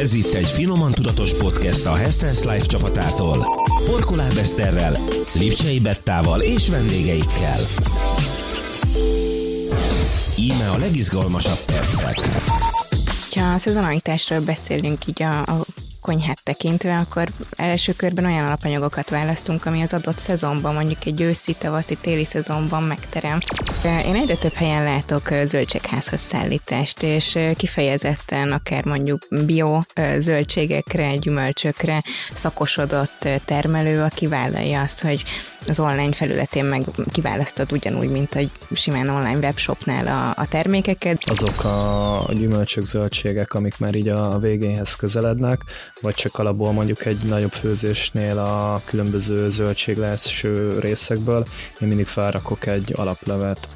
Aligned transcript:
Ez 0.00 0.12
itt 0.12 0.32
egy 0.32 0.48
finoman 0.48 0.92
tudatos 0.92 1.34
podcast 1.34 1.86
a 1.86 1.94
Hestens 1.94 2.42
Life 2.42 2.66
csapatától. 2.66 3.46
Porkoláb 3.84 4.36
Eszterrel, 4.38 4.92
Lipcsei 5.34 5.80
Bettával 5.80 6.40
és 6.40 6.68
vendégeikkel. 6.68 7.60
Íme 10.38 10.70
a 10.74 10.78
legizgalmasabb 10.78 11.58
percek. 11.66 12.18
Ha 13.34 13.54
a 13.54 13.58
szezonalitásról 13.58 14.40
beszélünk 14.40 15.06
így 15.06 15.22
a, 15.22 15.42
a 15.42 15.64
konyhát 16.04 16.42
tekintve, 16.42 16.96
akkor 16.96 17.28
első 17.56 17.92
körben 17.92 18.24
olyan 18.24 18.46
alapanyagokat 18.46 19.10
választunk, 19.10 19.66
ami 19.66 19.82
az 19.82 19.92
adott 19.92 20.18
szezonban, 20.18 20.74
mondjuk 20.74 21.04
egy 21.04 21.20
őszi, 21.20 21.52
tavaszi, 21.58 21.96
téli 22.00 22.24
szezonban 22.24 22.82
megterem. 22.82 23.38
Én 24.06 24.14
egyre 24.14 24.36
több 24.36 24.52
helyen 24.52 24.82
látok 24.82 25.28
zöldségházhoz 25.44 26.20
szállítást, 26.20 27.02
és 27.02 27.38
kifejezetten 27.56 28.52
akár 28.52 28.84
mondjuk 28.84 29.26
bio 29.44 29.80
zöldségekre, 30.18 31.16
gyümölcsökre 31.16 32.02
szakosodott 32.32 33.28
termelő, 33.44 34.02
aki 34.02 34.26
vállalja 34.26 34.80
azt, 34.80 35.02
hogy 35.02 35.24
az 35.68 35.80
online 35.80 36.12
felületén 36.12 36.64
meg 36.64 36.82
kiválasztod 37.12 37.72
ugyanúgy, 37.72 38.10
mint 38.10 38.34
egy 38.34 38.50
simán 38.72 39.08
online 39.08 39.38
webshopnál 39.38 40.06
a, 40.06 40.40
a 40.42 40.48
termékeket. 40.48 41.22
Azok 41.24 41.64
a 41.64 42.32
gyümölcsök, 42.32 42.84
zöldségek, 42.84 43.54
amik 43.54 43.78
már 43.78 43.94
így 43.94 44.08
a 44.08 44.38
végéhez 44.38 44.94
közelednek, 44.94 45.60
vagy 46.00 46.14
csak 46.14 46.38
alapból 46.38 46.72
mondjuk 46.72 47.04
egy 47.04 47.18
nagyobb 47.28 47.52
főzésnél 47.52 48.38
a 48.38 48.80
különböző 48.84 49.48
zöldségleső 49.48 50.78
részekből, 50.78 51.46
én 51.80 51.88
mindig 51.88 52.06
felrakok 52.06 52.66
egy 52.66 52.92
alaplevet. 52.96 53.68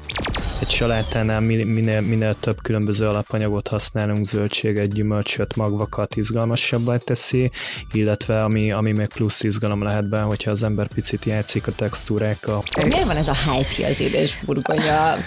Egy 0.61 0.69
salátánál 0.69 1.39
minél, 1.39 2.01
minél 2.01 2.35
több 2.39 2.61
különböző 2.61 3.07
alapanyagot 3.07 3.67
használunk, 3.67 4.25
zöldséget, 4.25 4.93
gyümölcsöt, 4.93 5.55
magvakat 5.55 6.15
izgalmasabbá 6.15 6.97
teszi, 6.97 7.51
illetve 7.91 8.43
ami, 8.43 8.71
ami 8.71 8.91
még 8.91 9.07
plusz 9.07 9.43
izgalom 9.43 9.83
lehet 9.83 10.09
benne, 10.09 10.23
hogyha 10.23 10.51
az 10.51 10.63
ember 10.63 10.87
picit 10.87 11.25
játszik 11.25 11.67
a 11.67 11.71
textúrákkal. 11.79 12.63
Miért 12.85 13.05
van 13.05 13.15
ez 13.15 13.27
a 13.27 13.33
hype 13.33 13.87
az 13.87 13.99
édesburgonya, 13.99 15.17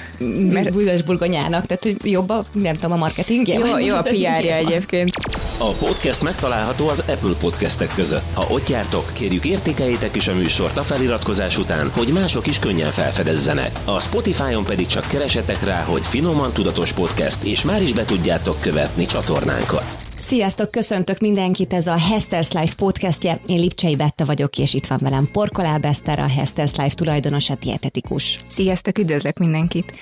mert 0.50 0.75
édesburgonyának? 0.75 1.67
Tehát, 1.67 1.83
hogy 1.83 2.11
jobb 2.11 2.31
a, 2.31 2.45
nem 2.53 2.75
tudom, 2.75 2.92
a 2.92 2.97
marketingje? 2.97 3.58
Jó, 3.58 3.78
jó 3.78 3.95
a 3.95 4.03
PR-ja 4.03 4.55
egyébként. 4.55 5.11
A 5.58 5.70
podcast 5.70 6.23
megtalálható 6.23 6.89
az 6.89 6.98
Apple 6.98 7.34
podcastek 7.39 7.95
között. 7.95 8.25
Ha 8.34 8.47
ott 8.50 8.69
jártok, 8.69 9.11
kérjük 9.12 9.45
értékeljétek 9.45 10.17
is 10.17 10.28
a 10.28 10.34
műsort 10.34 10.77
a 10.77 10.83
feliratkozás 10.83 11.58
után, 11.58 11.91
hogy 11.91 12.12
mások 12.12 12.47
is 12.47 12.58
könnyen 12.58 12.91
felfedezzenek. 12.91 13.70
A 13.84 14.00
Spotify-on 14.00 14.64
pedig 14.64 14.86
csak 14.86 15.06
keresetek 15.06 15.64
rá, 15.64 15.83
hogy 15.83 16.06
Finoman 16.06 16.53
Tudatos 16.53 16.92
Podcast, 16.92 17.42
és 17.42 17.62
már 17.62 17.83
is 17.83 17.92
be 17.92 18.05
tudjátok 18.05 18.61
követni 18.61 19.06
csatornánkat. 19.06 20.12
Sziasztok, 20.23 20.70
köszöntök 20.70 21.19
mindenkit, 21.19 21.73
ez 21.73 21.87
a 21.87 21.97
Hester's 21.97 22.61
Life 22.61 22.75
podcastje. 22.77 23.41
Én 23.47 23.59
Lipcsei 23.59 23.97
Betta 23.97 24.25
vagyok, 24.25 24.59
és 24.59 24.75
itt 24.75 24.87
van 24.87 24.98
velem 25.03 25.29
Porkoláb 25.33 25.84
Eszter, 25.84 26.19
a 26.19 26.27
Hester's 26.27 26.77
Life 26.77 26.95
tulajdonosa, 26.95 27.55
dietetikus. 27.55 28.45
Sziasztok, 28.48 28.98
üdvözlök 28.98 29.39
mindenkit! 29.39 29.97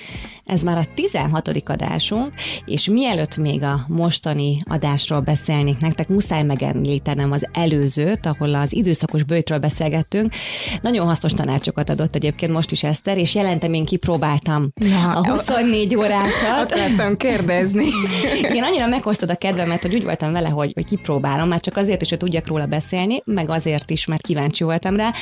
Ez 0.45 0.61
már 0.61 0.77
a 0.77 0.83
16. 0.95 1.47
adásunk, 1.65 2.33
és 2.65 2.87
mielőtt 2.87 3.37
még 3.37 3.63
a 3.63 3.79
mostani 3.87 4.57
adásról 4.65 5.19
beszélnék 5.19 5.79
nektek, 5.79 6.07
muszáj 6.07 6.43
megemlítenem 6.43 7.31
az 7.31 7.47
előzőt, 7.53 8.25
ahol 8.25 8.55
az 8.55 8.73
időszakos 8.75 9.23
bőjtről 9.23 9.59
beszélgettünk. 9.59 10.33
Nagyon 10.81 11.07
hasznos 11.07 11.33
tanácsokat 11.33 11.89
adott 11.89 12.15
egyébként 12.15 12.51
most 12.51 12.71
is 12.71 12.83
Eszter, 12.83 13.17
és 13.17 13.35
jelentem 13.35 13.73
én 13.73 13.85
kipróbáltam 13.85 14.71
ja, 14.75 15.11
a 15.11 15.29
24 15.29 15.95
órásat. 15.95 16.71
Akartam 16.71 17.17
kérdezni. 17.17 17.85
Én 18.55 18.63
annyira 18.63 18.87
meghoztad 18.87 19.29
a 19.29 19.35
kedvemet, 19.35 19.81
hogy 19.81 19.95
úgy 19.95 20.03
voltam 20.03 20.31
vele, 20.31 20.49
hogy, 20.49 20.71
hogy 20.73 20.85
kipróbálom, 20.85 21.47
már 21.47 21.59
csak 21.59 21.77
azért 21.77 22.01
is, 22.01 22.09
hogy 22.09 22.17
tudjak 22.17 22.47
róla 22.47 22.65
beszélni, 22.65 23.21
meg 23.25 23.49
azért 23.49 23.89
is, 23.89 24.05
mert 24.05 24.21
kíváncsi 24.21 24.63
voltam 24.63 24.95
rá. 24.95 25.13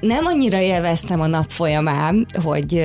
Nem 0.00 0.26
annyira 0.26 0.60
élveztem 0.60 1.20
a 1.20 1.26
nap 1.26 1.50
folyamán, 1.50 2.26
hogy 2.42 2.82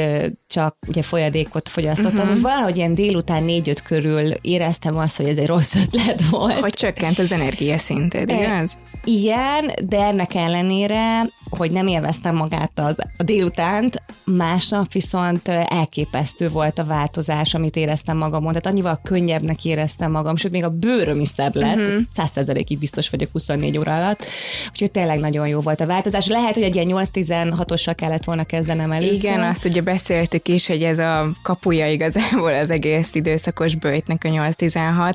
csak 0.51 0.75
ugye 0.87 1.01
folyadékot 1.01 1.69
fogyasztottam, 1.69 2.27
uh-huh. 2.27 2.41
valahogy 2.41 2.75
ilyen 2.75 2.93
délután 2.93 3.43
négy-öt 3.43 3.81
körül 3.81 4.31
éreztem 4.41 4.97
azt, 4.97 5.17
hogy 5.17 5.27
ez 5.27 5.37
egy 5.37 5.47
rossz 5.47 5.75
ötlet 5.75 6.21
volt. 6.29 6.59
Hogy 6.59 6.73
csökkent 6.73 7.19
az 7.19 7.31
energiaszinted, 7.31 8.29
igaz? 8.29 8.77
Igen, 9.03 9.71
de 9.87 10.03
ennek 10.03 10.33
ellenére, 10.33 11.29
hogy 11.49 11.71
nem 11.71 11.87
élveztem 11.87 12.35
magát 12.35 12.71
az, 12.79 12.97
a 13.17 13.23
délutánt, 13.23 14.01
másnap 14.25 14.91
viszont 14.91 15.47
elképesztő 15.47 16.49
volt 16.49 16.79
a 16.79 16.83
változás, 16.83 17.53
amit 17.53 17.75
éreztem 17.75 18.17
magamon. 18.17 18.47
Tehát 18.47 18.65
annyival 18.65 18.99
könnyebbnek 19.03 19.65
éreztem 19.65 20.11
magam, 20.11 20.35
sőt, 20.35 20.51
még 20.51 20.63
a 20.63 20.69
bőröm 20.69 21.19
is 21.19 21.29
szebb 21.29 21.55
lett. 21.55 21.77
Uh-huh. 21.77 22.01
100%-ig 22.17 22.79
biztos 22.79 23.09
vagyok 23.09 23.29
24 23.31 23.77
óra 23.77 23.95
alatt. 23.95 24.25
Úgyhogy 24.71 24.91
tényleg 24.91 25.19
nagyon 25.19 25.47
jó 25.47 25.59
volt 25.59 25.81
a 25.81 25.85
változás. 25.85 26.27
Lehet, 26.27 26.53
hogy 26.53 26.63
egy 26.63 26.75
ilyen 26.75 26.87
8-16-ossal 26.89 27.93
kellett 27.95 28.23
volna 28.23 28.43
kezdenem 28.43 28.91
először. 28.91 29.13
Igen, 29.13 29.41
azt 29.41 29.65
ugye 29.65 29.81
beszéltük 29.81 30.47
is, 30.47 30.67
hogy 30.67 30.83
ez 30.83 30.99
a 30.99 31.31
kapuja 31.41 31.91
igazából 31.91 32.53
az 32.53 32.69
egész 32.69 33.15
időszakos 33.15 33.75
bőjtnek 33.75 34.23
a 34.23 34.29
8-16, 34.29 35.13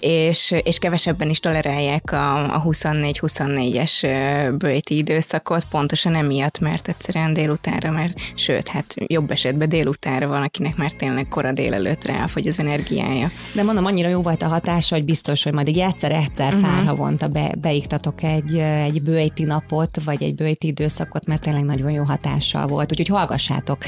és, 0.00 0.54
és 0.62 0.78
kevesebben 0.78 1.30
is 1.30 1.40
tolerálják 1.40 2.12
a, 2.12 2.54
a 2.54 2.58
24 2.58 3.18
24-es 3.28 4.54
bőjti 4.58 4.96
időszakot, 4.96 5.64
pontosan 5.64 6.14
emiatt, 6.14 6.58
mert 6.58 6.88
egyszerűen 6.88 7.32
délutánra, 7.32 7.90
mert 7.90 8.18
sőt, 8.34 8.68
hát 8.68 8.94
jobb 9.06 9.30
esetben 9.30 9.68
délutánra 9.68 10.26
van, 10.26 10.42
akinek 10.42 10.76
már 10.76 10.90
tényleg 10.90 11.28
kora 11.28 11.52
délelőttre 11.52 12.18
elfogy 12.18 12.48
az 12.48 12.58
energiája. 12.58 13.30
De 13.54 13.62
mondom, 13.62 13.84
annyira 13.84 14.08
jó 14.08 14.22
volt 14.22 14.42
a 14.42 14.48
hatása, 14.48 14.94
hogy 14.94 15.04
biztos, 15.04 15.42
hogy 15.42 15.52
majd 15.52 15.68
egy 15.68 15.78
egyszer-egyszer 15.78 16.54
uh-huh. 16.54 16.68
pár 16.68 16.84
havonta 16.84 17.28
be, 17.28 17.54
beiktatok 17.60 18.22
egy, 18.22 18.56
egy 18.56 19.02
bőjti 19.02 19.44
napot, 19.44 20.04
vagy 20.04 20.22
egy 20.22 20.34
bőjti 20.34 20.66
időszakot, 20.66 21.26
mert 21.26 21.40
tényleg 21.40 21.64
nagyon 21.64 21.90
jó 21.90 22.04
hatással 22.04 22.66
volt. 22.66 22.90
Úgyhogy 22.90 23.08
hallgassátok 23.08 23.78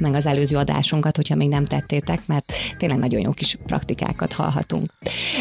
meg 0.00 0.14
az 0.14 0.26
előző 0.26 0.56
adásunkat, 0.56 1.16
hogyha 1.16 1.34
még 1.34 1.48
nem 1.48 1.64
tettétek, 1.64 2.20
mert 2.26 2.52
tényleg 2.76 2.98
nagyon 2.98 3.20
jó 3.20 3.30
kis 3.30 3.56
praktikákat 3.66 4.32
hallhatunk. 4.32 4.92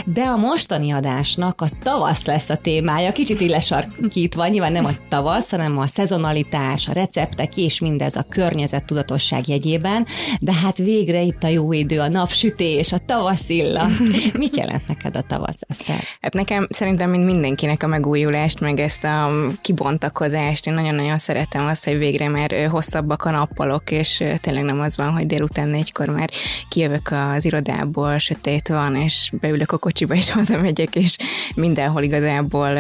De 0.06 0.22
a 0.22 0.36
mostani 0.36 0.92
adásnak 0.92 1.62
a 1.62 1.68
tavasz 1.84 2.26
lesz 2.26 2.50
a 2.50 2.56
témája, 2.56 3.12
kicsit 3.12 3.42
így 3.48 3.54
lesarkítva, 3.54 4.48
nyilván 4.48 4.72
nem 4.72 4.86
a 4.86 4.92
tavasz, 5.10 5.50
hanem 5.50 5.78
a 5.78 5.88
szezonalitás, 5.88 6.88
a 6.88 6.94
receptek 6.94 7.58
és 7.58 7.80
mindez 7.80 8.16
a 8.16 8.26
környezet 8.30 8.86
tudatosság 8.86 9.48
jegyében, 9.48 10.06
de 10.40 10.54
hát 10.54 10.78
végre 10.78 11.22
itt 11.22 11.44
a 11.44 11.48
jó 11.48 11.74
idő, 11.74 12.00
a 12.00 12.10
napsütés, 12.10 12.92
a 12.92 12.98
tavaszilla. 12.98 13.88
Mit 14.38 14.58
jelent 14.58 14.88
neked 14.88 15.16
a 15.16 15.22
tavasz, 15.22 15.60
Eszter? 15.68 16.00
Hát 16.22 16.34
nekem 16.34 16.68
szerintem, 16.70 17.10
mint 17.10 17.26
mindenkinek 17.26 17.84
a 17.84 17.88
megújulást, 17.88 18.60
meg 18.60 18.80
ezt 18.80 19.04
a 19.04 19.30
kibontakozást, 19.62 20.68
én 20.68 20.74
nagyon-nagyon 20.74 21.18
szeretem 21.18 21.66
azt, 21.66 21.86
hogy 21.86 21.98
végre 21.98 22.30
már 22.30 22.68
hosszabbak 22.70 23.24
a 23.24 23.32
nappalok, 23.32 23.92
és 23.92 24.24
tényleg 24.42 24.64
nem 24.64 24.80
az 24.80 24.98
van, 24.98 25.12
hogy 25.12 25.26
délután 25.26 25.70
négykor 25.70 26.08
már 26.08 26.30
kijövök 26.70 27.14
az 27.36 27.46
irodából, 27.46 28.18
sötét 28.18 28.68
van, 28.68 28.96
és 28.96 29.32
beülök 29.42 29.72
a 29.72 29.78
kocsiba, 29.78 30.14
és 30.14 30.32
hazamegyek, 30.42 30.96
és 30.96 31.16
mindenhol 31.56 32.04
igazából 32.04 32.78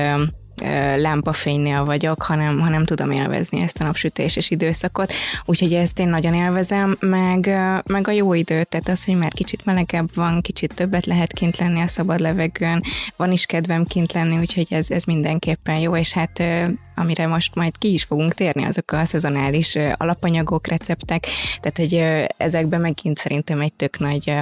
lámpafénynél 0.95 1.85
vagyok, 1.85 2.21
hanem, 2.21 2.59
hanem 2.59 2.85
tudom 2.85 3.11
élvezni 3.11 3.61
ezt 3.61 3.81
a 3.81 3.83
napsütéses 3.83 4.49
időszakot, 4.49 5.13
úgyhogy 5.45 5.73
ezt 5.73 5.99
én 5.99 6.09
nagyon 6.09 6.33
élvezem, 6.33 6.97
meg, 6.99 7.59
meg 7.85 8.07
a 8.07 8.11
jó 8.11 8.33
időt, 8.33 8.67
tehát 8.67 8.89
az, 8.89 9.05
hogy 9.05 9.17
már 9.17 9.33
kicsit 9.33 9.65
melegebb 9.65 10.07
van, 10.15 10.41
kicsit 10.41 10.75
többet 10.75 11.05
lehet 11.05 11.33
kint 11.33 11.57
lenni 11.57 11.81
a 11.81 11.87
szabad 11.87 12.19
levegőn, 12.19 12.83
van 13.15 13.31
is 13.31 13.45
kedvem 13.45 13.85
kint 13.85 14.13
lenni, 14.13 14.37
úgyhogy 14.37 14.67
ez, 14.69 14.89
ez 14.89 15.03
mindenképpen 15.03 15.79
jó, 15.79 15.95
és 15.95 16.13
hát 16.13 16.43
amire 16.95 17.27
most 17.27 17.55
majd 17.55 17.77
ki 17.77 17.93
is 17.93 18.03
fogunk 18.03 18.33
térni, 18.33 18.63
azok 18.63 18.91
a 18.91 19.05
szezonális 19.05 19.77
alapanyagok, 19.93 20.67
receptek, 20.67 21.27
tehát 21.59 21.77
hogy 21.77 22.25
ezekben 22.37 22.81
megint 22.81 23.17
szerintem 23.17 23.61
egy 23.61 23.73
tök 23.73 23.99
nagy 23.99 24.33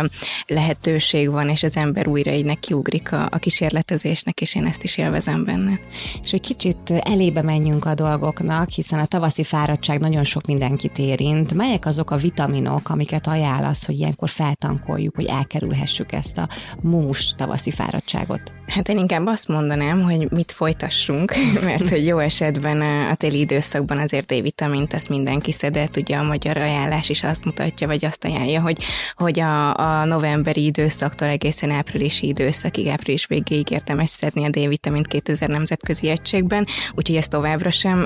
lehetőség 0.48 1.32
van, 1.32 1.50
és 1.50 1.64
az 1.64 1.78
ember 1.78 2.08
újra 2.08 2.32
így 2.32 2.46
nekiugrik 2.46 3.12
a, 3.12 3.28
a 3.32 3.38
kísérletezésnek, 3.38 4.42
és 4.42 4.56
én 4.56 4.66
ezt 4.66 4.84
is 4.84 4.98
élvezem 4.98 5.44
benne. 5.44 5.80
És 6.24 6.32
hogy 6.32 6.42
kicsit 6.42 6.90
elébe 6.90 7.42
menjünk 7.42 7.86
a 7.86 7.94
dolgoknak, 7.94 8.70
hiszen 8.70 9.00
a 9.00 9.06
tavaszi 9.06 9.44
fáradtság 9.44 10.00
nagyon 10.00 10.24
sok 10.24 10.46
mindenkit 10.46 10.98
érint. 10.98 11.54
Melyek 11.54 11.86
azok 11.86 12.12
a 12.12 12.16
vitaminok, 12.16 12.90
amiket 12.90 13.28
ajánlasz, 13.28 13.86
hogy 13.86 13.96
ilyenkor 14.00 14.30
feltankoljuk, 14.30 15.16
hogy 15.16 15.26
elkerülhessük 15.26 16.12
ezt 16.12 16.38
a 16.38 16.48
mumus 16.82 17.34
tavaszi 17.38 17.72
fáradtságot? 17.72 18.42
Hát 18.68 18.90
én 18.90 18.98
inkább 18.98 19.26
azt 19.26 19.48
mondanám, 19.48 20.02
hogy 20.02 20.32
mit 20.32 20.52
folytassunk, 20.52 21.34
mert 21.64 21.90
hogy 21.90 22.06
jó 22.06 22.18
esetben 22.18 22.82
a 22.82 23.16
téli 23.16 23.40
időszakban 23.40 24.00
azért 24.00 24.26
D-vitamint 24.26 24.94
ezt 24.94 25.10
mindenki 25.10 25.52
szedett, 25.52 25.98
ugye 25.98 26.18
a 26.18 26.24
magyar 26.24 26.58
ajánlás 26.58 27.10
is 27.10 27.24
azt 27.24 27.46
mutatja, 27.46 27.88
vagy 27.88 28.06
azt 28.06 28.24
ajánlja, 28.24 28.62
hogy, 28.62 28.84
hogy 29.16 29.40
a, 29.40 29.78
a 29.78 30.06
novemberi 30.06 30.66
időszaktól 30.66 31.28
egészen 31.28 31.72
áprilisi 31.72 32.28
időszakig, 32.28 32.88
április 32.88 33.26
végéig 33.26 33.70
érdemes 33.72 34.10
szedni 34.10 34.46
a 34.46 34.50
D-vitamint 34.50 35.08
2000 35.08 35.50
nemzetközi 35.50 35.95
egységben, 36.02 36.66
úgyhogy 36.96 37.16
ezt 37.16 37.30
továbbra 37.30 37.72
sem 37.72 38.06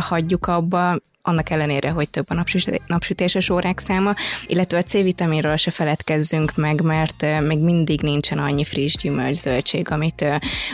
hagyjuk 0.00 0.46
abba, 0.46 0.96
annak 1.28 1.50
ellenére, 1.50 1.90
hogy 1.90 2.10
több 2.10 2.30
a 2.30 2.44
napsütéses 2.86 3.50
órák 3.50 3.78
száma, 3.78 4.14
illetve 4.46 4.78
a 4.78 4.82
C-vitaminról 4.82 5.56
se 5.56 5.70
feledkezzünk 5.70 6.56
meg, 6.56 6.80
mert 6.80 7.26
még 7.46 7.58
mindig 7.58 8.00
nincsen 8.00 8.38
annyi 8.38 8.64
friss 8.64 8.96
gyümölcs, 8.96 9.36
zöldség, 9.36 9.90
amit 9.90 10.24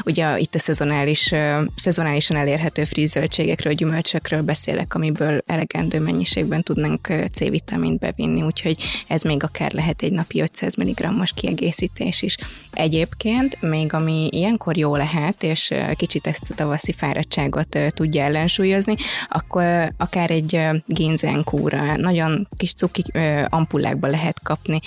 ugye 0.05 0.39
itt 0.39 0.55
a 0.55 0.59
szezonális, 0.59 1.33
szezonálisan 1.77 2.37
elérhető 2.37 2.85
friss 2.85 3.11
zöldségekről, 3.11 3.73
gyümölcsökről 3.73 4.43
beszélek, 4.43 4.95
amiből 4.95 5.43
elegendő 5.47 6.01
mennyiségben 6.01 6.63
tudnánk 6.63 7.13
C-vitamint 7.33 7.99
bevinni, 7.99 8.43
úgyhogy 8.43 8.77
ez 9.09 9.23
még 9.23 9.43
akár 9.43 9.73
lehet 9.73 10.03
egy 10.03 10.13
napi 10.13 10.41
500 10.41 10.75
mg-os 10.75 11.33
kiegészítés 11.33 12.23
is. 12.23 12.37
Egyébként 12.73 13.61
még 13.61 13.93
ami 13.93 14.29
ilyenkor 14.31 14.77
jó 14.77 14.97
lehet, 14.97 15.43
és 15.43 15.73
kicsit 15.97 16.27
ezt 16.27 16.51
a 16.51 16.55
tavaszi 16.55 16.93
fáradtságot 16.93 17.79
tudja 17.89 18.23
ellensúlyozni, 18.23 18.95
akkor 19.29 19.93
akár 19.97 20.31
egy 20.31 20.44
génzenkúra, 20.87 21.97
nagyon 21.97 22.49
kis 22.57 22.73
cuki 22.73 23.05
ampullákba 23.49 24.07
lehet 24.07 24.41
kapni 24.43 24.81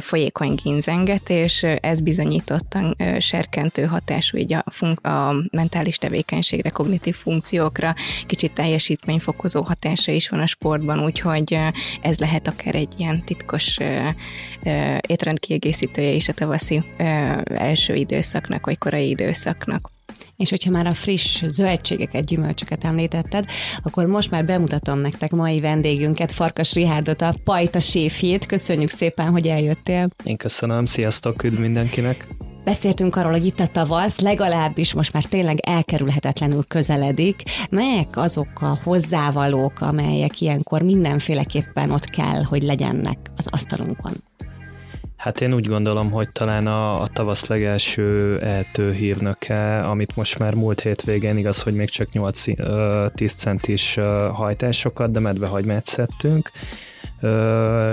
folyékony 0.00 0.54
génzenget, 0.62 1.30
és 1.30 1.62
ez 1.62 2.00
bizonyítottan 2.00 2.96
serkentő 3.18 3.84
hatású 3.84 4.38
így 4.38 4.52
a, 4.52 4.64
fun- 4.70 5.06
a 5.06 5.34
mentális 5.50 5.98
tevékenységre, 5.98 6.70
kognitív 6.70 7.14
funkciókra, 7.14 7.94
kicsit 8.26 8.54
teljesítményfokozó 8.54 9.62
hatása 9.62 10.12
is 10.12 10.28
van 10.28 10.40
a 10.40 10.46
sportban, 10.46 11.04
úgyhogy 11.04 11.58
ez 12.02 12.18
lehet 12.18 12.48
akár 12.48 12.74
egy 12.74 12.94
ilyen 12.96 13.24
titkos 13.24 13.78
étrendkiegészítője 15.00 16.10
is 16.10 16.28
a 16.28 16.32
tavaszi 16.32 16.82
első 17.46 17.94
időszaknak, 17.94 18.66
vagy 18.66 18.78
korai 18.78 19.08
időszaknak. 19.08 19.90
És 20.36 20.50
hogyha 20.50 20.70
már 20.70 20.86
a 20.86 20.94
friss 20.94 21.44
zöldségeket, 21.44 22.24
gyümölcsöket 22.24 22.84
említetted, 22.84 23.44
akkor 23.82 24.06
most 24.06 24.30
már 24.30 24.44
bemutatom 24.44 24.98
nektek 24.98 25.30
mai 25.30 25.60
vendégünket, 25.60 26.32
Farkas 26.32 26.72
Rihárdot, 26.74 27.22
a 27.22 27.34
Pajta 27.44 27.80
séfjét. 27.80 28.46
Köszönjük 28.46 28.90
szépen, 28.90 29.30
hogy 29.30 29.46
eljöttél. 29.46 30.08
Én 30.24 30.36
köszönöm, 30.36 30.86
sziasztok, 30.86 31.42
üdv 31.42 31.58
mindenkinek. 31.58 32.26
Beszéltünk 32.64 33.16
arról, 33.16 33.32
hogy 33.32 33.44
itt 33.44 33.60
a 33.60 33.66
tavasz 33.66 34.20
legalábbis 34.20 34.94
most 34.94 35.12
már 35.12 35.24
tényleg 35.24 35.58
elkerülhetetlenül 35.58 36.64
közeledik. 36.64 37.42
Melyek 37.70 38.16
azok 38.16 38.60
a 38.60 38.78
hozzávalók, 38.82 39.80
amelyek 39.80 40.40
ilyenkor 40.40 40.82
mindenféleképpen 40.82 41.90
ott 41.90 42.04
kell, 42.04 42.42
hogy 42.42 42.62
legyenek 42.62 43.18
az 43.36 43.48
asztalunkon? 43.50 44.12
Hát 45.24 45.40
én 45.40 45.54
úgy 45.54 45.66
gondolom, 45.66 46.10
hogy 46.10 46.28
talán 46.32 46.66
a, 46.66 47.00
a 47.00 47.06
tavasz 47.06 47.46
legelső 47.46 48.38
eltő 48.40 48.92
hírnöke, 48.92 49.74
amit 49.74 50.16
most 50.16 50.38
már 50.38 50.54
múlt 50.54 50.80
hétvégén, 50.80 51.36
igaz, 51.36 51.62
hogy 51.62 51.74
még 51.74 51.90
csak 51.90 52.08
8-10 52.12 53.36
centis 53.36 53.94
hajtásokat, 54.32 55.10
de 55.10 55.20
medvehagymát 55.20 55.86
szedtünk, 55.86 56.50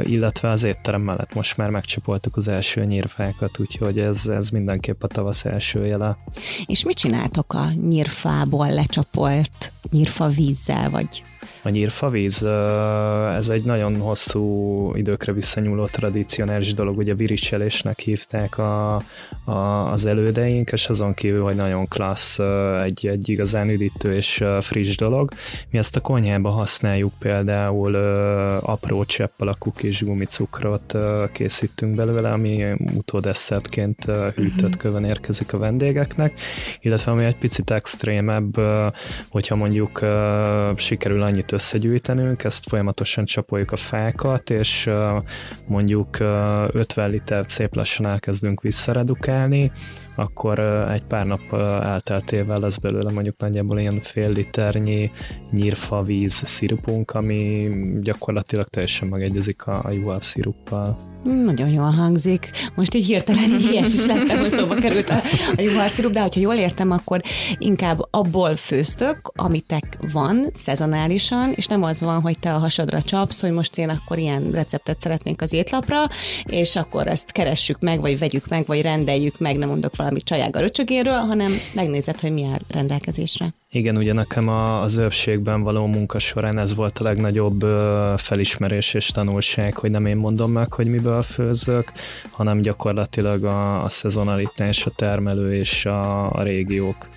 illetve 0.03 0.49
az 0.49 0.63
étterem 0.63 1.01
mellett 1.01 1.33
most 1.33 1.57
már 1.57 1.69
megcsapoltuk 1.69 2.35
az 2.35 2.47
első 2.47 2.85
nyírfákat, 2.85 3.59
úgyhogy 3.59 3.99
ez, 3.99 4.27
ez 4.27 4.49
mindenképp 4.49 5.03
a 5.03 5.07
tavasz 5.07 5.45
első 5.45 5.85
jele. 5.85 6.17
És 6.65 6.83
mit 6.83 6.97
csináltok 6.97 7.53
a 7.53 7.65
nyírfából 7.89 8.69
lecsapolt 8.69 9.71
nyírfa 9.91 10.27
vízzel, 10.27 10.89
vagy 10.89 11.23
a 11.63 11.69
nyírfavíz, 11.69 12.43
ez 13.33 13.49
egy 13.49 13.63
nagyon 13.63 13.95
hosszú 13.95 14.95
időkre 14.95 15.33
visszanyúló 15.33 15.85
tradicionális 15.85 16.73
dolog, 16.73 16.97
ugye 16.97 17.13
viricselésnek 17.13 17.99
hívták 17.99 18.57
a, 18.57 18.95
a, 19.45 19.91
az 19.91 20.05
elődeink, 20.05 20.71
és 20.71 20.87
azon 20.87 21.13
kívül, 21.13 21.43
hogy 21.43 21.55
nagyon 21.55 21.87
klassz, 21.87 22.39
egy, 22.83 23.07
egy 23.07 23.29
igazán 23.29 23.69
üdítő 23.69 24.15
és 24.15 24.43
friss 24.59 24.95
dolog. 24.95 25.29
Mi 25.69 25.77
ezt 25.77 25.95
a 25.95 25.99
konyhába 25.99 26.49
használjuk 26.49 27.13
például 27.19 27.95
apró 28.61 29.03
csepp 29.21 29.41
alakú 29.41 29.71
kis 29.71 30.03
gumicukrot 30.03 30.95
készítünk 31.31 31.95
belőle, 31.95 32.31
ami 32.31 32.75
utódesszertként 32.95 34.05
hűtött 34.35 34.69
mhm. 34.69 34.79
köven 34.79 35.05
érkezik 35.05 35.53
a 35.53 35.57
vendégeknek, 35.57 36.39
illetve 36.79 37.11
ami 37.11 37.25
egy 37.25 37.37
picit 37.37 37.71
extrémebb, 37.71 38.55
hogyha 39.29 39.55
mondjuk 39.55 39.99
sikerül 40.75 41.21
annyit 41.21 41.51
összegyűjtenünk, 41.51 42.43
ezt 42.43 42.69
folyamatosan 42.69 43.25
csapoljuk 43.25 43.71
a 43.71 43.75
fákat, 43.75 44.49
és 44.49 44.89
mondjuk 45.67 46.19
50 46.19 47.09
liter 47.09 47.43
szép 47.47 47.75
lassan 47.75 48.05
elkezdünk 48.05 48.61
visszaredukálni, 48.61 49.71
akkor 50.15 50.59
egy 50.89 51.03
pár 51.03 51.25
nap 51.25 51.53
elteltével 51.83 52.57
lesz 52.57 52.77
belőle 52.77 53.11
mondjuk 53.13 53.37
nagyjából 53.37 53.79
ilyen 53.79 53.99
fél 54.01 54.29
liternyi 54.29 55.11
nyírfavíz 55.51 56.33
szirupunk, 56.33 57.11
ami 57.11 57.69
gyakorlatilag 58.01 58.67
teljesen 58.67 59.07
megegyezik 59.07 59.67
a, 59.67 59.81
a 59.83 59.91
juhar 59.91 60.23
sziruppal. 60.23 60.95
Nagyon 61.23 61.69
jól 61.69 61.91
hangzik. 61.91 62.49
Most 62.75 62.93
így 62.93 63.05
hirtelen 63.05 63.43
így 63.43 63.71
ilyes 63.71 63.93
is 63.93 64.05
lettem, 64.05 64.39
hogy 64.39 64.49
szóba 64.49 64.75
került 64.75 65.09
a, 65.09 65.21
a 65.57 65.61
juharszirup, 65.61 66.11
de 66.11 66.19
ha 66.19 66.27
jól 66.33 66.53
értem, 66.53 66.91
akkor 66.91 67.21
inkább 67.57 68.07
abból 68.11 68.55
főztök, 68.55 69.31
amitek 69.35 69.97
van 70.11 70.49
szezonálisan, 70.53 71.53
és 71.55 71.65
nem 71.65 71.83
az 71.83 72.01
van, 72.01 72.21
hogy 72.21 72.39
te 72.39 72.53
a 72.53 72.57
hasadra 72.57 73.01
csapsz, 73.01 73.41
hogy 73.41 73.51
most 73.51 73.77
én 73.77 73.89
akkor 73.89 74.17
ilyen 74.17 74.51
receptet 74.51 74.99
szeretnék 74.99 75.41
az 75.41 75.53
étlapra, 75.53 76.03
és 76.43 76.75
akkor 76.75 77.07
ezt 77.07 77.31
keressük 77.31 77.79
meg, 77.79 78.01
vagy 78.01 78.19
vegyük 78.19 78.47
meg, 78.47 78.65
vagy 78.65 78.81
rendeljük 78.81 79.39
meg, 79.39 79.57
nem 79.57 79.69
mondok 79.69 79.95
valami 79.95 80.21
csajága 80.21 80.59
röcsögéről, 80.59 81.19
hanem 81.19 81.51
megnézed, 81.73 82.19
hogy 82.19 82.31
mi 82.31 82.45
áll 82.45 82.59
rendelkezésre. 82.67 83.45
Igen, 83.73 83.97
ugye 83.97 84.13
nekem 84.13 84.47
a, 84.47 84.81
az 84.81 84.97
őrségben 84.97 85.61
való 85.61 85.85
munka 85.85 86.19
során 86.19 86.59
ez 86.59 86.75
volt 86.75 86.99
a 86.99 87.03
legnagyobb 87.03 87.61
felismerés 88.17 88.93
és 88.93 89.07
tanulság, 89.07 89.73
hogy 89.75 89.91
nem 89.91 90.05
én 90.05 90.15
mondom 90.17 90.51
meg, 90.51 90.73
hogy 90.73 90.87
miből 90.87 91.21
főzök, 91.21 91.91
hanem 92.31 92.61
gyakorlatilag 92.61 93.43
a, 93.43 93.81
a 93.81 93.89
szezonalitás, 93.89 94.85
a 94.85 94.89
termelő 94.89 95.55
és 95.55 95.85
a, 95.85 96.31
a 96.31 96.43
régiók. 96.43 97.07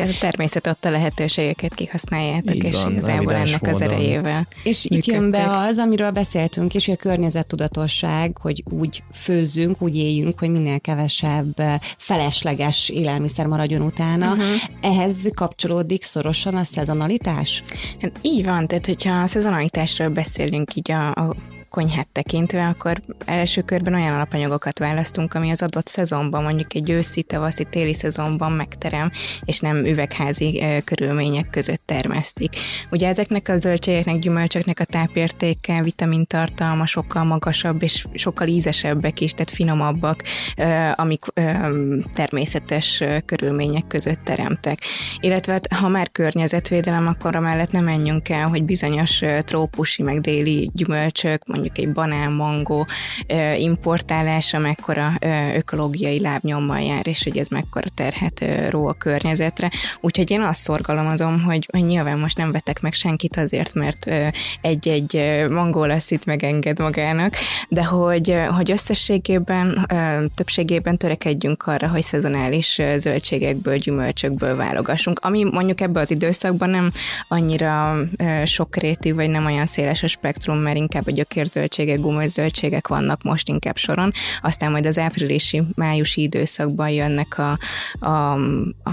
Tehát 0.00 0.14
a 0.14 0.18
természet 0.20 0.66
adta 0.66 0.90
lehetőségeket 0.90 1.74
kihasználjátok, 1.74 2.54
Így 2.54 2.64
és 2.64 2.82
van, 2.82 2.92
igazából 2.92 3.34
ennek 3.34 3.60
módon. 3.60 3.74
az 3.74 3.80
erejével. 3.80 4.48
És 4.62 4.84
itt 4.84 5.04
jön 5.04 5.30
be 5.30 5.46
az, 5.46 5.78
amiről 5.78 6.10
beszéltünk, 6.10 6.74
és 6.74 6.88
a 6.88 6.96
környezettudatosság, 6.96 8.36
hogy 8.40 8.62
úgy 8.70 9.02
főzzünk, 9.12 9.82
úgy 9.82 9.96
éljünk, 9.96 10.38
hogy 10.38 10.50
minél 10.50 10.80
kevesebb 10.80 11.62
felesleges 11.98 12.88
élelmiszer 12.88 13.46
maradjon 13.46 13.80
utána. 13.80 14.30
Uh-huh. 14.30 14.46
Ehhez 14.80 15.28
kapcsolódik 15.34 16.02
szorosan 16.02 16.54
a 16.54 16.64
szezonalitás? 16.64 17.62
Hát 18.00 18.12
így 18.22 18.44
van, 18.44 18.66
tehát 18.66 18.86
hogyha 18.86 19.22
a 19.22 19.26
szezonalitásról 19.26 20.08
beszélünk 20.08 20.74
így 20.74 20.90
a, 20.90 21.08
a 21.08 21.34
konyhát 21.70 22.08
tekintve, 22.12 22.66
akkor 22.66 23.00
első 23.24 23.62
körben 23.62 23.94
olyan 23.94 24.14
alapanyagokat 24.14 24.78
választunk, 24.78 25.34
ami 25.34 25.50
az 25.50 25.62
adott 25.62 25.86
szezonban, 25.86 26.42
mondjuk 26.42 26.74
egy 26.74 26.90
őszi, 26.90 27.22
tavaszi, 27.22 27.66
téli 27.70 27.94
szezonban 27.94 28.52
megterem, 28.52 29.10
és 29.44 29.60
nem 29.60 29.76
üvegházi 29.76 30.64
körülmények 30.84 31.50
között 31.50 31.82
termesztik. 31.84 32.56
Ugye 32.90 33.08
ezeknek 33.08 33.48
a 33.48 33.56
zöldségeknek, 33.56 34.18
gyümölcsöknek 34.18 34.80
a 34.80 34.84
tápértéke, 34.84 35.82
vitamintartalma 35.82 36.86
sokkal 36.86 37.24
magasabb, 37.24 37.82
és 37.82 38.06
sokkal 38.14 38.46
ízesebbek 38.46 39.20
is, 39.20 39.32
tehát 39.32 39.50
finomabbak, 39.50 40.22
amik 40.94 41.24
természetes 42.14 43.04
körülmények 43.26 43.86
között 43.86 44.20
teremtek. 44.24 44.78
Illetve 45.20 45.52
hát, 45.52 45.72
ha 45.72 45.88
már 45.88 46.10
környezetvédelem, 46.12 47.06
akkor 47.06 47.36
amellett 47.36 47.72
nem 47.72 47.84
menjünk 47.84 48.28
el, 48.28 48.48
hogy 48.48 48.64
bizonyos 48.64 49.22
trópusi, 49.40 50.02
meg 50.02 50.20
déli 50.20 50.70
gyümölcsök, 50.74 51.46
mondjuk 51.60 51.86
egy 51.86 51.92
banán, 51.92 52.32
mangó 52.32 52.86
importálása 53.58 54.58
mekkora 54.58 55.12
ökológiai 55.54 56.20
lábnyommal 56.20 56.80
jár, 56.80 57.06
és 57.06 57.22
hogy 57.22 57.38
ez 57.38 57.48
mekkora 57.48 57.88
terhet 57.94 58.44
ró 58.68 58.86
a 58.86 58.92
környezetre. 58.92 59.70
Úgyhogy 60.00 60.30
én 60.30 60.40
azt 60.40 60.60
szorgalmazom, 60.60 61.42
hogy, 61.42 61.68
hogy 61.72 61.84
nyilván 61.84 62.18
most 62.18 62.36
nem 62.36 62.52
vetek 62.52 62.80
meg 62.80 62.92
senkit 62.92 63.36
azért, 63.36 63.74
mert 63.74 64.10
egy-egy 64.60 65.44
mangó 65.50 65.84
lesz 65.84 66.10
itt 66.10 66.24
megenged 66.24 66.78
magának, 66.78 67.36
de 67.68 67.84
hogy, 67.84 68.36
hogy 68.56 68.70
összességében, 68.70 69.86
többségében 70.34 70.96
törekedjünk 70.96 71.66
arra, 71.66 71.88
hogy 71.88 72.02
szezonális 72.02 72.80
zöldségekből, 72.96 73.76
gyümölcsökből 73.76 74.56
válogassunk, 74.56 75.18
ami 75.22 75.44
mondjuk 75.44 75.80
ebben 75.80 76.02
az 76.02 76.10
időszakban 76.10 76.70
nem 76.70 76.90
annyira 77.28 77.96
sokrétű, 78.44 79.14
vagy 79.14 79.30
nem 79.30 79.44
olyan 79.44 79.66
széles 79.66 80.02
a 80.02 80.06
spektrum, 80.06 80.56
mert 80.56 80.76
inkább 80.76 81.06
a 81.06 81.10
gyökér 81.10 81.46
zöldségek, 81.50 82.00
gumos 82.00 82.26
zöldségek 82.26 82.88
vannak 82.88 83.22
most 83.22 83.48
inkább 83.48 83.76
soron, 83.76 84.12
aztán 84.40 84.70
majd 84.70 84.86
az 84.86 84.98
áprilisi, 84.98 85.62
májusi 85.76 86.22
időszakban 86.22 86.90
jönnek 86.90 87.38
a, 87.38 87.58
a 88.06 88.38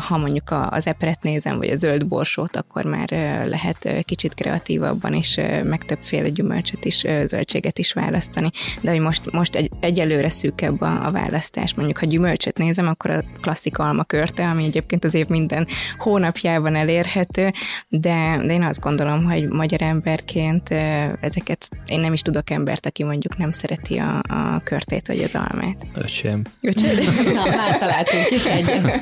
ha 0.07 0.17
mondjuk 0.17 0.55
az 0.69 0.87
epret 0.87 1.23
nézem, 1.23 1.57
vagy 1.57 1.69
a 1.69 1.77
zöld 1.77 2.07
borsót, 2.07 2.55
akkor 2.55 2.85
már 2.85 3.09
lehet 3.45 4.03
kicsit 4.03 4.33
kreatívabban 4.33 5.13
is, 5.13 5.35
meg 5.63 5.85
többféle 5.85 6.29
gyümölcsöt 6.29 6.85
is, 6.85 7.05
zöldséget 7.25 7.79
is 7.79 7.93
választani. 7.93 8.49
De 8.81 8.89
hogy 8.89 8.99
most, 8.99 9.31
most 9.31 9.55
egy, 9.55 9.71
egyelőre 9.79 10.29
szűkebb 10.29 10.81
a, 10.81 11.05
a 11.05 11.11
választás. 11.11 11.73
Mondjuk, 11.73 11.97
ha 11.97 12.05
gyümölcsöt 12.05 12.57
nézem, 12.57 12.87
akkor 12.87 13.11
a 13.11 13.23
klasszik 13.41 13.77
alma 13.77 14.03
körte, 14.03 14.49
ami 14.49 14.63
egyébként 14.63 15.03
az 15.03 15.13
év 15.13 15.27
minden 15.27 15.67
hónapjában 15.97 16.75
elérhető, 16.75 17.51
de, 17.87 18.39
de 18.45 18.53
én 18.53 18.63
azt 18.63 18.79
gondolom, 18.79 19.23
hogy 19.23 19.47
magyar 19.47 19.81
emberként 19.81 20.69
ezeket 21.21 21.69
én 21.85 21.99
nem 21.99 22.13
is 22.13 22.21
tudok 22.21 22.46
embert, 22.49 22.85
aki 22.85 23.03
mondjuk 23.03 23.37
nem 23.37 23.51
szereti 23.51 23.97
a, 23.97 24.17
a 24.27 24.61
körtét 24.63 25.07
vagy 25.07 25.23
az 25.23 25.35
almát. 25.35 25.87
Öcsém. 25.93 26.41
Öcsém. 26.61 26.95
Na, 27.33 27.55
már 27.55 27.77
találtunk 27.77 28.29
is 28.29 28.45
egyet. 28.45 29.01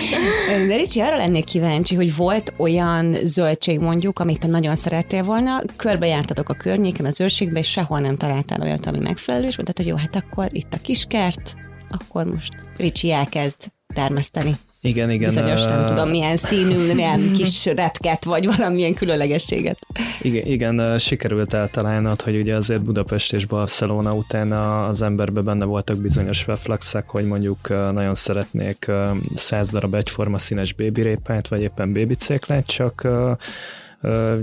De 0.68 0.76
Ricsi, 0.76 1.00
arra 1.00 1.16
lennék 1.16 1.44
kíváncsi, 1.44 1.94
hogy 1.94 2.16
volt 2.16 2.52
olyan 2.56 3.16
zöldség 3.24 3.80
mondjuk, 3.80 4.18
amit 4.18 4.38
te 4.38 4.46
nagyon 4.46 4.76
szerettél 4.76 5.22
volna, 5.22 5.60
körbejártatok 5.76 6.48
a 6.48 6.54
környéken, 6.54 7.06
az 7.06 7.20
őrségbe, 7.20 7.58
és 7.58 7.70
sehol 7.70 8.00
nem 8.00 8.16
találtál 8.16 8.62
olyat, 8.62 8.86
ami 8.86 8.98
megfelelő, 8.98 9.46
és 9.46 9.56
mondtad, 9.56 9.76
hogy 9.76 9.86
jó, 9.86 9.96
hát 9.96 10.16
akkor 10.16 10.48
itt 10.50 10.72
a 10.72 10.78
kiskert, 10.82 11.54
akkor 11.90 12.24
most 12.24 12.52
Ricsi 12.76 13.12
elkezd 13.12 13.58
termeszteni. 13.94 14.56
Igen, 14.86 15.10
igen. 15.10 15.28
Bizonyos, 15.28 15.64
nem 15.64 15.86
tudom, 15.86 16.08
milyen 16.08 16.36
színű, 16.36 16.92
milyen 16.94 17.32
kis 17.32 17.66
retket, 17.66 18.24
vagy 18.24 18.56
valamilyen 18.56 18.94
különlegességet. 18.94 19.78
Igen, 20.20 20.46
igen, 20.46 20.98
sikerült 20.98 21.54
eltalálnod, 21.54 22.20
hogy 22.20 22.36
ugye 22.36 22.56
azért 22.56 22.82
Budapest 22.82 23.32
és 23.32 23.46
Barcelona 23.46 24.14
után 24.14 24.52
az 24.52 25.02
emberbe 25.02 25.40
benne 25.40 25.64
voltak 25.64 25.96
bizonyos 25.96 26.46
reflexek, 26.46 27.08
hogy 27.08 27.24
mondjuk 27.24 27.68
nagyon 27.68 28.14
szeretnék 28.14 28.90
száz 29.34 29.70
darab 29.70 29.94
egyforma 29.94 30.38
színes 30.38 30.72
bébirépát, 30.72 31.48
vagy 31.48 31.60
éppen 31.60 31.92
bébicéklát, 31.92 32.66
csak 32.66 33.08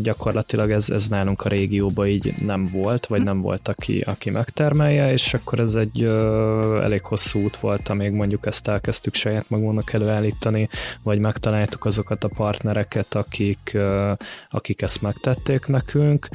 gyakorlatilag 0.02 0.72
ez, 0.72 0.90
ez 0.90 1.08
nálunk 1.08 1.42
a 1.42 1.50
régióban 1.50 2.08
így 2.08 2.34
nem 2.40 2.70
volt, 2.72 3.06
vagy 3.06 3.24
nem 3.24 3.42
volt, 3.42 3.68
aki, 3.68 4.00
aki 4.00 4.30
megtermelje, 4.30 5.12
és 5.12 5.34
akkor 5.34 5.60
ez 5.60 5.76
egy 5.76 6.04
elég 6.82 7.04
hosszú 7.04 7.44
út 7.44 7.56
volt, 7.56 7.90
amíg 7.90 8.12
mondjuk 8.12 8.46
ezt 8.46 8.68
elkezdtük 8.68 9.14
saját 9.14 9.50
magunknak 9.50 9.94
előállítani, 9.94 10.70
vagy 11.04 11.20
megtaláltuk 11.20 11.86
azokat 11.86 12.24
a 12.24 12.30
partnereket, 12.36 13.14
akik, 13.14 13.78
akik 14.50 14.82
ezt 14.82 15.02
megtették 15.02 15.68
nekünk, 15.68 16.28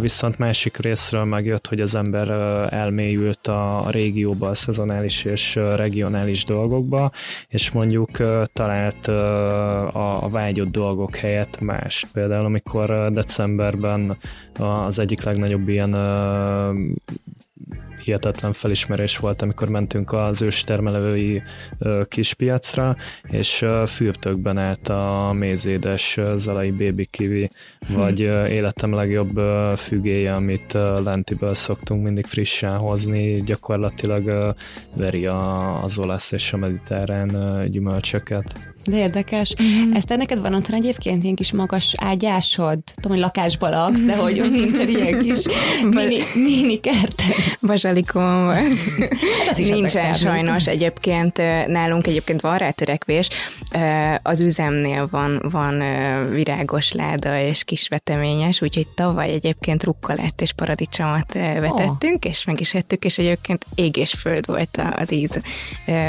viszont 0.00 0.38
másik 0.38 0.76
részről 0.76 1.24
megjött, 1.24 1.66
hogy 1.66 1.80
az 1.80 1.94
ember 1.94 2.30
elmélyült 2.72 3.46
a, 3.46 3.86
a 3.86 3.90
régióba, 3.90 4.48
a 4.48 4.54
szezonális 4.54 5.24
és 5.24 5.54
regionális 5.54 6.44
dolgokba, 6.44 7.10
és 7.48 7.70
mondjuk 7.70 8.10
talált 8.52 9.06
a, 9.06 10.24
a 10.24 10.28
vágyott 10.28 10.70
dolgok 10.70 11.16
helyett 11.16 11.60
más 11.60 12.06
például, 12.18 12.44
amikor 12.44 13.12
decemberben 13.12 14.16
az 14.58 14.98
egyik 14.98 15.22
legnagyobb 15.22 15.68
ilyen 15.68 15.94
hihetetlen 18.04 18.52
felismerés 18.52 19.16
volt, 19.16 19.42
amikor 19.42 19.68
mentünk 19.68 20.12
az 20.12 20.42
őstermelői 20.42 21.42
kispiacra, 22.08 22.96
és 23.22 23.64
fürtökben 23.86 24.58
állt 24.58 24.88
a 24.88 25.32
mézédes 25.32 26.18
zalai 26.36 26.70
baby 26.70 27.06
kiwi, 27.06 27.48
vagy 27.88 28.20
életem 28.50 28.94
legjobb 28.94 29.40
fügéje, 29.76 30.32
amit 30.32 30.72
lentiből 31.04 31.54
szoktunk 31.54 32.02
mindig 32.02 32.24
frissen 32.24 32.76
hozni, 32.76 33.42
gyakorlatilag 33.42 34.54
veri 34.96 35.26
az 35.82 35.98
olasz 35.98 36.32
és 36.32 36.52
a 36.52 36.56
mediterrán 36.56 37.60
gyümölcsöket. 37.70 38.76
De 38.88 38.96
érdekes. 38.96 39.54
Mm-hmm. 39.62 39.94
Ezt 39.94 40.08
neked 40.08 40.40
van 40.40 40.54
otthon 40.54 40.76
egyébként 40.76 41.22
ilyen 41.22 41.34
kis 41.34 41.52
magas 41.52 41.94
ágyásod? 41.96 42.78
Tudom, 42.94 43.12
hogy 43.12 43.20
lakásban 43.20 43.70
laksz, 43.70 44.04
de 44.04 44.16
hogy 44.16 44.40
ott 44.40 44.50
nincsen 44.50 44.88
ilyen 44.88 45.18
kis 45.18 45.44
mini, 45.96 46.18
mini 46.34 46.80
kerted. 46.80 47.34
Bazsalikom 47.60 48.44
van. 48.44 48.54
Hát 48.54 49.50
az 49.50 49.58
is 49.62 49.68
Nincsen 49.68 50.14
sajnos. 50.14 50.66
Egyébként 50.66 51.36
nálunk 51.66 52.06
egyébként 52.06 52.40
van 52.40 52.58
rá 52.58 52.70
törekvés. 52.70 53.28
Az 54.22 54.40
üzemnél 54.40 55.08
van, 55.10 55.42
van 55.50 55.82
virágos 56.30 56.92
láda 56.92 57.40
és 57.40 57.64
kis 57.64 57.88
veteményes, 57.88 58.62
úgyhogy 58.62 58.86
tavaly 58.94 59.28
egyébként 59.32 59.84
rukkolát 59.84 60.40
és 60.40 60.52
paradicsomot 60.52 61.32
vetettünk, 61.32 62.24
oh. 62.24 62.30
és 62.30 62.44
meg 62.44 62.60
is 62.60 62.74
ettük, 62.74 63.04
és 63.04 63.18
egyébként 63.18 63.66
ég 63.74 63.96
és 63.96 64.12
föld 64.12 64.46
volt 64.46 64.82
az 64.96 65.12
íz, 65.12 65.40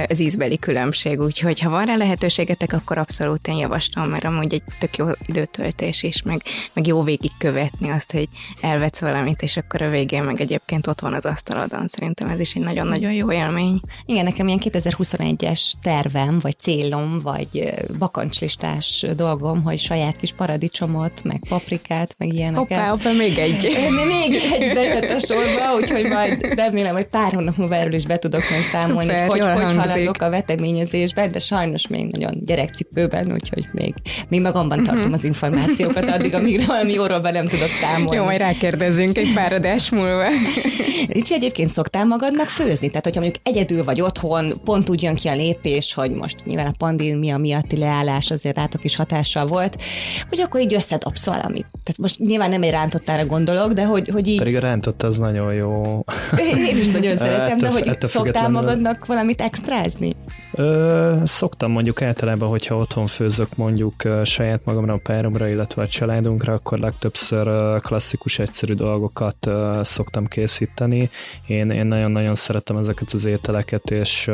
az 0.08 0.20
ízbeli 0.20 0.60
különbség, 0.60 1.20
úgyhogy 1.20 1.60
ha 1.60 1.70
van 1.70 1.86
rá 1.86 1.96
lehetőségetek, 1.96 2.69
akkor 2.74 2.98
abszolút 2.98 3.48
én 3.48 3.56
javaslom, 3.56 4.10
mert 4.10 4.26
amúgy 4.26 4.54
egy 4.54 4.64
tök 4.80 4.98
jó 4.98 5.06
időtöltés 5.26 6.04
is, 6.04 6.22
meg, 6.22 6.42
meg 6.74 6.88
jó 6.88 7.04
végig 7.04 7.32
követni 7.38 7.90
azt, 7.90 8.12
hogy 8.12 8.28
elvetsz 8.62 9.00
valamit, 9.00 9.42
és 9.42 9.58
akkor 9.58 9.82
a 9.82 9.90
végén 9.90 10.24
meg 10.24 10.42
egyébként 10.42 10.88
ott 10.88 11.00
van 11.00 11.14
az 11.14 11.26
asztalodon. 11.26 11.88
Szerintem 11.88 12.28
ez 12.28 12.40
is 12.40 12.54
egy 12.54 12.62
nagyon-nagyon 12.62 13.14
jó 13.14 13.32
élmény. 13.32 13.82
Igen, 14.06 14.24
nekem 14.24 14.48
ilyen 14.48 14.60
2021-es 14.64 15.72
tervem, 15.82 16.40
vagy 16.40 16.60
célom, 16.60 17.20
vagy 17.20 17.74
bakancslistás 18.00 19.06
dolgom, 19.16 19.64
hogy 19.64 19.80
saját 19.80 20.18
kis 20.18 20.34
paradicsomot, 20.34 21.24
meg 21.24 21.42
paprikát, 21.50 22.16
meg 22.18 22.34
ilyeneket. 22.34 22.68
Hoppá, 22.68 22.90
hoppá, 22.90 23.12
még 23.12 23.38
egy. 23.38 23.78
még 24.18 24.42
egy 24.54 24.74
bejött 24.74 25.10
a 25.10 25.20
sorba, 25.20 25.76
úgyhogy 25.76 26.06
majd 26.06 26.54
remélem, 26.56 26.96
hogy 26.96 27.08
pár 27.08 27.34
hónap 27.34 27.56
múlva 27.56 27.76
erről 27.76 27.94
is 27.94 28.06
be 28.06 28.18
tudok 28.18 28.44
majd 28.50 28.64
számolni, 28.72 29.10
Szuper, 29.10 29.28
hogy 29.28 29.40
hogy, 29.40 29.76
haladok 29.76 30.22
a 30.22 30.30
veteményezésben, 30.30 31.32
de 31.32 31.40
sajnos 31.40 31.88
még 31.88 32.06
nagyon 32.06 32.42
gyere 32.46 32.59
gyerekcipőben, 32.60 33.32
úgyhogy 33.32 33.66
még, 33.72 33.94
még 34.30 34.42
magamban 34.42 34.84
tartom 34.84 35.14
az 35.14 35.24
információkat 35.24 36.10
addig, 36.10 36.34
amíg 36.34 36.66
valami 36.66 36.94
jóról 36.94 37.20
nem 37.20 37.48
tudok 37.48 37.68
számolni. 37.82 38.16
Jó, 38.16 38.24
majd 38.24 38.40
rákérdezünk 38.40 39.18
egy 39.18 39.34
pár 39.36 39.54
adás 39.54 39.90
múlva. 39.90 40.28
Ricsi, 41.08 41.34
egyébként 41.34 41.70
szoktál 41.70 42.06
magadnak 42.06 42.50
főzni? 42.50 42.88
Tehát, 42.88 43.04
hogyha 43.04 43.22
mondjuk 43.22 43.44
egyedül 43.48 43.84
vagy 43.84 44.02
otthon, 44.02 44.54
pont 44.64 44.90
úgy 44.90 45.04
jön 45.04 45.16
ki 45.16 45.28
a 45.28 45.36
lépés, 45.36 45.94
hogy 45.94 46.12
most 46.12 46.46
nyilván 46.46 46.66
a 46.66 46.74
pandémia 46.78 47.38
miatti 47.38 47.78
leállás 47.78 48.32
azért 48.32 48.56
rátok 48.56 48.84
is 48.84 48.96
hatással 48.96 49.46
volt, 49.46 49.82
hogy 50.30 50.40
akkor 50.40 50.62
így 50.62 50.74
összedobsz 50.74 51.26
valamit. 51.26 51.66
Tehát 51.72 51.98
most 51.98 52.20
nyilván 52.20 52.50
nem 52.50 52.64
egy 52.64 52.72
rántottára 52.72 53.26
gondolok, 53.26 53.72
de 53.72 53.86
hogy, 53.86 54.10
hogy 54.10 54.28
így... 54.28 54.38
Pedig 54.38 54.56
a 54.56 54.60
rántott 54.60 55.04
az 55.04 55.18
nagyon 55.18 55.54
jó. 55.54 56.04
Én 56.72 56.78
is 56.78 56.88
nagyon 56.88 57.18
szeretem, 57.24 57.58
de 57.58 57.70
hogy 57.70 57.98
szoktál 58.00 58.50
magadnak 58.50 59.06
valamit 59.06 59.42
extrázni? 59.42 60.16
Ö, 60.54 61.16
szoktam 61.24 61.72
mondjuk 61.72 62.02
általában 62.02 62.39
hogyha 62.48 62.76
otthon 62.76 63.08
főzök 63.08 63.56
mondjuk 63.56 64.04
saját 64.24 64.62
magamra, 64.66 64.94
a 64.94 65.00
páromra, 65.04 65.48
illetve 65.48 65.82
a 65.82 65.88
családunkra, 65.88 66.54
akkor 66.54 66.80
legtöbbször 66.80 67.80
klasszikus, 67.82 68.40
egyszerű 68.40 68.74
dolgokat 68.74 69.50
szoktam 69.82 70.28
készíteni. 70.28 71.10
Én, 71.48 71.70
én 71.70 71.86
nagyon-nagyon 71.86 72.36
szeretem 72.36 72.78
ezeket 72.78 73.12
az 73.12 73.26
ételeket, 73.26 73.92
és 73.92 74.32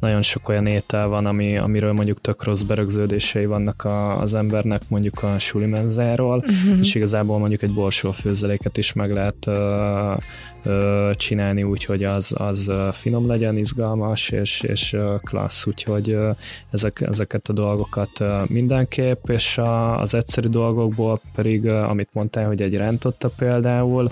nagyon 0.00 0.22
sok 0.22 0.48
olyan 0.48 0.66
étel 0.66 1.08
van, 1.08 1.26
ami, 1.26 1.58
amiről 1.58 1.92
mondjuk 1.92 2.20
tök 2.20 2.44
rossz 2.44 2.62
berögződései 2.62 3.46
vannak 3.46 3.84
a, 3.84 4.20
az 4.20 4.34
embernek, 4.34 4.82
mondjuk 4.88 5.22
a 5.22 5.38
sulimenzáról, 5.38 6.36
uh-huh. 6.36 6.78
és 6.80 6.94
igazából 6.94 7.38
mondjuk 7.38 7.62
egy 7.62 7.74
borsó 7.74 8.10
főzeléket 8.10 8.76
is 8.76 8.92
meg 8.92 9.12
lehet 9.12 9.46
csinálni 11.16 11.62
úgy, 11.62 11.84
hogy 11.84 12.04
az, 12.04 12.34
az 12.36 12.72
finom 12.92 13.26
legyen, 13.26 13.56
izgalmas 13.56 14.30
és, 14.30 14.60
és 14.60 14.96
klassz, 15.20 15.66
úgyhogy 15.66 16.18
ezek, 16.70 17.00
ezeket 17.00 17.48
a 17.48 17.52
dolgokat 17.52 18.24
mindenképp, 18.48 19.28
és 19.28 19.60
az 19.96 20.14
egyszerű 20.14 20.48
dolgokból 20.48 21.20
pedig, 21.34 21.66
amit 21.68 22.08
mondtál, 22.12 22.46
hogy 22.46 22.62
egy 22.62 22.76
rántotta 22.76 23.30
például, 23.36 24.08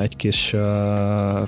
egy 0.00 0.16
kis 0.16 0.54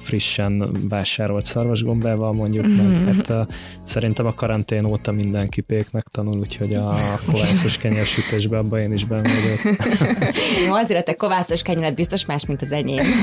frissen 0.00 0.70
vásárolt 0.88 1.44
szarvasgombával 1.44 2.32
mondjuk, 2.32 2.66
mm-hmm. 2.66 3.04
meg 3.04 3.14
mhm. 3.14 3.22
hát 3.28 3.48
szerintem 3.82 4.26
a 4.26 4.34
karantén 4.34 4.84
óta 4.84 5.12
mindenki 5.12 5.60
péknek 5.60 6.06
tanul, 6.10 6.38
úgyhogy 6.38 6.74
a 6.74 6.94
kovászos 7.26 7.78
kenyérsütésben 7.78 8.64
abban 8.64 8.80
én 8.80 8.92
is 8.92 9.04
benne 9.04 9.30
vagyok. 9.42 9.76
Jó, 10.66 10.74
azért 10.74 11.00
a 11.00 11.02
te 11.02 11.14
kovászos 11.14 11.62
kenyeret 11.62 11.94
biztos 11.94 12.26
más, 12.26 12.46
mint 12.46 12.62
az 12.62 12.72
enyém. 12.72 13.06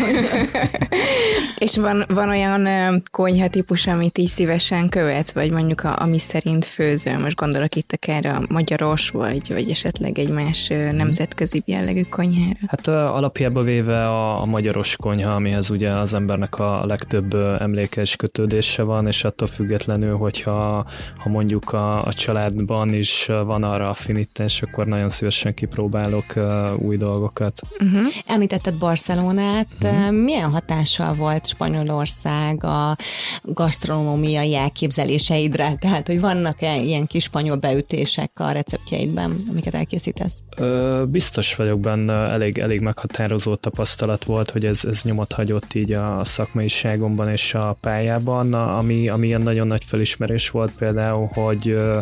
És 1.57 1.77
van, 1.77 2.03
van 2.07 2.29
olyan 2.29 2.67
konyha 3.11 3.47
típus, 3.47 3.87
amit 3.87 4.17
így 4.17 4.27
szívesen 4.27 4.89
követsz, 4.89 5.31
vagy 5.31 5.51
mondjuk 5.51 5.83
a, 5.83 5.95
ami 5.99 6.19
szerint 6.19 6.65
főzöl, 6.65 7.17
most 7.17 7.35
gondolok 7.35 7.75
itt 7.75 7.91
akár 7.91 8.25
a 8.25 8.41
magyaros, 8.49 9.09
vagy, 9.09 9.53
vagy 9.53 9.69
esetleg 9.69 10.19
egy 10.19 10.29
más 10.29 10.67
nemzetközi 10.91 11.61
jellegű 11.65 12.01
konyhára? 12.01 12.59
Hát 12.67 12.87
alapjában 12.87 13.63
véve 13.63 14.01
a, 14.01 14.41
a 14.41 14.45
magyaros 14.71 14.95
konyha, 14.95 15.35
amihez 15.35 15.69
ugye 15.69 15.89
az 15.89 16.13
embernek 16.13 16.59
a 16.59 16.85
legtöbb 16.85 17.33
emlékes 17.59 18.15
kötődése 18.15 18.83
van, 18.83 19.07
és 19.07 19.23
attól 19.23 19.47
függetlenül, 19.47 20.17
hogyha 20.17 20.85
ha 21.17 21.29
mondjuk 21.29 21.73
a, 21.73 22.05
a 22.05 22.13
családban 22.13 22.93
is 22.93 23.25
van 23.25 23.63
arra 23.63 23.89
affinitás, 23.89 24.61
akkor 24.61 24.85
nagyon 24.85 25.09
szívesen 25.09 25.53
kipróbálok 25.53 26.33
új 26.77 26.97
dolgokat. 26.97 27.61
Uh-huh. 27.79 28.01
Említetted 28.25 28.77
Barcelonát, 28.77 29.67
uh-huh. 29.83 30.11
milyen 30.11 30.49
hatással 30.49 31.13
volt 31.13 31.47
Spanyolország 31.47 32.63
a 32.63 32.95
gasztronómiai 33.43 34.55
elképzeléseidre? 34.55 35.75
Tehát, 35.75 36.07
hogy 36.07 36.19
vannak-e 36.19 36.75
ilyen 36.75 37.05
kis 37.07 37.23
spanyol 37.23 37.55
beütések 37.55 38.31
a 38.39 38.51
receptjeidben, 38.51 39.33
amiket 39.49 39.73
elkészítesz? 39.73 40.43
Ö, 40.57 41.03
biztos 41.07 41.55
vagyok 41.55 41.79
benne, 41.79 42.13
elég, 42.13 42.57
elég 42.57 42.79
meghatározó 42.79 43.55
tapasztalat 43.55 44.25
volt, 44.25 44.49
hogy 44.49 44.60
ez, 44.65 44.85
ez 44.85 45.03
nyomot 45.03 45.33
hagyott 45.33 45.73
így 45.73 45.91
a 45.91 46.23
szakmaiságomban 46.23 47.29
és 47.29 47.53
a 47.53 47.77
pályában, 47.81 48.53
ami, 48.53 49.09
ami 49.09 49.27
ilyen 49.27 49.41
nagyon 49.41 49.67
nagy 49.67 49.83
felismerés 49.83 50.49
volt 50.49 50.77
például, 50.77 51.29
hogy 51.33 51.69
ö, 51.69 51.99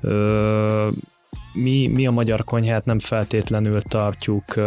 ö, 0.00 0.88
mi, 1.52 1.86
mi 1.86 2.06
a 2.06 2.10
magyar 2.10 2.44
konyhát 2.44 2.84
nem 2.84 2.98
feltétlenül 2.98 3.82
tartjuk 3.82 4.44
uh, 4.56 4.64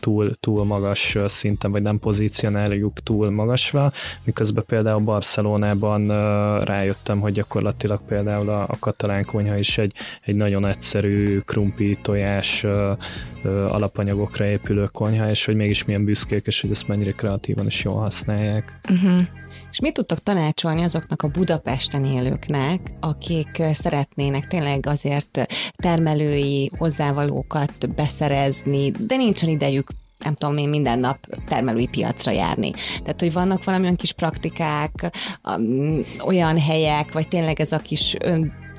túl, 0.00 0.34
túl 0.40 0.64
magas 0.64 1.16
szinten, 1.26 1.70
vagy 1.70 1.82
nem 1.82 1.98
pozícionáljuk 1.98 3.02
túl 3.02 3.30
magasra, 3.30 3.92
miközben 4.24 4.64
például 4.66 5.04
Barcelonában 5.04 6.10
uh, 6.10 6.64
rájöttem, 6.64 7.20
hogy 7.20 7.32
gyakorlatilag 7.32 8.00
például 8.08 8.48
a, 8.48 8.62
a 8.62 8.76
katalán 8.80 9.24
konyha 9.24 9.56
is 9.56 9.78
egy, 9.78 9.92
egy 10.24 10.36
nagyon 10.36 10.66
egyszerű 10.66 11.38
krumpi, 11.38 11.98
tojás 12.02 12.64
uh, 12.64 12.98
alapanyagokra 13.48 14.44
épülő 14.44 14.86
konyha, 14.92 15.30
és 15.30 15.44
hogy 15.44 15.54
mégis 15.54 15.84
milyen 15.84 16.04
büszkék, 16.04 16.46
és 16.46 16.60
hogy 16.60 16.70
ezt 16.70 16.88
mennyire 16.88 17.12
kreatívan 17.12 17.66
is 17.66 17.84
jól 17.84 17.96
használják. 17.96 18.80
Uh-huh. 18.90 19.20
És 19.70 19.80
mit 19.80 19.94
tudtok 19.94 20.18
tanácsolni 20.18 20.82
azoknak 20.82 21.22
a 21.22 21.28
Budapesten 21.28 22.04
élőknek, 22.04 22.80
akik 23.00 23.62
szeretnének 23.72 24.46
tényleg 24.46 24.86
azért 24.86 25.46
termelői 25.76 26.70
hozzávalókat 26.78 27.94
beszerezni, 27.94 28.90
de 28.90 29.16
nincsen 29.16 29.48
idejük 29.48 29.90
nem 30.24 30.34
tudom 30.34 30.56
én 30.56 30.68
minden 30.68 30.98
nap 30.98 31.18
termelői 31.46 31.86
piacra 31.86 32.32
járni. 32.32 32.70
Tehát, 33.02 33.20
hogy 33.20 33.32
vannak 33.32 33.64
valamilyen 33.64 33.96
kis 33.96 34.12
praktikák, 34.12 35.10
olyan 36.24 36.60
helyek, 36.60 37.12
vagy 37.12 37.28
tényleg 37.28 37.60
ez 37.60 37.72
a 37.72 37.78
kis 37.78 38.16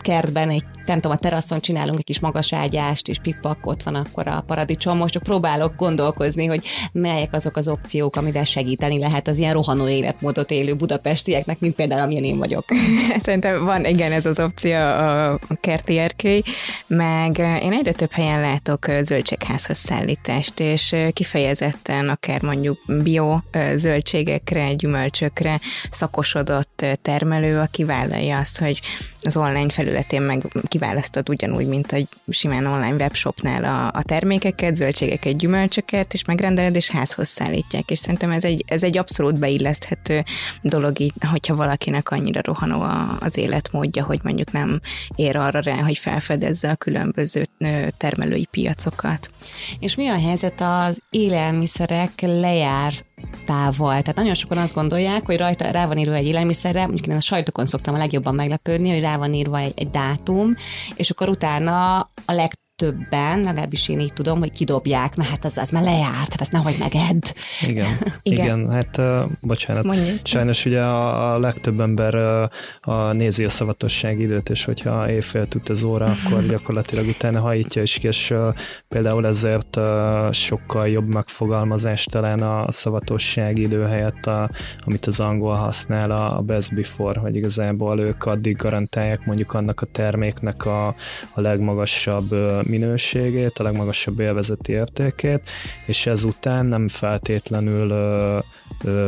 kertben 0.02 0.50
egy 0.50 0.64
nem 0.90 1.00
tudom, 1.00 1.18
a 1.18 1.20
teraszon 1.20 1.60
csinálunk 1.60 1.98
egy 1.98 2.04
kis 2.04 2.20
magas 2.20 2.54
ágyást, 2.54 3.08
és 3.08 3.18
pipak, 3.22 3.66
ott 3.66 3.84
van 3.84 3.96
akkor 3.96 4.28
a 4.28 4.44
paradicsom. 4.48 4.98
Most 4.98 5.14
csak 5.14 5.24
próbálok 5.24 5.76
gondolkozni, 5.76 6.46
hogy 6.46 6.66
melyek 6.92 7.34
azok 7.34 7.56
az 7.56 7.68
opciók, 7.68 8.16
amivel 8.16 8.44
segíteni 8.44 9.00
lehet 9.00 9.28
az 9.28 9.38
ilyen 9.38 9.54
rohanó 9.54 9.88
életmódot 9.88 10.52
élő 10.52 10.76
budapestieknek, 10.76 11.60
mint 11.60 11.76
például 11.76 12.02
amilyen 12.02 12.24
én 12.24 12.38
vagyok. 12.38 12.66
Szerintem 13.26 13.66
van, 13.66 13.86
igen, 13.86 14.12
ez 14.12 14.26
az 14.26 14.40
opció 14.40 14.76
a 14.76 15.40
kerti 15.62 15.98
erkély, 15.98 16.42
meg 16.88 17.38
én 17.38 17.74
egyre 17.74 17.94
több 17.94 18.12
helyen 18.12 18.42
látok 18.42 18.86
zöldségházhoz 19.02 19.78
szállítást, 19.78 20.60
és 20.60 20.96
kifejezetten 21.14 22.10
akár 22.10 22.42
mondjuk 22.42 22.80
bio 23.04 23.40
zöldségekre, 23.76 24.74
gyümölcsökre 24.74 25.60
szakosodott 25.90 26.86
termelő, 27.02 27.60
aki 27.60 27.84
vállalja 27.84 28.38
azt, 28.38 28.60
hogy 28.60 28.82
az 29.22 29.38
online 29.38 29.70
felületén 29.70 30.22
meg 30.22 30.46
kiválasztod 30.80 31.30
ugyanúgy, 31.30 31.68
mint 31.68 31.92
egy 31.92 32.08
simán 32.30 32.66
online 32.66 32.96
webshopnál 32.96 33.64
a, 33.64 33.98
a 33.98 34.04
termékeket, 34.04 34.76
zöldségeket, 34.76 35.38
gyümölcsöket, 35.38 36.14
és 36.14 36.26
megrendeled, 36.26 36.76
és 36.76 36.90
házhoz 36.90 37.28
szállítják. 37.28 37.92
És 37.92 38.00
szerintem 38.00 38.32
ez 38.32 38.44
egy, 38.44 38.64
ez 38.68 38.84
egy 38.84 38.98
abszolút 38.98 39.40
beilleszthető 39.40 40.24
dolog, 40.62 41.00
így, 41.00 41.14
hogyha 41.32 41.56
valakinek 41.56 42.12
annyira 42.12 42.42
rohanó 42.44 42.82
a, 42.82 43.18
az 43.20 43.38
életmódja, 43.38 44.04
hogy 44.04 44.20
mondjuk 44.24 44.52
nem 44.52 44.80
ér 45.16 45.38
arra 45.38 45.60
rá, 45.60 45.76
hogy 45.76 45.98
felfedezze 45.98 46.70
a 46.70 46.76
különböző 46.76 47.46
termelői 47.98 48.48
piacokat. 48.52 49.30
És 49.80 49.96
mi 49.96 50.08
a 50.08 50.20
helyzet 50.20 50.62
az 50.62 51.02
élelmiszerek 51.10 52.12
lejárt 52.22 53.06
tával. 53.46 53.90
Tehát 54.02 54.16
nagyon 54.16 54.34
sokan 54.34 54.58
azt 54.58 54.74
gondolják, 54.74 55.26
hogy 55.26 55.38
rajta 55.38 55.72
rá 55.72 55.86
van 55.86 55.98
írva 55.98 56.14
egy 56.14 56.26
élelmiszerre, 56.26 56.86
mondjuk 56.86 57.08
én 57.08 57.16
a 57.16 57.20
sajtokon 57.20 57.66
szoktam 57.66 57.94
a 57.94 57.98
legjobban 57.98 58.36
meglepődni, 58.36 58.90
hogy 58.90 59.02
rá 59.02 59.18
van 59.18 59.34
írva 59.34 59.60
egy, 59.60 59.74
egy 59.76 59.90
dátum, 59.90 60.56
és 60.96 61.10
akkor 61.10 61.30
utána 61.30 61.98
a 62.26 62.32
leg 62.32 62.50
többen, 62.80 63.40
legalábbis 63.40 63.90
én 63.90 64.00
így 64.00 64.14
tudom, 64.14 64.40
hogy 64.40 64.52
kidobják, 64.52 65.16
mert 65.16 65.30
hát 65.30 65.46
az, 65.46 65.58
az 65.58 65.70
már 65.70 65.84
lejárt, 65.84 66.32
hát 66.32 66.42
ezt 66.42 66.52
nehogy 66.52 66.76
megedd. 66.80 67.22
Igen, 67.68 67.86
igen. 68.22 68.46
igen 68.46 68.72
hát 68.72 68.98
uh, 68.98 69.30
bocsánat. 69.42 69.84
Mondjuk. 69.84 70.20
Sajnos 70.24 70.66
ugye 70.66 70.82
a, 70.82 71.34
a 71.34 71.40
legtöbb 71.40 71.80
ember 71.80 72.16
uh, 72.16 72.94
a, 72.94 73.14
nézi 73.14 73.44
a 73.44 73.50
szavatossági 73.50 74.24
időt, 74.24 74.50
és 74.50 74.64
hogyha 74.64 75.12
éjfél 75.12 75.48
tud 75.48 75.70
az 75.70 75.84
óra, 75.84 76.06
akkor 76.06 76.46
gyakorlatilag 76.46 77.08
utána 77.08 77.40
hajítja 77.40 77.82
is 77.82 77.94
ki, 77.94 78.08
és 78.08 78.32
uh, 78.32 78.56
például 78.88 79.28
ezért 79.28 79.76
uh, 79.76 80.32
sokkal 80.32 80.88
jobb 80.90 81.08
megfogalmazás 81.08 82.04
talán 82.04 82.40
a 82.40 82.72
szavatossági 82.72 83.62
idő 83.62 83.84
helyett, 83.84 84.26
a, 84.26 84.50
amit 84.86 85.06
az 85.06 85.20
angol 85.20 85.56
használ, 85.56 86.12
a 86.12 86.42
best 86.42 86.76
before, 86.76 87.20
hogy 87.20 87.36
igazából 87.36 88.00
ők 88.00 88.26
addig 88.26 88.56
garantálják 88.56 89.26
mondjuk 89.26 89.54
annak 89.54 89.82
a 89.82 89.88
terméknek 89.92 90.66
a, 90.66 90.88
a 91.34 91.42
legmagasabb 91.42 92.36
minőségét, 92.70 93.58
a 93.58 93.64
legmagasabb 93.64 94.20
élvezeti 94.20 94.72
értékét, 94.72 95.50
és 95.86 96.06
ezután 96.06 96.66
nem 96.66 96.88
feltétlenül 96.88 97.94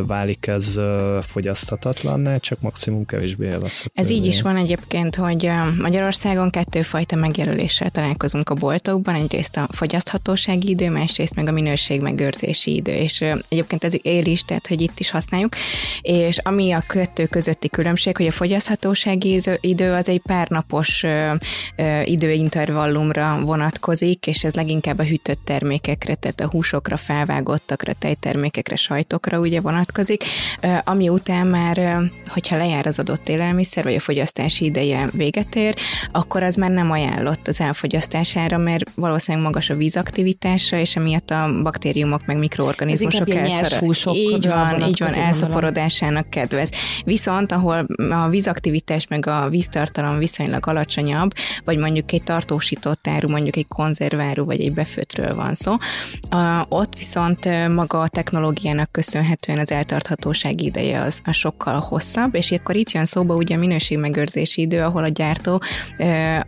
válik 0.07 0.47
ez 0.47 0.79
fogyaszthatatlanná, 1.21 2.37
csak 2.37 2.61
maximum 2.61 3.05
kevésbé 3.05 3.45
élvezhető. 3.45 3.91
Ez 3.93 4.09
így 4.09 4.25
is 4.25 4.41
van 4.41 4.55
egyébként, 4.55 5.15
hogy 5.15 5.51
Magyarországon 5.77 6.49
kettőfajta 6.49 7.15
megjelöléssel 7.15 7.89
találkozunk 7.89 8.49
a 8.49 8.53
boltokban, 8.53 9.15
egyrészt 9.15 9.57
a 9.57 9.67
fogyaszthatósági 9.71 10.69
idő, 10.69 10.89
másrészt 10.89 11.35
meg 11.35 11.47
a 11.47 11.51
minőség 11.51 12.01
megőrzési 12.01 12.75
idő, 12.75 12.91
és 12.91 13.21
egyébként 13.49 13.83
ez 13.83 13.93
él 14.01 14.25
is, 14.25 14.43
tehát 14.43 14.67
hogy 14.67 14.81
itt 14.81 14.99
is 14.99 15.09
használjuk, 15.09 15.55
és 16.01 16.37
ami 16.37 16.71
a 16.71 16.83
kettő 16.87 17.25
közötti 17.25 17.69
különbség, 17.69 18.17
hogy 18.17 18.27
a 18.27 18.31
fogyaszthatósági 18.31 19.39
idő 19.59 19.91
az 19.91 20.09
egy 20.09 20.21
pár 20.21 20.49
napos 20.49 21.03
időintervallumra 22.03 23.45
vonatkozik, 23.51 24.27
és 24.27 24.43
ez 24.43 24.53
leginkább 24.53 24.99
a 24.99 25.03
hűtött 25.03 25.39
termékekre, 25.43 26.15
tehát 26.15 26.39
a 26.39 26.49
húsokra, 26.49 26.97
felvágottakra, 26.97 27.93
tejtermékekre, 27.93 28.75
sajtokra 28.75 29.39
ugye 29.39 29.61
vonatkozik, 29.61 30.23
ami 30.83 31.09
után 31.09 31.47
már, 31.47 32.01
hogyha 32.27 32.57
lejár 32.57 32.87
az 32.87 32.99
adott 32.99 33.29
élelmiszer, 33.29 33.83
vagy 33.83 33.95
a 33.95 33.99
fogyasztási 33.99 34.65
ideje 34.65 35.09
véget 35.13 35.55
ér, 35.55 35.75
akkor 36.11 36.43
az 36.43 36.55
már 36.55 36.69
nem 36.69 36.91
ajánlott 36.91 37.47
az 37.47 37.59
elfogyasztására, 37.61 38.57
mert 38.57 38.89
valószínűleg 38.95 39.45
magas 39.45 39.69
a 39.69 39.75
vízaktivitása, 39.75 40.77
és 40.77 40.95
emiatt 40.95 41.29
a 41.29 41.61
baktériumok 41.63 42.25
meg 42.25 42.37
mikroorganizmusok 42.37 43.29
elszor... 43.29 43.89
Így 44.13 44.47
van, 44.47 44.81
így 44.81 44.99
van, 44.99 45.13
elszaporodásának 45.13 46.29
kedvez. 46.29 46.71
Viszont, 47.03 47.51
ahol 47.51 47.85
a 48.09 48.27
vízaktivitás 48.29 49.07
meg 49.07 49.27
a 49.27 49.49
víztartalom 49.49 50.17
viszonylag 50.17 50.67
alacsonyabb, 50.67 51.33
vagy 51.65 51.77
mondjuk 51.77 52.11
egy 52.11 52.23
tartósított 52.23 53.07
áru, 53.07 53.29
mondjuk 53.41 53.65
egy 53.65 53.67
konzerváru, 53.67 54.45
vagy 54.45 54.61
egy 54.61 54.73
befőtről 54.73 55.35
van 55.35 55.53
szó, 55.53 55.75
ott 56.69 56.97
viszont 56.97 57.67
maga 57.67 57.99
a 57.99 58.07
technológiának 58.07 58.91
köszönhetően 58.91 59.59
az 59.59 59.71
eltarthatóság 59.71 60.61
ideje 60.61 61.01
az, 61.01 61.21
a 61.25 61.31
sokkal 61.31 61.79
hosszabb, 61.79 62.35
és 62.35 62.51
akkor 62.51 62.75
itt 62.75 62.91
jön 62.91 63.05
szóba 63.05 63.35
ugye 63.35 63.55
a 63.55 63.59
minőségmegőrzési 63.59 64.61
idő, 64.61 64.81
ahol 64.81 65.03
a 65.03 65.07
gyártó 65.07 65.61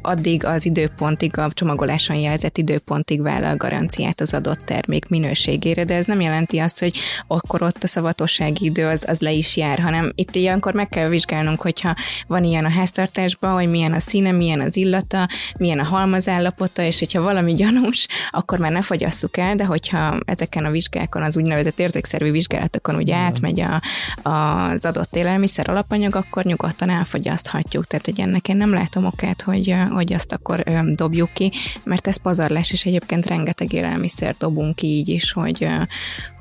addig 0.02 0.46
az 0.46 0.66
időpontig, 0.66 1.38
a 1.38 1.52
csomagoláson 1.54 2.16
jelzett 2.16 2.58
időpontig 2.58 3.22
vállal 3.22 3.56
garanciát 3.56 4.22
az 4.22 4.34
adott 4.34 4.60
termék 4.66 5.08
minőségére, 5.08 5.84
de 5.84 5.96
ez 5.96 6.06
nem 6.06 6.22
jelenti 6.22 6.58
azt, 6.58 6.80
hogy 6.80 6.94
akkor 7.28 7.62
ott 7.62 7.84
a 7.84 7.88
szavatossági 7.88 8.66
idő 8.66 8.88
az, 8.88 9.06
az 9.08 9.20
le 9.20 9.32
is 9.32 9.58
jár, 9.58 9.80
hanem 9.80 10.12
itt 10.16 10.36
ilyenkor 10.36 10.74
meg 10.74 10.88
kell 10.88 11.08
vizsgálnunk, 11.08 11.62
hogyha 11.62 11.96
van 12.28 12.44
ilyen 12.44 12.66
a 12.66 12.70
háztartásban, 12.70 13.54
hogy 13.54 13.70
milyen 13.70 13.94
a 13.94 14.00
színe, 14.00 14.32
milyen 14.32 14.62
az 14.62 14.78
illata, 14.78 15.28
milyen 15.58 15.80
a 15.80 15.84
halmazállapota, 15.84 16.83
és 16.86 17.00
hogyha 17.00 17.22
valami 17.22 17.54
gyanús, 17.54 18.08
akkor 18.30 18.60
már 18.60 18.72
ne 18.72 18.82
fogyasszuk 18.82 19.38
el, 19.38 19.56
de 19.56 19.66
hogyha 19.66 20.20
ezeken 20.26 20.66
a 20.66 20.72
vizsgákon, 20.72 21.22
az 21.22 21.38
úgynevezett 21.38 21.80
érzékszerű 21.80 22.32
vizsgálatokon 22.32 22.96
ugye 22.96 23.16
átmegy 23.16 23.60
a, 23.60 23.82
az 24.30 24.86
adott 24.86 25.16
élelmiszer 25.16 25.70
alapanyag, 25.70 26.16
akkor 26.16 26.44
nyugodtan 26.44 26.90
elfogyaszthatjuk. 26.90 27.88
Tehát, 27.88 28.06
hogy 28.06 28.20
ennek 28.20 28.48
én 28.48 28.58
nem 28.58 28.74
látom 28.74 29.06
okát, 29.06 29.42
hogy, 29.42 29.76
hogy 29.90 30.14
azt 30.14 30.32
akkor 30.32 30.64
dobjuk 30.92 31.34
ki, 31.34 31.52
mert 31.84 32.08
ez 32.08 32.18
pazarlás, 32.18 32.72
és 32.72 32.86
egyébként 32.86 33.26
rengeteg 33.26 33.74
élelmiszer 33.74 34.36
dobunk 34.40 34.82
így 34.82 35.10
is, 35.10 35.32
hogy, 35.32 35.68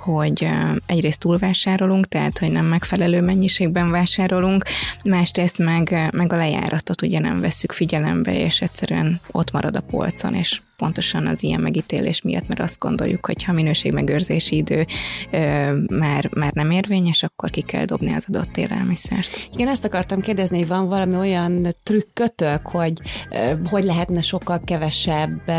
hogy 0.02 0.48
egyrészt 0.86 1.20
túlvásárolunk, 1.20 2.06
tehát 2.06 2.38
hogy 2.38 2.52
nem 2.52 2.66
megfelelő 2.66 3.20
mennyiségben 3.20 3.90
vásárolunk, 3.90 4.64
másrészt 5.04 5.58
meg, 5.58 6.10
meg 6.12 6.32
a 6.32 6.36
lejáratot 6.36 7.02
ugye 7.02 7.18
nem 7.18 7.40
vesszük 7.40 7.72
figyelembe, 7.72 8.38
és 8.38 8.60
egyszerűen 8.60 9.20
ott 9.30 9.50
marad 9.50 9.76
a 9.76 9.80
polcon, 9.80 10.34
és 10.34 10.60
pontosan 10.82 11.26
az 11.26 11.42
ilyen 11.42 11.60
megítélés 11.60 12.22
miatt, 12.22 12.48
mert 12.48 12.60
azt 12.60 12.78
gondoljuk, 12.78 13.26
hogy 13.26 13.44
ha 13.44 13.52
minőségmegőrzési 13.52 14.56
idő 14.56 14.86
ö, 15.30 15.72
már, 15.88 16.28
már 16.34 16.52
nem 16.52 16.70
érvényes, 16.70 17.22
akkor 17.22 17.50
ki 17.50 17.60
kell 17.60 17.84
dobni 17.84 18.12
az 18.12 18.26
adott 18.28 18.56
élelmiszert. 18.56 19.48
Igen, 19.52 19.68
ezt 19.68 19.84
akartam 19.84 20.20
kérdezni, 20.20 20.58
hogy 20.58 20.68
van 20.68 20.88
valami 20.88 21.16
olyan 21.16 21.66
trükkötök, 21.82 22.66
hogy 22.66 22.92
ö, 23.30 23.52
hogy 23.70 23.84
lehetne 23.84 24.20
sokkal 24.20 24.60
kevesebb 24.64 25.50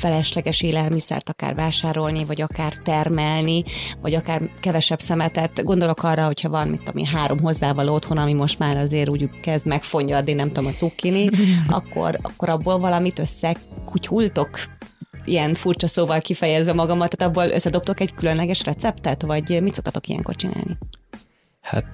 felesleges 0.00 0.62
élelmiszert 0.62 1.28
akár 1.28 1.54
vásárolni, 1.54 2.24
vagy 2.24 2.40
akár 2.40 2.74
termelni, 2.74 3.64
vagy 4.00 4.14
akár 4.14 4.42
kevesebb 4.60 5.00
szemetet. 5.00 5.64
Gondolok 5.64 6.02
arra, 6.02 6.26
hogyha 6.26 6.48
van, 6.48 6.68
mit 6.68 6.82
tudom 6.82 7.04
három 7.04 7.40
hozzávaló 7.40 7.94
otthon, 7.94 8.18
ami 8.18 8.32
most 8.32 8.58
már 8.58 8.76
azért 8.76 9.08
úgy 9.08 9.30
kezd 9.42 9.66
megfonnyadni, 9.66 10.32
nem 10.32 10.48
tudom, 10.48 10.66
a 10.66 10.74
cukkini, 10.74 11.28
akkor, 11.68 12.18
akkor 12.22 12.48
abból 12.48 12.78
valamit 12.78 13.18
összekutyultok 13.18 14.50
ilyen 15.30 15.54
furcsa 15.54 15.86
szóval 15.86 16.20
kifejezve 16.20 16.72
magamat, 16.72 17.16
tehát 17.16 17.36
abból 17.36 17.54
összedobtok 17.54 18.00
egy 18.00 18.14
különleges 18.14 18.64
receptet, 18.64 19.22
vagy 19.22 19.62
mit 19.62 19.74
szoktatok 19.74 20.08
ilyenkor 20.08 20.36
csinálni? 20.36 20.76
Hát 21.70 21.90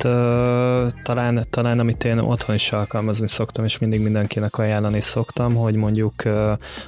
talán, 1.03 1.47
talán 1.51 1.79
amit 1.79 2.05
én 2.05 2.19
otthon 2.19 2.55
is 2.55 2.73
alkalmazni 2.73 3.29
szoktam, 3.29 3.65
és 3.65 3.79
mindig 3.79 4.01
mindenkinek 4.01 4.57
ajánlani 4.59 5.01
szoktam, 5.01 5.55
hogy 5.55 5.75
mondjuk 5.75 6.15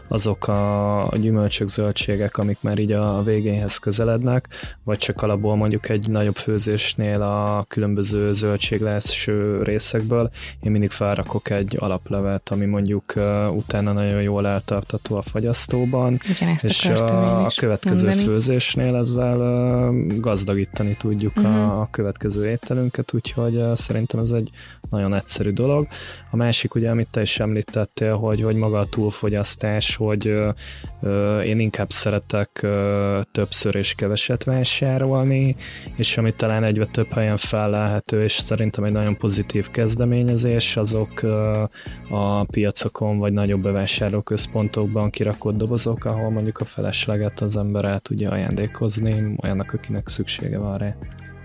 azok 0.08 0.48
a, 0.48 1.12
gyümölcsök, 1.20 1.68
zöldségek, 1.68 2.36
amik 2.36 2.58
már 2.60 2.78
így 2.78 2.92
a, 2.92 3.22
végéhez 3.22 3.76
közelednek, 3.76 4.48
vagy 4.84 4.98
csak 4.98 5.22
alapból 5.22 5.56
mondjuk 5.56 5.88
egy 5.88 6.10
nagyobb 6.10 6.36
főzésnél 6.36 7.22
a 7.22 7.64
különböző 7.68 8.32
zöldségleső 8.32 9.62
részekből, 9.62 10.30
én 10.62 10.70
mindig 10.70 10.90
felrakok 10.90 11.50
egy 11.50 11.76
alaplevet, 11.78 12.48
ami 12.48 12.64
mondjuk 12.64 13.12
utána 13.50 13.92
nagyon 13.92 14.22
jól 14.22 14.46
eltartató 14.46 15.16
a 15.16 15.22
fagyasztóban, 15.22 16.20
Ugyanezt 16.30 16.64
és 16.64 16.84
a, 16.84 17.44
a 17.44 17.50
következő 17.56 18.06
mondani. 18.06 18.26
főzésnél 18.28 18.96
ezzel 18.96 19.92
gazdagítani 20.20 20.96
tudjuk 20.96 21.36
uh-huh. 21.36 21.54
a, 21.54 21.56
Mhm. 21.58 21.78
a 21.78 21.88
következő 21.90 22.46
ételünket, 22.78 23.14
úgyhogy 23.14 23.54
uh, 23.56 23.74
szerintem 23.74 24.20
ez 24.20 24.30
egy 24.30 24.48
nagyon 24.90 25.14
egyszerű 25.14 25.50
dolog. 25.50 25.86
A 26.30 26.36
másik 26.36 26.74
ugye, 26.74 26.90
amit 26.90 27.10
te 27.10 27.20
is 27.20 27.40
említettél, 27.40 28.16
hogy, 28.16 28.42
hogy 28.42 28.56
maga 28.56 28.78
a 28.78 28.86
túlfogyasztás, 28.86 29.96
hogy 29.96 30.28
uh, 30.28 30.54
uh, 31.00 31.46
én 31.46 31.60
inkább 31.60 31.90
szeretek 31.90 32.60
uh, 32.62 33.22
többször 33.32 33.74
és 33.74 33.94
keveset 33.94 34.44
vásárolni, 34.44 35.56
és 35.96 36.16
ami 36.18 36.32
talán 36.32 36.64
egyre 36.64 36.86
több 36.86 37.12
helyen 37.12 37.36
fellelhető, 37.36 38.22
és 38.22 38.32
szerintem 38.32 38.84
egy 38.84 38.92
nagyon 38.92 39.16
pozitív 39.16 39.70
kezdeményezés, 39.70 40.76
azok 40.76 41.20
uh, 41.22 41.62
a 42.10 42.44
piacokon 42.44 43.18
vagy 43.18 43.32
nagyobb 43.32 43.62
bevásárlóközpontokban 43.62 45.10
kirakott 45.10 45.56
dobozok, 45.56 46.04
ahol 46.04 46.30
mondjuk 46.30 46.58
a 46.60 46.64
felesleget 46.64 47.40
az 47.40 47.56
ember 47.56 47.84
el 47.84 48.00
tudja 48.00 48.30
ajándékozni 48.30 49.34
olyannak, 49.42 49.72
akinek 49.72 50.08
szüksége 50.08 50.58
van 50.58 50.78
rá. 50.78 50.96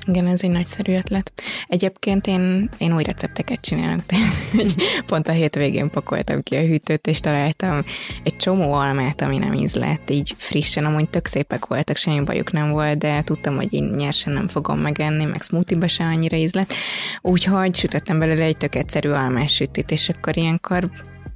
Igen, 0.08 0.28
ez 0.28 0.44
egy 0.44 0.50
nagyszerű 0.50 0.94
ötlet. 0.96 1.32
Egyébként 1.68 2.28
én, 2.28 2.70
én 2.78 2.96
új 2.96 3.04
recepteket 3.04 3.62
csinálok, 3.62 4.06
tehát 4.08 4.76
pont 5.06 5.28
a 5.28 5.32
hétvégén 5.32 5.90
pakoltam 5.90 6.44
ki 6.44 6.56
a 6.56 6.62
hűtőt, 6.62 7.08
és 7.08 7.20
találtam 7.20 7.80
egy 8.24 8.36
csomó 8.36 8.74
almát, 8.74 9.22
ami 9.22 9.38
nem 9.38 9.54
ízlett, 9.54 10.10
így 10.10 10.34
frissen, 10.38 10.86
amúgy 10.86 11.10
tök 11.10 11.28
szépek 11.28 11.66
voltak, 11.66 11.98
semmi 11.98 12.24
bajuk 12.24 12.52
nem 12.52 12.70
volt, 12.70 12.98
de 12.98 13.22
tudtam, 13.22 13.56
hogy 13.56 13.74
én 13.74 13.84
nyersen 13.84 14.34
nem 14.34 14.48
fogom 14.48 14.80
megenni, 14.80 15.26
meg 15.26 15.42
smoothie-ba 15.42 15.88
se 15.88 16.04
annyira 16.04 16.38
ízlett, 16.38 16.74
úgyhogy 17.22 17.76
sütöttem 17.76 18.20
belőle 18.20 18.44
egy 18.44 18.58
tök 18.58 18.76
egyszerű 18.76 19.10
almás 19.10 19.54
sütit, 19.54 19.92
és 19.92 20.10
akkor 20.10 20.38
ilyenkor 20.38 20.90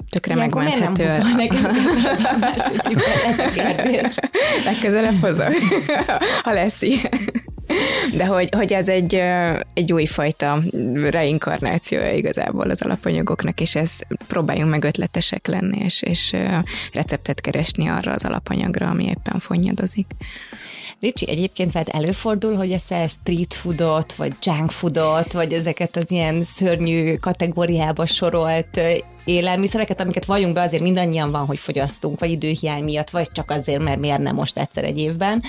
tökre 0.10 0.36
Ilyenkor 0.36 0.63
miért 0.63 0.80
nem 0.80 0.91
megmenthető. 0.97 1.36
nekünk 1.36 1.65
az 2.13 2.23
almásütit? 2.23 3.03
Ez 3.25 3.39
a 3.39 3.49
kérdés. 3.49 4.15
Legközelebb 4.65 5.21
hozom, 5.21 5.53
ha 6.43 6.51
lesz 6.51 6.82
ilyen. 6.82 7.12
De 8.15 8.25
hogy, 8.25 8.49
hogy 8.51 8.73
ez 8.73 8.87
egy, 8.87 9.21
egy 9.73 9.93
újfajta 9.93 10.63
reinkarnációja 11.03 12.13
igazából 12.13 12.69
az 12.69 12.81
alapanyagoknak, 12.81 13.61
és 13.61 13.75
ez 13.75 13.91
próbáljunk 14.27 14.69
meg 14.69 14.83
ötletesek 14.83 15.47
lenni, 15.47 15.79
és, 15.83 16.01
és 16.01 16.35
receptet 16.93 17.41
keresni 17.41 17.87
arra 17.87 18.11
az 18.11 18.25
alapanyagra, 18.25 18.87
ami 18.87 19.05
éppen 19.05 19.39
fonnyadozik. 19.39 20.07
Ricsi, 20.99 21.29
egyébként 21.29 21.71
veled 21.71 21.89
előfordul, 21.91 22.55
hogy 22.55 22.71
eszel 22.71 23.07
street 23.07 23.53
foodot, 23.53 24.13
vagy 24.13 24.33
junk 24.41 24.71
foodot, 24.71 25.33
vagy 25.33 25.53
ezeket 25.53 25.95
az 25.95 26.12
ilyen 26.12 26.43
szörnyű 26.43 27.15
kategóriába 27.15 28.05
sorolt 28.05 28.79
élelmiszereket, 29.25 30.01
amiket 30.01 30.25
vagyunk 30.25 30.53
be, 30.53 30.62
azért 30.62 30.83
mindannyian 30.83 31.31
van, 31.31 31.45
hogy 31.45 31.60
fogyasztunk, 31.60 32.19
vagy 32.19 32.31
időhiány 32.31 32.83
miatt, 32.83 33.10
vagy 33.10 33.31
csak 33.31 33.51
azért, 33.51 33.83
mert 33.83 33.99
miért 33.99 34.21
nem 34.21 34.36
most 34.36 34.57
egyszer 34.57 34.83
egy 34.83 34.97
évben. 34.97 35.41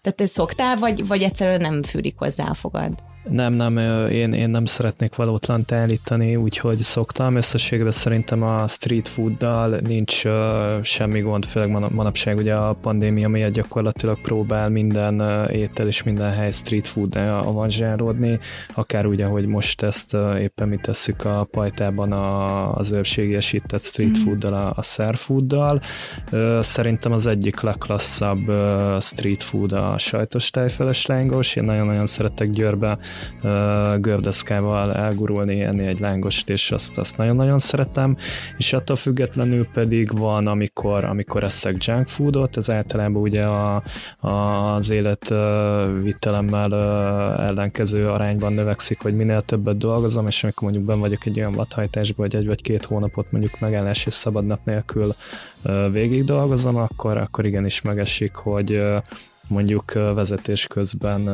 Tehát 0.00 0.18
te 0.18 0.26
szoktál, 0.26 0.76
vagy, 0.76 1.06
vagy 1.06 1.22
egyszerűen 1.22 1.60
nem 1.60 1.82
fűrik 1.82 2.18
hozzá 2.18 2.44
a 2.44 2.54
fogad? 2.54 2.92
Nem, 3.30 3.52
nem, 3.52 3.78
én, 4.08 4.32
én 4.32 4.50
nem 4.50 4.64
szeretnék 4.64 5.14
valótlant 5.14 5.72
állítani, 5.72 6.36
úgyhogy 6.36 6.78
szoktam. 6.78 7.36
Összességében 7.36 7.92
szerintem 7.92 8.42
a 8.42 8.66
street 8.66 9.08
fooddal 9.08 9.80
nincs 9.84 10.24
ö, 10.24 10.78
semmi 10.82 11.20
gond, 11.20 11.44
főleg 11.44 11.70
man- 11.70 11.92
manapság 11.92 12.36
ugye 12.36 12.54
a 12.54 12.72
pandémia 12.72 13.28
miatt 13.28 13.52
gyakorlatilag 13.52 14.20
próbál 14.20 14.68
minden 14.68 15.18
ö, 15.18 15.50
étel 15.50 15.86
és 15.86 16.02
minden 16.02 16.32
hely 16.32 16.50
street 16.50 16.88
food 16.88 17.16
avanzsárodni, 17.16 18.38
akár 18.74 19.06
ugye, 19.06 19.24
hogy 19.24 19.46
most 19.46 19.82
ezt 19.82 20.14
ö, 20.14 20.36
éppen 20.38 20.68
mi 20.68 20.78
tesszük 20.82 21.24
a 21.24 21.46
pajtában 21.50 22.12
a, 22.12 22.74
az 22.76 22.92
őrségiesített 22.92 23.82
street 23.82 24.18
fooddal, 24.18 24.54
a, 24.54 24.72
a 24.76 24.82
szer 24.82 25.16
fooddal. 25.16 25.82
Ö, 26.32 26.58
Szerintem 26.62 27.12
az 27.12 27.26
egyik 27.26 27.60
legklasszabb 27.60 28.48
ö, 28.48 28.96
street 29.00 29.42
food 29.42 29.72
a 29.72 29.98
sajtos 29.98 30.50
tejfeles 30.50 31.06
lángos. 31.06 31.56
Én 31.56 31.64
nagyon-nagyon 31.64 32.06
szeretek 32.06 32.50
Győrbe 32.50 32.98
gördeszkával 34.00 34.94
elgurulni, 34.94 35.62
enni 35.62 35.86
egy 35.86 36.00
lángost, 36.00 36.50
és 36.50 36.70
azt, 36.70 36.98
azt 36.98 37.16
nagyon-nagyon 37.16 37.58
szeretem, 37.58 38.16
és 38.56 38.72
attól 38.72 38.96
függetlenül 38.96 39.66
pedig 39.72 40.18
van, 40.18 40.46
amikor, 40.46 41.04
amikor 41.04 41.42
eszek 41.42 41.84
junk 41.84 42.06
foodot, 42.06 42.56
ez 42.56 42.70
általában 42.70 43.22
ugye 43.22 43.44
a, 43.44 43.82
a, 44.18 44.28
az 44.74 44.90
élet 44.90 45.30
ö, 45.30 46.08
ellenkező 47.38 48.08
arányban 48.08 48.52
növekszik, 48.52 49.02
hogy 49.02 49.16
minél 49.16 49.42
többet 49.42 49.78
dolgozom, 49.78 50.26
és 50.26 50.42
amikor 50.42 50.62
mondjuk 50.62 50.84
ben 50.84 51.00
vagyok 51.00 51.26
egy 51.26 51.38
olyan 51.38 51.52
vadhajtásban, 51.52 52.26
hogy 52.26 52.40
egy 52.40 52.46
vagy 52.46 52.62
két 52.62 52.84
hónapot 52.84 53.32
mondjuk 53.32 53.60
megállás 53.60 54.06
és 54.06 54.14
szabadnap 54.14 54.60
nélkül 54.64 55.14
ö, 55.62 55.88
végig 55.92 56.24
dolgozom, 56.24 56.76
akkor, 56.76 57.16
akkor 57.16 57.44
igenis 57.44 57.82
megesik, 57.82 58.34
hogy 58.34 58.82
mondjuk 59.48 59.92
vezetés 59.92 60.66
közben 60.66 61.28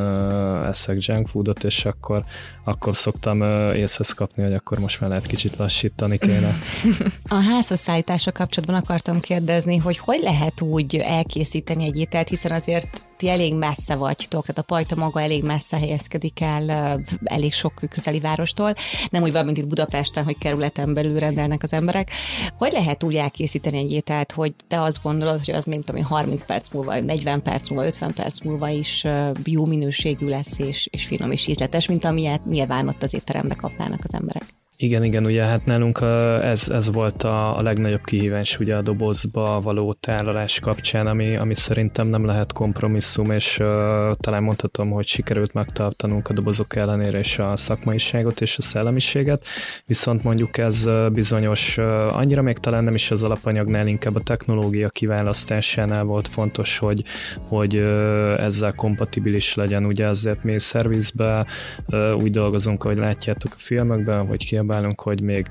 eszek 0.65 1.05
junk 1.05 1.29
foodot, 1.29 1.65
és 1.65 1.85
akkor, 1.85 2.25
akkor 2.65 2.97
szoktam 2.97 3.43
észhez 3.75 4.11
kapni, 4.11 4.43
hogy 4.43 4.55
akkor 4.55 4.79
most 4.79 5.01
már 5.01 5.11
lehet 5.11 5.27
kicsit 5.27 5.57
lassítani 5.57 6.19
kéne. 6.19 6.53
A 7.29 7.35
házhozszállítása 7.35 8.33
kapcsolatban 8.33 8.77
akartam 8.77 9.21
kérdezni, 9.21 9.77
hogy 9.77 9.99
hogy 9.99 10.21
lehet 10.23 10.61
úgy 10.61 10.97
elkészíteni 10.97 11.85
egy 11.85 11.99
ételt, 11.99 12.29
hiszen 12.29 12.53
azért 12.53 13.08
ti 13.19 13.29
elég 13.29 13.55
messze 13.55 13.95
vagytok, 13.95 14.47
tehát 14.47 14.59
a 14.59 14.63
pajta 14.63 14.97
maga 14.97 15.21
elég 15.21 15.43
messze 15.43 15.77
helyezkedik 15.77 16.41
el 16.41 17.01
elég 17.25 17.53
sok 17.53 17.83
közeli 17.91 18.21
várostól, 18.21 18.75
nem 19.11 19.23
úgy 19.23 19.33
van, 19.33 19.45
mint 19.45 19.57
itt 19.57 19.67
Budapesten, 19.69 20.25
hogy 20.25 20.39
kerületen 20.39 20.95
belül 20.95 21.19
rendelnek 21.19 21.63
az 21.63 21.73
emberek. 21.73 22.11
Hogy 22.59 22.73
lehet 22.73 23.05
úgy 23.05 23.17
elkészíteni 23.17 23.79
egy 23.79 23.93
ételt, 23.93 24.33
hogy 24.33 24.55
te 24.69 24.83
azt 24.83 25.03
gondolod, 25.03 25.45
hogy 25.45 25.55
az 25.55 25.65
még 25.65 25.79
tudom, 25.79 25.97
én, 25.97 26.05
30 26.07 26.45
perc 26.45 26.73
múlva, 26.73 27.01
40 27.01 27.43
perc 27.43 27.69
múlva, 27.69 27.87
50 27.87 28.13
perc 28.15 28.41
múlva 28.41 28.69
is 28.69 29.05
jó 29.45 29.67
minőségű 29.67 30.27
lesz, 30.29 30.59
és, 30.59 30.89
és 30.91 31.07
finom 31.07 31.33
és 31.33 31.47
ízletes, 31.47 31.89
mint 31.89 32.05
amilyet 32.05 32.45
nyilván 32.45 32.89
ott 32.89 33.03
az 33.03 33.15
étterembe 33.15 33.55
kapnának 33.55 34.01
az 34.03 34.15
emberek. 34.15 34.45
Igen, 34.81 35.05
igen, 35.05 35.25
ugye 35.25 35.45
hát 35.45 35.65
nálunk 35.65 36.01
ez, 36.43 36.69
ez 36.69 36.93
volt 36.93 37.23
a, 37.23 37.57
a 37.57 37.63
legnagyobb 37.63 38.05
kihívás 38.05 38.59
ugye 38.59 38.77
a 38.77 38.83
dobozba 38.83 39.61
való 39.61 39.93
tálalás 39.93 40.61
kapcsán, 40.61 41.07
ami, 41.07 41.37
ami 41.37 41.55
szerintem 41.55 42.07
nem 42.07 42.25
lehet 42.25 42.53
kompromisszum, 42.53 43.31
és 43.31 43.59
uh, 43.59 43.67
talán 44.15 44.43
mondhatom, 44.43 44.91
hogy 44.91 45.07
sikerült 45.07 45.55
megtartanunk 45.55 46.29
a 46.29 46.33
dobozok 46.33 46.77
ellenére 46.77 47.19
is 47.19 47.39
a 47.39 47.57
szakmaiságot 47.57 48.41
és 48.41 48.59
a 48.59 48.63
szellemiséget, 48.63 49.45
viszont 49.87 50.23
mondjuk 50.23 50.59
ez 50.59 50.89
bizonyos, 51.13 51.77
uh, 51.77 52.17
annyira 52.19 52.43
még 52.43 52.59
talán 52.59 52.85
nem 52.85 52.95
is 52.95 53.11
az 53.11 53.23
alapanyagnál, 53.23 53.87
inkább 53.87 54.15
a 54.15 54.23
technológia 54.23 54.89
kiválasztásánál 54.89 56.05
volt 56.05 56.29
fontos, 56.29 56.79
hogy, 56.79 57.05
hogy 57.49 57.77
uh, 57.77 58.43
ezzel 58.45 58.75
kompatibilis 58.75 59.55
legyen, 59.55 59.85
ugye 59.85 60.07
ezért 60.07 60.45
mi 60.45 60.59
szervizbe 60.59 61.47
uh, 61.87 62.17
úgy 62.23 62.31
dolgozunk, 62.31 62.85
ahogy 62.85 62.99
látjátok 62.99 63.53
a 63.53 63.59
filmekben, 63.59 64.27
hogy 64.27 64.47
ki 64.47 64.57
megpróbálunk, 64.69 65.01
hogy 65.01 65.21
még 65.21 65.47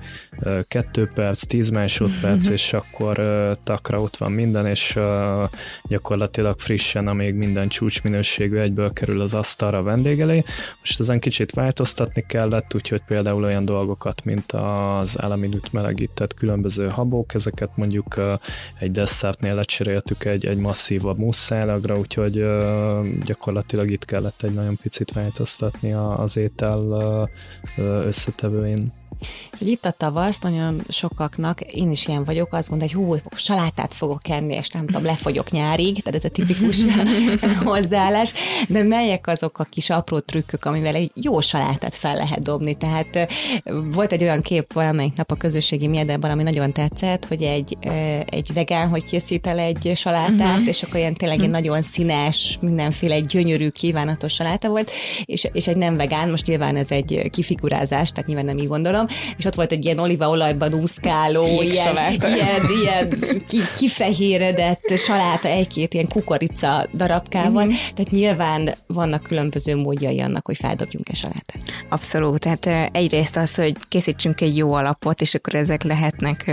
kettő 0.68 1.08
perc, 1.16 1.46
tíz 1.46 1.70
másodperc, 1.70 2.48
és 2.48 2.74
akkor 2.74 3.16
takra 3.64 4.02
ott 4.02 4.18
van 4.18 4.32
minden, 4.32 4.66
és 4.66 5.00
gyakorlatilag 5.84 6.60
frissen, 6.60 7.08
amíg 7.08 7.34
minden 7.34 7.68
csúcsminőségű 7.68 8.58
egyből 8.58 8.94
kerül 8.94 9.22
az 9.22 9.34
asztalra 9.34 9.82
vendég 9.84 10.20
elé. 10.20 10.44
Most 10.80 11.00
ezen 11.00 11.20
kicsit 11.20 11.52
változtatni 11.52 12.24
kellett, 12.28 12.74
úgyhogy 12.76 13.02
például 13.08 13.44
olyan 13.44 13.66
dolgokat, 13.66 14.24
mint 14.24 14.52
az 14.52 15.20
eleminűt 15.20 15.74
melegített 15.74 16.34
különböző 16.34 16.90
habok, 16.90 17.34
ezeket 17.34 17.70
mondjuk 17.76 18.16
egy 18.80 18.92
desszertnél 18.92 19.56
lecseréltük 19.56 20.26
egy, 20.26 20.46
egy 20.46 20.58
masszívabb 20.58 21.18
musszálagra, 21.18 21.98
úgyhogy 21.98 22.46
gyakorlatilag 23.26 23.92
itt 23.92 24.06
kellett 24.06 24.44
egy 24.44 24.54
nagyon 24.54 24.78
picit 24.78 25.12
változtatni 25.12 25.94
az 25.94 26.38
étel 26.38 27.30
összetevőin. 28.06 28.92
Hogy 29.58 29.68
itt 29.68 29.86
a 29.86 29.92
tavasz 29.92 30.40
nagyon 30.40 30.76
sokaknak, 30.90 31.62
én 31.62 31.92
is 31.92 32.08
ilyen 32.08 32.24
vagyok, 32.24 32.54
azt 32.54 32.70
mondja, 32.70 32.88
hogy 32.88 33.06
hú, 33.06 33.16
salátát 33.36 33.94
fogok 33.94 34.30
enni, 34.30 34.54
és 34.54 34.70
nem 34.70 34.86
tudom, 34.86 35.04
lefogyok 35.04 35.52
nyárig, 35.52 36.02
tehát 36.02 36.16
ez 36.16 36.24
a 36.24 36.30
tipikus 36.30 36.86
hozzáállás, 37.64 38.34
de 38.68 38.84
melyek 38.84 39.28
azok 39.28 39.60
a 39.60 39.64
kis 39.64 39.90
apró 39.90 40.20
trükkök, 40.20 40.66
amivel 40.66 40.96
egy 40.96 41.12
jó 41.14 41.42
salátát 41.42 41.94
fel 41.94 42.16
lehet 42.16 42.44
dobni, 42.44 42.76
tehát 42.76 43.32
volt 43.94 44.12
egy 44.12 44.24
olyan 44.24 44.42
kép 44.42 44.74
valamelyik 44.74 45.16
nap 45.16 45.32
a 45.32 45.36
közösségi 45.36 45.88
médiában, 45.88 46.32
ami 46.32 46.44
nagyon 46.44 46.72
tetszett, 46.72 47.26
hogy 47.26 47.42
egy, 47.42 47.78
egy 48.26 48.54
vegán, 48.54 48.90
hogy 48.90 49.04
készít 49.04 49.48
el 49.48 49.60
egy 49.60 49.92
salátát, 49.96 50.40
uh-huh. 50.40 50.68
és 50.68 50.84
akkor 50.84 51.00
ilyen 51.00 51.14
tényleg 51.14 51.42
egy 51.42 51.50
nagyon 51.50 51.82
színes, 51.82 52.58
mindenféle 52.62 53.20
gyönyörű, 53.20 53.70
kívánatos 53.70 54.34
saláta 54.34 54.70
volt, 54.70 54.92
és, 55.26 55.48
és 55.52 55.68
egy 55.68 55.78
nem 55.78 55.98
vegán, 55.98 56.30
most 56.30 56.48
nyilván 56.48 56.76
ez 56.76 56.92
egy 56.92 57.30
kifigurázás, 57.32 58.10
tehát 58.10 58.28
nyilván 58.28 58.46
nem 58.46 58.58
így 58.58 58.68
gondolom, 58.68 59.07
és 59.38 59.46
ott 59.46 59.56
volt 59.56 59.72
egy 59.72 59.86
ilyen 59.86 60.00
olívaolajban 60.00 60.74
úszkáló, 60.74 61.62
ilyen, 61.62 61.98
ilyen, 62.22 62.66
ilyen 62.82 63.10
ki, 63.48 63.60
kifehéredett 63.76 64.98
saláta, 64.98 65.48
egy-két 65.48 65.94
ilyen 65.94 66.08
kukorica 66.08 66.88
darabkával, 66.94 67.64
mm-hmm. 67.64 67.76
tehát 67.96 68.12
nyilván 68.12 68.74
vannak 68.88 69.24
különböző 69.24 69.76
módjai 69.76 70.22
annak, 70.22 70.46
hogy 70.46 70.58
feldobjunk-e 70.58 71.14
salátát. 71.14 71.62
Abszolút, 71.90 72.40
tehát 72.40 72.96
egyrészt 72.96 73.38
az, 73.38 73.56
hogy 73.56 73.74
készítsünk 73.88 74.42
egy 74.42 74.58
jó 74.58 74.74
alapot, 74.74 75.22
és 75.22 75.36
akkor 75.36 75.56
ezek 75.56 75.84
lehetnek 75.84 76.46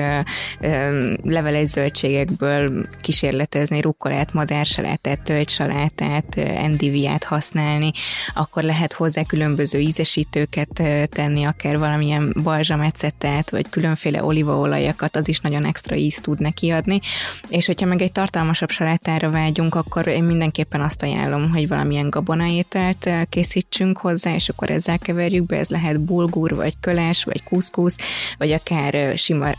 leveles 1.22 1.68
zöldségekből 1.68 2.86
kísérletezni, 3.00 3.80
rukkolát, 3.80 4.32
madársalátát, 4.32 5.22
tölgysalátát, 5.22 6.36
endiviát 6.36 7.24
használni, 7.24 7.90
akkor 8.34 8.62
lehet 8.62 8.92
hozzá 8.92 9.22
különböző 9.22 9.78
ízesítőket 9.78 10.82
tenni, 11.08 11.44
akár 11.44 11.78
valamilyen 11.78 12.34
balzsamecetet, 12.44 13.50
vagy 13.50 13.68
különféle 13.68 14.24
olívaolajakat, 14.24 15.16
az 15.16 15.28
is 15.28 15.40
nagyon 15.40 15.64
extra 15.64 15.96
ízt 15.96 16.22
tud 16.22 16.40
neki 16.40 16.70
adni. 16.70 17.00
És 17.48 17.66
hogyha 17.66 17.86
meg 17.86 18.02
egy 18.02 18.12
tartalmasabb 18.12 18.70
salátára 18.70 19.30
vágyunk, 19.30 19.74
akkor 19.74 20.06
én 20.06 20.24
mindenképpen 20.24 20.80
azt 20.80 21.02
ajánlom, 21.02 21.50
hogy 21.50 21.68
valamilyen 21.68 22.10
gabonaételt 22.10 23.06
eh, 23.06 23.22
készítsünk 23.28 23.98
hozzá, 23.98 24.34
és 24.34 24.48
akkor 24.48 24.70
ezzel 24.70 24.98
keverjük 24.98 25.46
be, 25.46 25.56
ez 25.56 25.68
lehet 25.68 26.00
bulgur, 26.00 26.54
vagy 26.54 26.74
köles, 26.80 27.24
vagy 27.24 27.42
kuszkusz, 27.42 27.96
vagy 28.38 28.52
akár 28.52 28.94
eh, 28.94 29.16
sima 29.16 29.50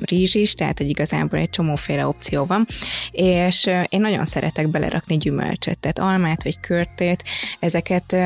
rizs 0.00 0.34
is, 0.34 0.54
tehát 0.54 0.78
hogy 0.78 0.88
igazából 0.88 1.38
egy 1.38 1.50
csomóféle 1.50 2.06
opció 2.06 2.44
van. 2.44 2.66
És 3.10 3.66
eh, 3.66 3.84
én 3.88 4.00
nagyon 4.00 4.24
szeretek 4.24 4.68
belerakni 4.68 5.16
gyümölcsöt, 5.16 5.78
tehát 5.78 5.98
almát, 5.98 6.42
vagy 6.42 6.60
körtét, 6.60 7.24
ezeket 7.58 8.16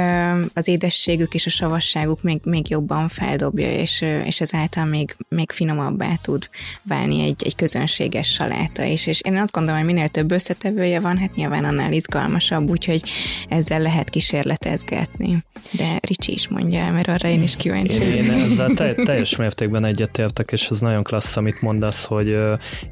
az 0.54 0.68
édességük 0.68 1.34
és 1.34 1.46
a 1.46 1.50
savasságuk 1.50 2.22
még, 2.22 2.40
még 2.44 2.70
jobban 2.70 3.08
feldobja, 3.08 3.70
és, 3.86 4.04
és 4.24 4.40
ezáltal 4.40 4.84
még, 4.84 5.16
még 5.28 5.50
finomabbá 5.50 6.14
tud 6.22 6.48
válni 6.84 7.22
egy, 7.22 7.42
egy 7.44 7.56
közönséges 7.56 8.32
saláta 8.32 8.84
is. 8.84 9.06
És 9.06 9.20
én 9.20 9.36
azt 9.36 9.52
gondolom, 9.52 9.78
hogy 9.78 9.94
minél 9.94 10.08
több 10.08 10.30
összetevője 10.30 11.00
van, 11.00 11.18
hát 11.18 11.34
nyilván 11.34 11.64
annál 11.64 11.92
izgalmasabb, 11.92 12.70
úgyhogy 12.70 13.02
ezzel 13.48 13.80
lehet 13.80 14.10
kísérletezgetni. 14.10 15.44
De 15.72 15.98
Ricsi 16.00 16.32
is 16.32 16.48
mondja 16.48 16.92
mert 16.92 17.08
arra 17.08 17.28
én 17.28 17.42
is 17.42 17.56
kíváncsi 17.56 18.02
Én, 18.02 18.24
én 18.24 18.30
ezzel 18.30 18.74
te, 18.74 18.94
teljes 19.04 19.36
mértékben 19.36 19.84
egyetértek, 19.84 20.50
és 20.52 20.68
ez 20.68 20.80
nagyon 20.80 21.02
klassz, 21.02 21.36
amit 21.36 21.62
mondasz, 21.62 22.04
hogy 22.04 22.36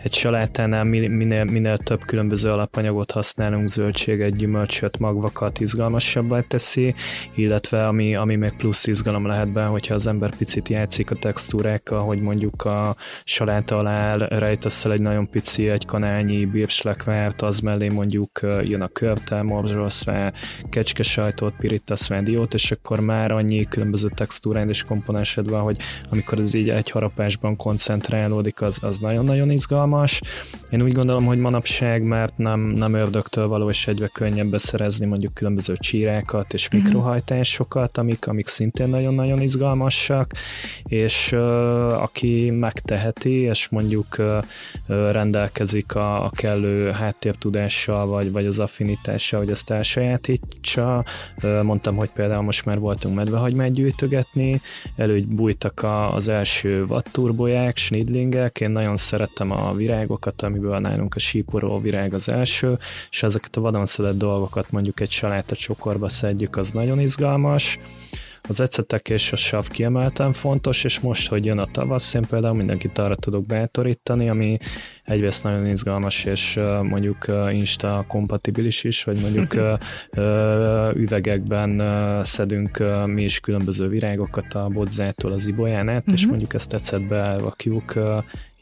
egy 0.03 0.15
salátánál 0.15 0.85
minél, 0.85 1.45
minél 1.45 1.79
több 1.79 2.05
különböző 2.05 2.51
alapanyagot 2.51 3.11
használunk, 3.11 3.69
zöldséget, 3.69 4.37
gyümölcsöt, 4.37 4.99
magvakat 4.99 5.61
izgalmasabbá 5.61 6.41
teszi, 6.41 6.95
illetve 7.35 7.87
ami, 7.87 8.15
ami 8.15 8.37
még 8.37 8.53
plusz 8.57 8.87
izgalom 8.87 9.27
lehet 9.27 9.53
benne, 9.53 9.69
hogyha 9.69 9.95
az 9.95 10.07
ember 10.07 10.37
picit 10.37 10.69
játszik 10.85 11.11
a 11.11 11.15
textúrákkal, 11.15 12.05
hogy 12.05 12.21
mondjuk 12.21 12.65
a 12.65 12.95
saláta 13.25 13.77
alá 13.77 14.17
rejtesz 14.17 14.85
el 14.85 14.93
egy 14.93 15.01
nagyon 15.01 15.31
pici, 15.31 15.69
egy 15.69 15.87
kanálnyi 15.87 16.47
bírslekvárt, 16.47 17.43
az 17.43 17.59
mellé 17.59 17.89
mondjuk 17.89 18.41
jön 18.43 18.81
a 18.81 18.89
körte, 18.89 19.43
morzsolsz 19.43 20.05
rá 20.05 20.33
kecskesajtot, 20.71 21.55
pirítasz 21.57 22.09
rá 22.09 22.21
diót, 22.21 22.55
és 22.55 22.71
akkor 22.71 23.01
már 23.01 23.33
annyi 23.33 23.65
különböző 23.65 24.09
textúrán 24.15 24.69
és 24.69 24.83
komponensed 24.83 25.51
van, 25.51 25.61
hogy 25.61 25.77
amikor 26.11 26.39
ez 26.39 26.55
így 26.55 26.69
egy 26.69 26.91
harapásban 26.91 27.57
koncentrálódik, 27.57 28.61
az, 28.61 28.79
az 28.83 28.99
nagyon-nagyon 28.99 29.51
izgalmas. 29.51 30.21
Én 30.71 30.83
úgy 30.83 30.93
gondolom, 30.93 31.25
hogy 31.25 31.39
manapság, 31.39 32.03
mert 32.03 32.37
nem, 32.37 32.61
nem 32.61 32.95
ördögtől 32.95 33.49
való, 33.49 33.71
és 33.71 33.87
egyre 33.87 34.07
könnyebb 34.07 34.51
beszerezni 34.51 35.07
mondjuk 35.07 35.35
különböző 35.35 35.77
csírákat 35.77 36.55
és 36.55 36.69
mhm. 36.69 36.77
mikrohajtásokat, 36.77 37.99
amik, 37.99 38.27
amik 38.27 38.49
szintén 38.49 38.89
nagyon-nagyon 38.89 39.41
izgalmasak, 39.41 40.33
és 40.85 41.33
aki 41.89 42.51
megteheti, 42.51 43.41
és 43.41 43.69
mondjuk 43.69 44.17
rendelkezik 44.87 45.95
a, 45.95 46.25
a 46.25 46.31
kellő 46.31 46.91
háttértudással, 46.91 48.07
vagy, 48.07 48.33
vagy 48.33 48.47
az 48.47 48.59
affinitással, 48.59 49.41
hogy 49.41 49.51
ezt 49.51 49.71
elsajátítsa. 49.71 51.05
Mondtam, 51.63 51.97
hogy 51.97 52.11
például 52.11 52.43
most 52.43 52.65
már 52.65 52.79
voltunk 52.79 53.15
medvehagymát 53.15 53.73
gyűjtögetni, 53.73 54.61
előbújtak 54.97 55.83
a, 55.83 56.11
az 56.11 56.29
első 56.29 56.87
vatturbolyák, 56.87 57.77
snidlingek, 57.77 58.61
én 58.61 58.71
nagyon 58.71 58.97
szerettem 58.97 59.51
a 59.51 59.75
virágokat, 59.75 60.43
amiből 60.43 60.79
nálunk 60.79 61.15
a 61.15 61.19
síporó 61.19 61.81
virág 61.81 62.15
az 62.15 62.29
első, 62.29 62.73
és 63.11 63.23
ezeket 63.23 63.57
a 63.57 63.61
vadon 63.61 63.87
szedett 63.87 64.19
dolgokat 64.19 64.71
mondjuk 64.71 65.01
egy 65.01 65.11
saláta 65.11 65.55
csokorba 65.55 66.09
szedjük, 66.09 66.57
az 66.57 66.73
nagyon 66.73 67.01
izgalmas. 67.01 67.79
Az 68.49 68.61
ecetek 68.61 69.09
és 69.09 69.33
a 69.33 69.37
sav 69.37 69.69
kiemelten 69.69 70.33
fontos, 70.33 70.85
és 70.85 71.01
most, 71.01 71.29
hogy 71.29 71.45
jön 71.45 71.59
a 71.59 71.67
tavasz, 71.67 72.15
én 72.15 72.23
például 72.31 72.55
mindenkit 72.55 72.99
arra 72.99 73.15
tudok 73.15 73.47
bátorítani, 73.47 74.29
ami 74.29 74.59
egyrészt 75.05 75.45
nagyon 75.45 75.67
izgalmas, 75.67 76.25
és 76.25 76.61
mondjuk 76.83 77.27
Insta 77.53 78.05
kompatibilis 78.09 78.85
is, 78.85 79.05
hogy 79.05 79.19
mondjuk 79.21 79.79
üvegekben 81.05 81.83
szedünk 82.25 82.83
mi 83.07 83.23
is 83.23 83.41
különböző 83.41 83.89
virágokat 83.89 84.55
a 84.55 84.69
bodzától 84.69 85.33
az 85.33 85.47
ibolyán 85.47 85.89
át, 85.89 86.07
és 86.07 86.21
mhm. 86.21 86.31
mondjuk 86.31 86.55
ezt 86.55 86.73
ecetbe 86.73 87.17
elvakjuk 87.17 87.95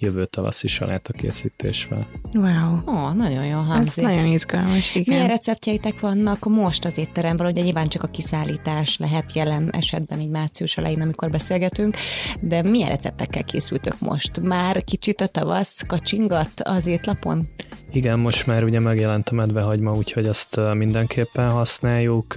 jövő 0.03 0.27
tavaszi 0.27 0.69
saláta 0.69 1.13
készítésvel. 1.13 2.07
Wow. 2.33 2.73
Ó, 2.87 2.93
oh, 2.93 3.15
nagyon 3.15 3.47
jó 3.47 3.59
hangzik. 3.59 4.05
Ez 4.05 4.11
nagyon 4.11 4.27
izgalmas, 4.27 4.95
igen. 4.95 5.15
Milyen 5.15 5.29
receptjeitek 5.29 6.01
vannak 6.01 6.45
most 6.45 6.85
az 6.85 6.99
étteremben? 6.99 7.47
Ugye 7.47 7.63
nyilván 7.63 7.89
csak 7.89 8.03
a 8.03 8.07
kiszállítás 8.07 8.99
lehet 8.99 9.33
jelen 9.33 9.71
esetben 9.71 10.21
így 10.21 10.31
március 10.31 10.77
elején, 10.77 11.01
amikor 11.01 11.31
beszélgetünk, 11.31 11.97
de 12.41 12.63
milyen 12.63 12.89
receptekkel 12.89 13.45
készültök 13.45 13.99
most? 13.99 14.41
Már 14.41 14.85
kicsit 14.85 15.21
a 15.21 15.27
tavasz 15.27 15.85
kacsingat 15.87 16.61
az 16.63 16.87
étlapon? 16.87 17.49
Igen, 17.95 18.19
most 18.19 18.47
már 18.47 18.65
ugye 18.65 18.81
megjelent 18.81 19.29
a 19.29 19.35
medvehagyma, 19.35 19.95
úgyhogy 19.95 20.27
ezt 20.27 20.61
mindenképpen 20.75 21.51
használjuk. 21.51 22.35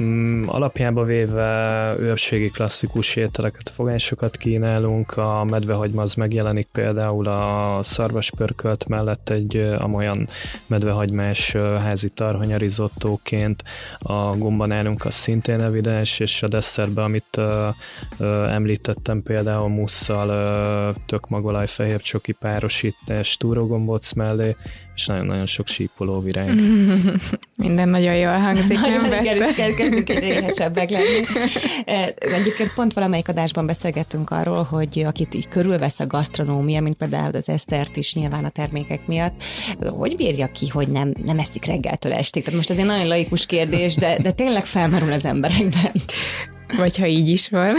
Mm, 0.00 0.42
alapjába 0.46 1.04
véve 1.04 1.94
őrségi 1.98 2.48
klasszikus 2.48 3.16
ételeket, 3.16 3.68
fogásokat 3.68 4.36
kínálunk, 4.36 5.16
a 5.16 5.44
medvehagyma 5.44 6.02
az 6.02 6.14
megjelenik 6.14 6.68
például 6.72 7.28
a 7.28 7.78
szarvaspörkölt 7.82 8.88
mellett 8.88 9.28
egy 9.28 9.56
amolyan 9.56 10.28
medvehagymás 10.66 11.52
házi 11.78 12.08
tarhonyarizottóként, 12.08 13.64
a 13.98 14.36
gombanálunk 14.36 15.04
az 15.04 15.14
szintén 15.14 15.60
evidens, 15.60 16.18
és 16.18 16.42
a 16.42 16.48
desszerbe, 16.48 17.02
amit 17.02 17.40
említettem 18.48 19.22
például 19.22 19.68
musszal, 19.68 20.96
tök 21.06 21.28
magolaj, 21.28 21.66
fehér 21.66 22.00
csoki 22.00 22.32
párosítás, 22.32 23.36
túrógombóc 23.36 24.12
mellé, 24.22 24.56
és 24.94 25.06
nagyon-nagyon 25.06 25.46
sok 25.46 25.68
sípoló 25.68 26.20
virág. 26.20 26.54
Minden 27.56 27.88
nagyon 27.88 28.16
jól 28.16 28.38
hangzik, 28.38 28.80
nagyon 28.80 29.22
igen, 29.22 29.54
kezdünk 29.54 30.10
egy 30.10 30.22
éhesebbek 30.22 30.90
lenni. 30.90 31.24
E, 31.84 32.14
egyébként 32.18 32.72
pont 32.74 32.92
valamelyik 32.92 33.28
adásban 33.28 33.66
beszélgettünk 33.66 34.30
arról, 34.30 34.62
hogy 34.62 35.02
akit 35.06 35.34
így 35.34 35.48
körülvesz 35.48 36.00
a 36.00 36.06
gasztronómia, 36.06 36.80
mint 36.80 36.96
például 36.96 37.34
az 37.34 37.48
Esztert 37.48 37.96
is 37.96 38.14
nyilván 38.14 38.44
a 38.44 38.48
termékek 38.48 39.06
miatt, 39.06 39.42
hogy 39.80 40.16
bírja 40.16 40.46
ki, 40.46 40.68
hogy 40.68 40.88
nem, 40.88 41.12
nem 41.24 41.38
eszik 41.38 41.64
reggeltől 41.64 42.12
estig? 42.12 42.42
Tehát 42.42 42.56
most 42.56 42.70
ez 42.70 42.78
egy 42.78 42.84
nagyon 42.84 43.06
laikus 43.06 43.46
kérdés, 43.46 43.94
de, 43.94 44.18
de 44.18 44.32
tényleg 44.32 44.64
felmerül 44.64 45.12
az 45.12 45.24
emberekben. 45.24 45.92
Vagy 46.76 46.96
ha 46.96 47.06
így 47.06 47.28
is 47.28 47.48
van. 47.48 47.74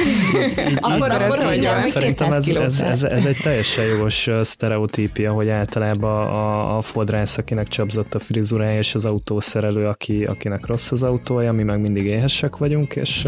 akkor, 0.80 1.12
akkor 1.12 1.44
hogy 1.44 1.64
van? 1.64 1.82
Szerintem 1.82 2.32
ez, 2.32 2.48
ez, 2.48 2.82
ez, 2.82 3.04
ez, 3.04 3.26
egy 3.26 3.38
teljesen 3.42 3.86
jogos 3.86 4.30
sztereotípia, 4.42 5.32
hogy 5.32 5.50
általában 5.50 6.28
a, 6.28 6.78
a 6.78 6.82
fodrász, 6.82 7.38
akinek 7.38 7.68
csapzott 7.68 8.14
a 8.14 8.20
frizurája, 8.20 8.78
és 8.78 8.96
az 8.96 9.06
autószerelő, 9.06 9.88
aki, 9.88 10.24
akinek 10.24 10.66
rossz 10.66 10.92
az 10.92 11.04
autója, 11.04 11.52
mi 11.52 11.64
meg 11.64 11.80
mindig 11.80 12.06
éhesek 12.06 12.58
vagyunk, 12.58 12.96
és 12.96 13.28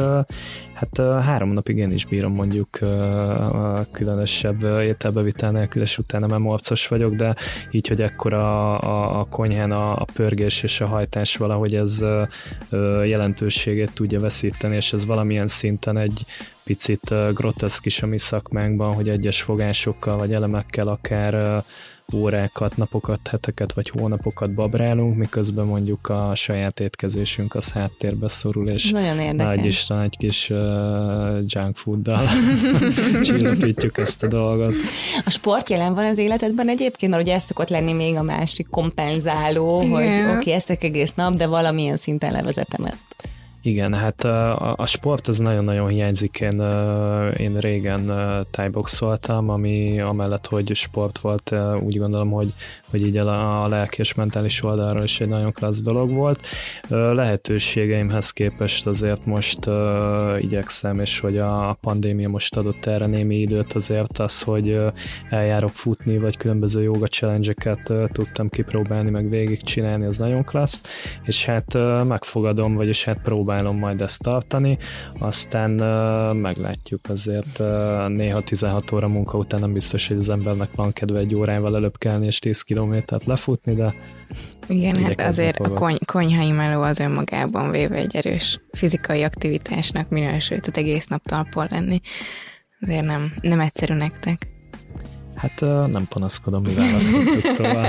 Hát 0.76 0.98
három 1.26 1.50
napig 1.50 1.78
én 1.78 1.92
is 1.92 2.06
bírom 2.06 2.34
mondjuk 2.34 2.82
a 2.82 3.86
különösebb 3.92 4.64
ételbevitel 4.64 5.52
nélkül, 5.52 5.82
és 5.82 5.98
utána 5.98 6.28
már 6.28 6.40
morcos 6.40 6.88
vagyok, 6.88 7.14
de 7.14 7.36
így, 7.72 7.88
hogy 7.88 8.02
ekkor 8.02 8.34
a, 8.34 8.80
a, 8.80 9.20
a 9.20 9.26
konyhán 9.26 9.72
a, 9.72 9.96
a 9.96 10.06
pörgés 10.14 10.64
és 10.64 10.82
a 10.82 10.88
hajtás 10.88 11.36
valahogy 11.36 11.76
ez 11.76 12.04
jelentőségét 13.06 13.94
tudja 13.94 14.20
veszíteni, 14.20 14.76
és 14.76 14.94
ez 14.94 15.06
valamilyen 15.06 15.48
szinten 15.48 15.98
egy 15.98 16.26
picit 16.64 17.14
groteszk 17.34 17.86
is 17.86 18.02
a 18.02 18.06
mi 18.06 18.20
szakmánkban, 18.20 18.94
hogy 18.94 19.10
egyes 19.10 19.42
fogásokkal 19.42 20.18
vagy 20.18 20.34
elemekkel 20.34 20.88
akár 20.88 21.64
órákat, 22.14 22.78
napokat, 22.78 23.28
heteket 23.28 23.74
vagy 23.74 23.90
hónapokat 23.90 24.54
babrálunk, 24.54 25.18
miközben 25.18 25.66
mondjuk 25.66 26.10
a 26.10 26.32
saját 26.36 26.80
étkezésünk 26.80 27.56
az 27.56 27.72
háttérbe 27.72 28.28
szorul, 28.28 28.70
és 28.70 28.92
Nagyon 28.92 29.20
érdekes. 29.20 29.56
nagy 29.56 29.66
is 29.66 29.90
egy 29.90 30.18
kis 30.18 30.50
uh, 30.50 30.58
junk 31.46 31.76
fooddal 31.76 32.22
csillapítjuk 33.24 33.98
ezt 33.98 34.24
a 34.24 34.28
dolgot. 34.28 34.74
A 35.26 35.30
sport 35.30 35.70
jelen 35.70 35.94
van 35.94 36.06
az 36.06 36.18
életedben 36.18 36.70
egyébként, 36.70 37.12
mert 37.12 37.24
ugye 37.24 37.34
ez 37.34 37.44
szokott 37.44 37.70
lenni 37.70 37.94
még 37.94 38.16
a 38.16 38.24
másik 38.24 38.68
kompenzáló, 38.70 39.82
Igen. 39.82 39.92
hogy 39.92 40.06
oké, 40.06 40.40
okay, 40.40 40.54
ezt 40.54 40.70
egész 40.70 41.14
nap, 41.14 41.36
de 41.36 41.48
valamilyen 41.48 41.98
szinten 41.98 42.32
levezetem 42.32 42.86
ezt. 42.86 43.15
Igen, 43.66 43.94
hát 43.94 44.24
a, 44.24 44.76
a 44.76 44.86
sport 44.86 45.28
az 45.28 45.38
nagyon-nagyon 45.38 45.88
hiányzik. 45.88 46.40
Én, 46.40 46.62
én 47.38 47.56
régen 47.58 48.12
tájboxoltam, 48.52 49.50
ami 49.50 50.02
amellett, 50.02 50.48
hogy 50.48 50.76
sport 50.76 51.20
volt, 51.20 51.56
úgy 51.84 51.98
gondolom, 51.98 52.32
hogy, 52.32 52.54
hogy 52.90 53.08
így 53.08 53.18
a, 53.18 53.64
a 53.64 53.68
lelki 53.68 54.00
és 54.00 54.14
mentális 54.14 54.64
oldalról 54.64 55.04
is 55.04 55.20
egy 55.20 55.28
nagyon 55.28 55.52
klassz 55.52 55.82
dolog 55.82 56.12
volt. 56.12 56.48
Lehetőségeimhez 56.90 58.32
képest 58.32 58.88
azért 58.88 59.26
most 59.26 59.60
igyekszem, 60.40 61.00
és 61.00 61.20
hogy 61.20 61.38
a 61.38 61.78
pandémia 61.82 62.30
most 62.30 62.58
adott 62.58 62.86
erre 62.86 63.06
némi 63.06 63.36
időt, 63.36 63.74
azért 63.74 64.18
az, 64.18 64.42
hogy 64.42 64.82
eljárok 65.30 65.70
futni, 65.70 66.18
vagy 66.18 66.38
különböző 66.38 66.82
joga 66.82 67.08
challenge 67.08 67.54
tudtam 68.12 68.50
kipróbálni, 68.50 69.10
meg 69.10 69.30
végigcsinálni, 69.30 70.06
az 70.06 70.18
nagyon 70.18 70.44
klassz, 70.44 70.82
és 71.24 71.46
hát 71.46 71.78
megfogadom, 72.08 72.76
vagyis 72.76 73.04
hát 73.04 73.20
próbálom 73.24 73.54
próbálom 73.56 73.80
majd 73.80 74.02
ezt 74.02 74.22
tartani, 74.22 74.78
aztán 75.20 75.72
uh, 75.72 76.42
meglátjuk 76.42 77.02
azért 77.10 77.60
uh, 77.60 78.08
néha 78.08 78.42
16 78.42 78.92
óra 78.92 79.08
munka 79.08 79.38
után 79.38 79.60
nem 79.60 79.74
biztos, 79.74 80.08
hogy 80.08 80.18
az 80.18 80.30
embernek 80.30 80.70
van 80.76 80.94
kedve 80.94 81.20
egy 81.20 81.36
órával 81.36 81.76
előbb 81.76 81.98
kelni 81.98 82.26
és 82.26 82.40
10 82.40 82.62
kilométert 82.62 83.26
lefutni, 83.26 83.74
de 83.74 83.94
igen, 84.68 85.04
hát 85.04 85.22
azért 85.22 85.56
fogok. 85.56 85.72
a 85.72 85.80
kony- 85.80 86.06
konyhai 86.06 86.52
meló 86.52 86.82
az 86.82 87.00
önmagában 87.00 87.72
véve 87.72 87.96
egy 87.96 88.16
erős 88.16 88.60
fizikai 88.72 89.24
aktivitásnak 89.24 90.10
minősül, 90.10 90.60
tehát 90.60 90.78
egész 90.78 91.08
nap 91.08 91.24
talpon 91.24 91.68
lenni. 91.70 92.00
Azért 92.80 93.06
nem, 93.06 93.34
nem 93.42 93.60
egyszerű 93.60 93.94
nektek. 93.94 94.55
Hát 95.36 95.60
nem 95.92 96.06
panaszkodom, 96.10 96.62
mi 96.62 96.74
választottuk, 96.74 97.46
szóval. 97.46 97.86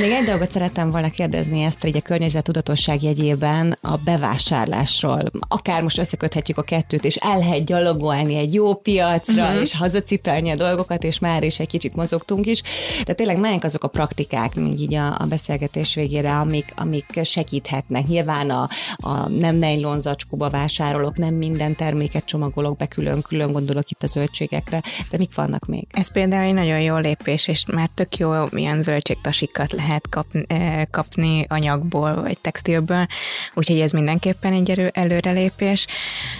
Még 0.00 0.10
egy 0.10 0.24
dolgot 0.24 0.50
szerettem 0.50 0.90
volna 0.90 1.10
kérdezni 1.10 1.62
ezt, 1.62 1.80
hogy 1.82 1.96
a 1.96 2.00
környezet 2.00 2.42
tudatosság 2.42 3.02
jegyében 3.02 3.78
a 3.80 3.96
bevásárlásról. 3.96 5.22
Akár 5.48 5.82
most 5.82 5.98
összeköthetjük 5.98 6.58
a 6.58 6.62
kettőt, 6.62 7.04
és 7.04 7.16
el 7.16 7.38
lehet 7.38 7.64
gyalogolni 7.64 8.36
egy 8.36 8.54
jó 8.54 8.74
piacra, 8.74 9.46
uh-huh. 9.46 9.60
és 9.60 9.76
hazacipelni 9.76 10.50
a 10.50 10.54
dolgokat, 10.54 11.04
és 11.04 11.18
már 11.18 11.42
is 11.42 11.58
egy 11.58 11.68
kicsit 11.68 11.94
mozogtunk 11.94 12.46
is. 12.46 12.62
De 13.04 13.12
tényleg 13.12 13.38
melyek 13.38 13.64
azok 13.64 13.84
a 13.84 13.88
praktikák, 13.88 14.54
még 14.54 14.80
így 14.80 14.94
a, 14.94 15.16
a 15.18 15.24
beszélgetés 15.28 15.94
végére, 15.94 16.38
amik, 16.38 16.72
amik 16.76 17.20
segíthetnek. 17.22 18.06
Nyilván 18.06 18.50
a, 18.50 18.68
a 18.96 19.28
nem 19.28 19.56
nylon 19.56 20.00
zacskóba 20.00 20.50
vásárolok, 20.50 21.16
nem 21.16 21.34
minden 21.34 21.76
terméket 21.76 22.24
csomagolok 22.24 22.76
be 22.76 22.86
külön-külön, 22.86 23.52
gondolok 23.52 23.90
itt 23.90 24.02
a 24.02 24.06
zöldségekre, 24.06 24.82
de 25.10 25.18
mik 25.18 25.34
vannak 25.34 25.66
még? 25.66 25.86
Ez 25.90 26.08
például 26.14 26.44
egy 26.44 26.54
nagyon 26.54 26.80
jó 26.80 26.96
lépés, 26.96 27.48
és 27.48 27.64
már 27.72 27.88
tök 27.94 28.16
jó 28.16 28.32
ilyen 28.50 28.82
zöldségtasikat 28.82 29.72
lehet 29.72 30.08
kapni, 30.08 30.46
kapni 30.90 31.46
anyagból 31.48 32.22
vagy 32.22 32.38
textilből, 32.38 33.06
úgyhogy 33.54 33.80
ez 33.80 33.92
mindenképpen 33.92 34.52
egy 34.52 34.70
erő, 34.70 34.90
előrelépés. 34.92 35.86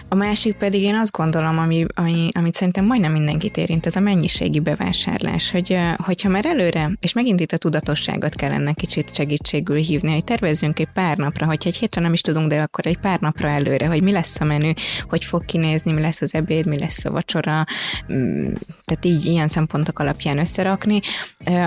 A 0.08 0.14
másik 0.14 0.56
pedig 0.56 0.82
én 0.82 0.94
azt 0.94 1.12
gondolom, 1.12 1.58
ami, 1.58 1.86
ami, 1.94 2.28
amit 2.32 2.54
szerintem 2.54 2.84
majdnem 2.84 3.12
mindenkit 3.12 3.56
érint, 3.56 3.86
ez 3.86 3.96
a 3.96 4.00
mennyiségi 4.00 4.60
bevásárlás, 4.60 5.50
hogy, 5.50 5.78
hogyha 5.96 6.28
már 6.28 6.46
előre, 6.46 6.90
és 7.00 7.12
megint 7.12 7.40
itt 7.40 7.52
a 7.52 7.56
tudatosságot 7.56 8.34
kellene 8.34 8.72
kicsit 8.72 9.14
segítségül 9.14 9.76
hívni, 9.76 10.12
hogy 10.12 10.24
tervezzünk 10.24 10.78
egy 10.78 10.88
pár 10.94 11.16
napra, 11.16 11.46
hogyha 11.46 11.68
egy 11.68 11.76
hétre 11.76 12.00
nem 12.00 12.12
is 12.12 12.20
tudunk, 12.20 12.48
de 12.48 12.56
akkor 12.56 12.86
egy 12.86 12.98
pár 12.98 13.20
napra 13.20 13.48
előre, 13.48 13.86
hogy 13.86 14.02
mi 14.02 14.12
lesz 14.12 14.40
a 14.40 14.44
menü, 14.44 14.72
hogy 15.08 15.24
fog 15.24 15.44
kinézni, 15.44 15.92
mi 15.92 16.00
lesz 16.00 16.20
az 16.20 16.34
ebéd, 16.34 16.66
mi 16.66 16.78
lesz 16.78 17.04
a 17.04 17.10
vacsora, 17.10 17.64
mm, 18.12 18.52
tehát 18.84 19.04
így 19.04 19.24
ilyen 19.24 19.48
szempontok 19.64 19.98
alapján 19.98 20.38
összerakni, 20.38 21.00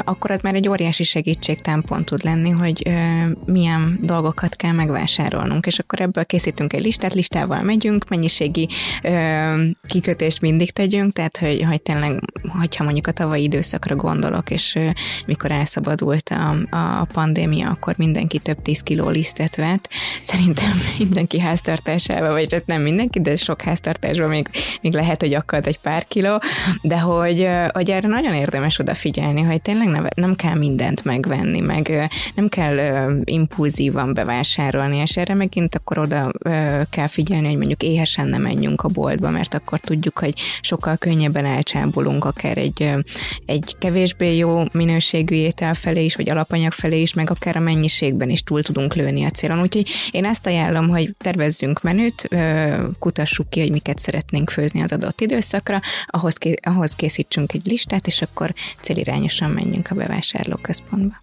akkor 0.03 0.31
az 0.31 0.41
már 0.41 0.55
egy 0.55 0.67
óriási 0.67 1.03
segítségtámpont 1.03 2.05
tud 2.05 2.23
lenni, 2.23 2.49
hogy 2.49 2.91
milyen 3.45 3.99
dolgokat 4.01 4.55
kell 4.55 4.71
megvásárolnunk, 4.71 5.65
és 5.65 5.79
akkor 5.79 6.01
ebből 6.01 6.25
készítünk 6.25 6.73
egy 6.73 6.81
listát, 6.81 7.13
listával 7.13 7.61
megyünk, 7.61 8.09
mennyiségi 8.09 8.69
kikötést 9.87 10.41
mindig 10.41 10.71
tegyünk, 10.71 11.13
tehát 11.13 11.37
hogy, 11.37 11.63
hogy 11.67 11.81
tényleg, 11.81 12.19
hogyha 12.59 12.83
mondjuk 12.83 13.07
a 13.07 13.11
tavalyi 13.11 13.43
időszakra 13.43 13.95
gondolok, 13.95 14.49
és 14.49 14.79
mikor 15.25 15.51
elszabadult 15.51 16.29
a, 16.29 16.75
a 16.99 17.07
pandémia, 17.13 17.69
akkor 17.69 17.93
mindenki 17.97 18.39
több 18.39 18.61
tíz 18.61 18.81
kiló 18.81 19.09
lisztet 19.09 19.55
vett. 19.55 19.89
Szerintem 20.21 20.71
mindenki 20.97 21.39
háztartásában, 21.39 22.31
vagy 22.31 22.53
hát 22.53 22.65
nem 22.65 22.81
mindenki, 22.81 23.21
de 23.21 23.35
sok 23.35 23.61
háztartásban 23.61 24.29
még, 24.29 24.47
még 24.81 24.93
lehet, 24.93 25.21
hogy 25.21 25.33
akad 25.33 25.67
egy 25.67 25.79
pár 25.79 26.05
kiló, 26.07 26.41
de 26.81 26.99
hogy, 26.99 27.47
hogy 27.73 27.86
erre 27.89 28.07
nagyon 28.07 28.33
érdemes 28.33 28.79
odafigyelni, 28.79 29.41
hogy 29.41 29.61
tényleg 29.61 29.87
nem, 29.87 30.07
nem 30.15 30.35
kell 30.35 30.55
mindent 30.55 31.03
megvenni, 31.03 31.59
meg 31.59 32.09
nem 32.35 32.47
kell 32.49 32.77
impulzívan 33.23 34.13
bevásárolni, 34.13 34.97
és 34.97 35.17
erre 35.17 35.33
megint 35.33 35.75
akkor 35.75 35.97
oda 35.99 36.31
kell 36.89 37.07
figyelni, 37.07 37.47
hogy 37.47 37.57
mondjuk 37.57 37.83
éhesen 37.83 38.27
nem 38.27 38.41
menjünk 38.41 38.81
a 38.81 38.87
boltba, 38.87 39.29
mert 39.29 39.53
akkor 39.53 39.79
tudjuk, 39.79 40.19
hogy 40.19 40.33
sokkal 40.61 40.97
könnyebben 40.97 41.45
elcsábolunk 41.45 42.25
akár 42.25 42.57
egy, 42.57 42.93
egy 43.45 43.75
kevésbé 43.79 44.35
jó 44.35 44.63
minőségű 44.71 45.35
étel 45.35 45.73
felé 45.73 46.03
is, 46.03 46.15
vagy 46.15 46.29
alapanyag 46.29 46.71
felé 46.71 47.01
is, 47.01 47.13
meg 47.13 47.29
akár 47.29 47.55
a 47.55 47.59
mennyiségben 47.59 48.29
is 48.29 48.41
túl 48.41 48.61
tudunk 48.61 48.93
lőni 48.93 49.23
a 49.23 49.29
célon. 49.29 49.61
Úgyhogy 49.61 49.89
én 50.11 50.25
ezt 50.25 50.45
ajánlom, 50.45 50.89
hogy 50.89 51.15
tervezzünk 51.17 51.81
menüt, 51.81 52.27
kutassuk 52.99 53.49
ki, 53.49 53.59
hogy 53.59 53.71
miket 53.71 53.99
szeretnénk 53.99 54.49
főzni 54.49 54.81
az 54.81 54.93
adott 54.93 55.21
időszakra, 55.21 55.81
ahhoz, 56.05 56.37
ahhoz 56.61 56.93
készítsünk 56.93 57.53
egy 57.53 57.67
listát, 57.77 58.07
és 58.07 58.21
akkor 58.21 58.53
célirányosan 58.81 59.49
menjünk 59.49 59.87
a 59.91 59.95
bevásárlóközpontba. 59.95 61.15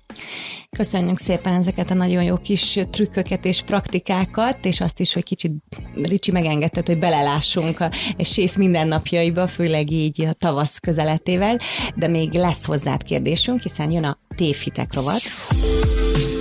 Köszönjük 0.77 1.19
szépen 1.19 1.53
ezeket 1.53 1.91
a 1.91 1.95
nagyon 1.95 2.23
jó 2.23 2.37
kis 2.37 2.79
trükköket 2.91 3.45
és 3.45 3.63
praktikákat, 3.63 4.65
és 4.65 4.81
azt 4.81 5.01
is, 5.01 5.13
hogy 5.13 5.25
kicsit 5.25 5.53
Ricsi 5.95 6.31
megengedted, 6.31 6.87
hogy 6.87 6.99
belelássunk 6.99 7.81
a 7.81 7.91
séf 8.19 8.57
mindennapjaiba, 8.57 9.47
főleg 9.47 9.91
így 9.91 10.25
a 10.25 10.33
tavasz 10.33 10.79
közeletével, 10.79 11.59
de 11.95 12.09
még 12.09 12.33
lesz 12.33 12.65
hozzád 12.65 13.03
kérdésünk, 13.03 13.61
hiszen 13.61 13.91
jön 13.91 14.05
a 14.05 14.19
tévhitek 14.37 14.95
rovat. 14.95 15.23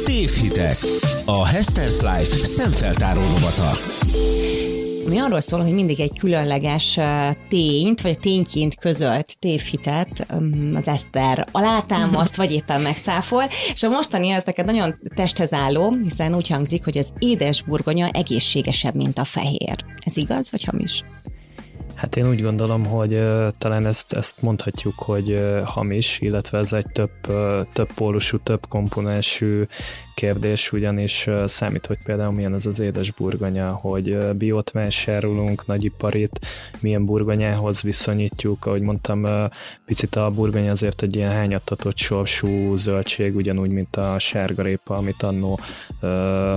Tévhitek. 0.06 0.78
A 1.26 1.47
Hester's 1.47 2.02
Life 2.02 2.36
szemfeltáró 2.45 3.21
rovata 3.21 3.71
ami 5.06 5.18
arról 5.18 5.42
szól, 5.42 5.62
hogy 5.62 5.74
mindig 5.74 6.00
egy 6.00 6.20
különleges 6.20 7.00
tényt, 7.48 8.02
vagy 8.02 8.20
tényként 8.20 8.76
közölt 8.76 9.39
tévhitet 9.39 10.28
az 10.74 10.88
Eszter 10.88 11.46
alátámaszt, 11.52 12.36
vagy 12.36 12.52
éppen 12.52 12.82
megcáfol, 12.82 13.44
és 13.74 13.84
a 13.84 13.89
mostani 13.89 14.32
az 14.32 14.44
neked 14.44 14.66
nagyon 14.66 14.96
testhez 15.16 15.54
álló, 15.54 15.98
hiszen 16.04 16.36
úgy 16.36 16.50
hangzik, 16.50 16.84
hogy 16.84 16.98
az 16.98 17.13
édes 17.20 17.62
burgonya 17.62 18.08
egészségesebb, 18.08 18.96
mint 18.96 19.18
a 19.18 19.24
fehér. 19.24 19.76
Ez 20.06 20.18
igaz, 20.18 20.52
vagy 20.52 20.63
hamis? 20.63 21.04
Hát 21.96 22.16
én 22.16 22.30
úgy 22.30 22.42
gondolom, 22.42 22.86
hogy 22.86 23.22
talán 23.58 23.86
ezt, 23.86 24.13
ezt 24.13 24.42
mondhatjuk, 24.42 25.00
hogy 25.00 25.34
hamis, 25.63 26.20
illetve 26.20 26.58
ez 26.58 26.74
egy 26.74 26.88
több, 26.92 27.28
uh, 27.28 27.68
több 27.74 27.94
pólusú, 27.94 28.39
több 28.39 28.66
komponensű 28.70 29.63
kérdés, 30.13 30.71
ugyanis 30.71 31.30
számít, 31.45 31.86
hogy 31.86 31.97
például 32.06 32.32
milyen 32.32 32.54
az 32.54 32.65
az 32.65 32.80
édes 32.80 33.12
burgonya, 33.12 33.71
hogy 33.71 34.17
biót 34.36 34.71
vásárolunk, 34.71 35.65
nagyiparit, 35.65 36.39
milyen 36.82 37.06
burgonyához 37.06 37.82
viszonyítjuk, 37.82 38.65
ahogy 38.65 38.82
mondtam, 38.82 39.26
picit 39.86 40.15
a 40.15 40.32
burgonya 40.32 40.71
azért 40.71 41.02
egy 41.02 41.15
ilyen 41.15 41.32
hányattatott 41.32 41.97
sorsú 41.97 42.76
zöldség, 42.76 43.36
ugyanúgy, 43.36 43.71
mint 43.71 43.95
a 43.95 44.19
sárgarépa, 44.19 44.95
amit 44.95 45.23
annó 45.23 45.60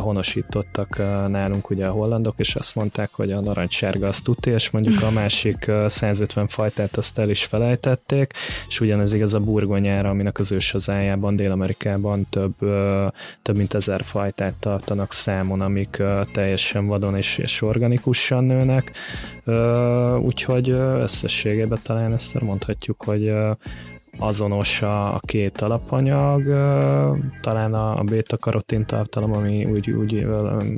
honosítottak 0.01 0.97
nálunk 1.29 1.71
ugye 1.71 1.87
a 1.87 1.93
hollandok, 1.93 2.35
és 2.37 2.55
azt 2.55 2.75
mondták, 2.75 3.13
hogy 3.13 3.33
a 3.33 3.41
narancssárga 3.41 4.07
az 4.07 4.21
tuti, 4.21 4.51
és 4.51 4.71
mondjuk 4.71 5.03
a 5.03 5.11
másik 5.11 5.73
150 5.87 6.47
fajtát 6.47 6.97
azt 6.97 7.19
el 7.19 7.31
is 7.31 7.45
felejtették, 7.45 8.33
és 8.69 8.81
ugyanez 8.81 9.13
igaz 9.13 9.35
a 9.35 9.41
burgonyára, 9.41 10.09
aminek 10.09 10.39
az 10.39 10.53
őshazájában, 10.53 11.37
Dél-Amerikában 11.37 12.25
több, 12.25 12.55
több 13.47 13.57
mint 13.57 13.75
ezer 13.75 14.05
fajtát 14.05 14.55
tartanak 14.55 15.13
számon, 15.13 15.61
amik 15.61 16.03
teljesen 16.33 16.87
vadon 16.87 17.17
és, 17.17 17.39
és 17.39 17.63
organikusan 17.63 18.45
nőnek, 18.45 18.93
úgyhogy 20.21 20.71
összességében 20.71 21.79
talán 21.83 22.13
ezt 22.13 22.41
mondhatjuk, 22.41 23.05
hogy 23.05 23.31
azonos 24.19 24.83
a, 24.83 25.15
a 25.15 25.21
két 25.21 25.61
alapanyag, 25.61 26.43
talán 27.41 27.75
a, 27.75 27.99
a 27.99 28.03
beta-karotin 28.03 28.87
tartalom, 28.87 29.35
ami 29.35 29.65
úgy, 29.65 29.91
úgy 29.91 30.27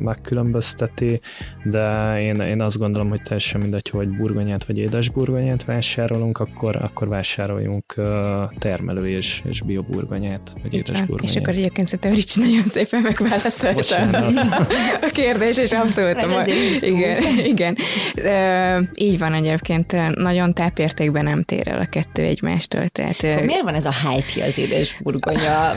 megkülönbözteti, 0.01 1.21
de 1.65 2.15
én, 2.21 2.35
én 2.35 2.61
azt 2.61 2.79
gondolom, 2.79 3.09
hogy 3.09 3.23
teljesen 3.23 3.61
mindegy, 3.61 3.89
hogy 3.89 4.09
burgonyát 4.09 4.65
vagy 4.65 4.79
édes 4.79 5.09
burgonyát 5.09 5.65
vásárolunk, 5.65 6.39
akkor, 6.39 6.77
akkor 6.77 7.09
vásároljunk 7.09 7.95
termelő 8.59 9.09
és, 9.09 9.43
és 9.49 9.61
bioburgonyát, 9.61 10.53
vagy 10.63 10.75
Így 10.75 10.81
édes 10.89 11.01
burgonyát. 11.01 11.35
És 11.35 11.37
akkor 11.37 11.55
egyébként 11.55 11.89
szerintem 11.89 12.15
Ricsi 12.15 12.41
nagyon 12.41 12.65
szépen 12.65 13.03
megválaszolta 13.03 13.97
a 15.09 15.11
kérdés, 15.13 15.57
és 15.57 15.73
abszolút 15.73 16.23
a 16.23 16.45
igen, 16.81 17.23
igen. 17.53 17.77
Így 18.95 19.19
van 19.19 19.35
egyébként, 19.35 20.15
nagyon 20.15 20.55
tápértékben 20.55 21.25
nem 21.25 21.43
tér 21.43 21.69
el 21.69 21.81
a 21.81 21.87
kettő 21.87 22.23
egymástól, 22.23 22.89
tehát 22.89 23.23
miért 23.45 23.63
van 23.63 23.75
ez 23.75 23.85
a 23.85 23.93
hype 24.09 24.47
az 24.47 24.59
édesburgonya, 24.59 25.75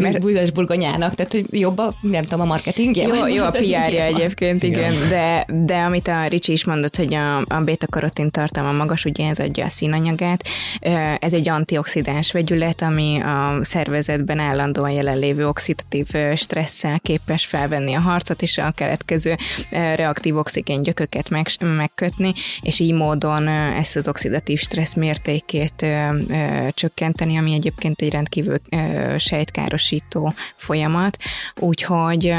mert 0.00 0.24
édesburgonyának? 0.24 1.14
Tehát, 1.14 1.32
hogy 1.32 1.46
jobb 1.50 1.78
a, 1.78 1.94
nem 2.00 2.22
tudom, 2.22 2.40
a 2.40 2.44
marketingje? 2.44 3.06
Jó, 3.06 3.26
jó 3.26 3.44
a 3.44 3.50
PR-ja 3.50 4.02
egyébként, 4.02 4.62
igen, 4.62 4.92
igen. 4.92 5.08
De, 5.08 5.46
de 5.62 5.76
amit 5.76 6.08
a 6.08 6.26
Ricsi 6.26 6.52
is 6.52 6.64
mondott, 6.64 6.96
hogy 6.96 7.14
a, 7.14 7.38
a 7.38 7.60
beta-karotin 7.64 8.30
tartalma 8.30 8.72
magas, 8.72 9.04
ugye 9.04 9.28
ez 9.28 9.38
adja 9.38 9.64
a 9.64 9.68
színanyagát. 9.68 10.44
Ez 11.18 11.32
egy 11.32 11.48
antioxidáns 11.48 12.32
vegyület, 12.32 12.82
ami 12.82 13.20
a 13.20 13.58
szervezetben 13.62 14.38
állandóan 14.38 14.90
jelenlévő 14.90 15.48
oxidatív 15.48 16.06
stresszel 16.34 17.00
képes 17.00 17.46
felvenni 17.46 17.94
a 17.94 18.00
harcot, 18.00 18.42
és 18.42 18.58
a 18.58 18.70
keletkező 18.70 19.36
reaktív 19.70 20.36
oxigén 20.36 20.82
gyököket 20.82 21.30
meg, 21.30 21.46
megkötni, 21.76 22.32
és 22.62 22.80
így 22.80 22.92
módon 22.92 23.48
ezt 23.48 23.96
az 23.96 24.08
oxidatív 24.08 24.58
stressz 24.58 24.94
mértékét 24.94 25.86
csökkenteni, 26.82 27.36
ami 27.36 27.52
egyébként 27.52 28.00
egy 28.00 28.10
rendkívül 28.10 28.56
sejtkárosító 29.16 30.32
folyamat. 30.56 31.16
Úgyhogy, 31.56 32.34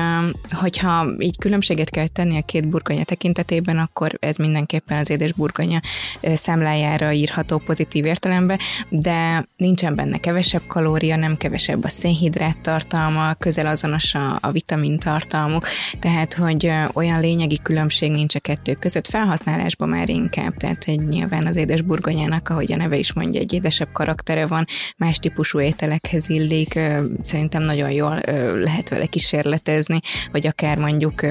hogyha 0.51 1.05
így 1.19 1.37
különbséget 1.37 1.89
kell 1.89 2.07
tenni 2.07 2.37
a 2.37 2.41
két 2.41 2.67
burgonya 2.67 3.03
tekintetében, 3.03 3.77
akkor 3.77 4.17
ez 4.19 4.35
mindenképpen 4.35 4.97
az 4.97 5.09
édes 5.09 5.33
burgonya 5.33 5.79
számlájára 6.21 7.11
írható 7.11 7.57
pozitív 7.57 8.05
értelemben, 8.05 8.59
de 8.89 9.45
nincsen 9.57 9.95
benne 9.95 10.17
kevesebb 10.17 10.61
kalória, 10.67 11.15
nem 11.15 11.37
kevesebb 11.37 11.83
a 11.83 11.89
szénhidrát 11.89 12.61
tartalma, 12.61 13.33
közel 13.33 13.67
azonos 13.67 14.15
a, 14.15 14.37
a 14.41 14.51
vitamin 14.51 14.97
tartalmuk, 14.97 15.65
tehát, 15.99 16.33
hogy 16.33 16.71
olyan 16.93 17.19
lényegi 17.19 17.59
különbség 17.63 18.11
nincs 18.11 18.35
a 18.35 18.39
kettő 18.39 18.73
között, 18.73 19.07
felhasználásban 19.07 19.89
már 19.89 20.09
inkább, 20.09 20.57
tehát 20.57 20.83
hogy 20.83 21.07
nyilván 21.07 21.47
az 21.47 21.55
édes 21.55 21.81
burgonyának, 21.81 22.49
ahogy 22.49 22.71
a 22.71 22.75
neve 22.75 22.97
is 22.97 23.13
mondja, 23.13 23.39
egy 23.39 23.53
édesebb 23.53 23.91
karaktere 24.33 24.45
van, 24.45 24.65
más 24.97 25.19
típusú 25.19 25.59
ételekhez 25.59 26.29
illik, 26.29 26.79
szerintem 27.21 27.63
nagyon 27.63 27.91
jól 27.91 28.19
lehet 28.59 28.89
vele 28.89 29.05
kísérletezni, 29.05 29.99
vagy 30.31 30.47
akár 30.47 30.77
mondjuk 30.77 31.23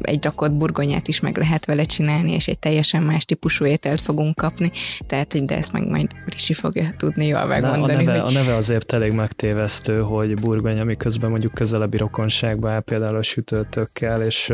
egy 0.00 0.24
rakott 0.24 0.52
burgonyát 0.52 1.08
is 1.08 1.20
meg 1.20 1.36
lehet 1.36 1.64
vele 1.64 1.84
csinálni, 1.84 2.32
és 2.32 2.46
egy 2.46 2.58
teljesen 2.58 3.02
más 3.02 3.24
típusú 3.24 3.64
ételt 3.64 4.00
fogunk 4.00 4.34
kapni, 4.34 4.70
tehát 5.06 5.44
de 5.44 5.56
ezt 5.56 5.72
meg 5.72 5.88
majd 5.88 6.10
Ricsi 6.26 6.52
fogja 6.52 6.94
tudni 6.96 7.26
jól 7.26 7.46
megmondani. 7.46 7.92
A 7.92 7.96
neve, 7.96 8.20
hogy... 8.20 8.34
a 8.34 8.38
neve 8.38 8.54
azért 8.54 8.92
elég 8.92 9.12
megtévesztő, 9.12 10.00
hogy 10.00 10.40
burgonya, 10.40 10.84
miközben 10.84 11.30
mondjuk 11.30 11.54
közelebbi 11.54 11.96
rokonságban 11.96 12.72
áll 12.72 12.80
például 12.80 13.16
a 13.16 13.22
sütőtökkel, 13.22 14.22
és 14.22 14.52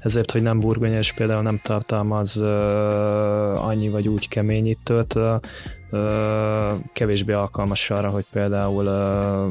ezért, 0.00 0.30
hogy 0.30 0.42
nem 0.42 0.58
burgonya, 0.58 0.98
és 0.98 1.12
például 1.12 1.42
nem 1.42 1.60
tartalmaz 1.62 2.36
annyi 3.54 3.88
vagy 3.88 4.08
úgy 4.08 4.28
keményítőt, 4.28 5.18
kevésbé 6.92 7.32
alkalmas 7.32 7.90
arra, 7.90 8.10
hogy 8.10 8.24
például 8.32 8.84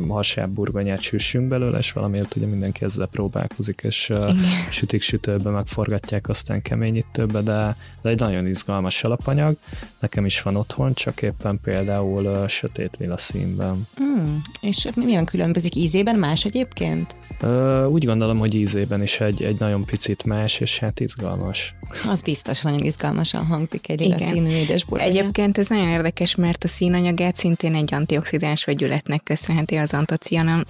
hasább 0.07 0.53
burgonyát 0.53 1.01
süssünk 1.01 1.47
belőle, 1.47 1.77
és 1.77 1.91
valamiért 1.91 2.35
ugye 2.35 2.45
mindenki 2.45 2.83
ezzel 2.83 3.07
próbálkozik, 3.07 3.81
és 3.83 4.09
Igen. 4.09 4.35
sütik 4.71 5.01
sütőbe, 5.01 5.49
megforgatják, 5.49 6.29
aztán 6.29 6.61
keményítőbe, 6.61 7.41
de, 7.41 7.75
de 8.01 8.09
egy 8.09 8.19
nagyon 8.19 8.47
izgalmas 8.47 9.03
alapanyag. 9.03 9.55
Nekem 9.99 10.25
is 10.25 10.41
van 10.41 10.55
otthon, 10.55 10.93
csak 10.93 11.21
éppen 11.21 11.59
például 11.63 12.47
sötét 12.47 12.97
lila 12.99 13.17
színben. 13.17 13.87
Mm, 14.03 14.35
és 14.61 14.87
milyen 14.95 15.25
különbözik 15.25 15.75
ízében 15.75 16.15
más 16.15 16.45
egyébként? 16.45 17.15
Úgy 17.87 18.05
gondolom, 18.05 18.39
hogy 18.39 18.55
ízében 18.55 19.03
is 19.03 19.19
egy, 19.19 19.43
egy 19.43 19.59
nagyon 19.59 19.85
picit 19.85 20.23
más, 20.23 20.59
és 20.59 20.79
hát 20.79 20.99
izgalmas. 20.99 21.75
Az 22.07 22.21
biztos, 22.21 22.61
nagyon 22.61 22.79
izgalmasan 22.79 23.45
hangzik 23.45 23.89
egy 23.89 23.99
lila 23.99 24.17
színű 24.17 24.49
édes 24.49 24.85
Egyébként 24.91 25.57
ez 25.57 25.67
nagyon 25.67 25.87
érdekes, 25.87 26.35
mert 26.35 26.63
a 26.63 26.67
színanyagát 26.67 27.35
szintén 27.35 27.75
egy 27.75 27.93
antioxidáns 27.93 28.63
vegyületnek 28.63 29.23
köszönheti 29.23 29.75
az 29.75 29.95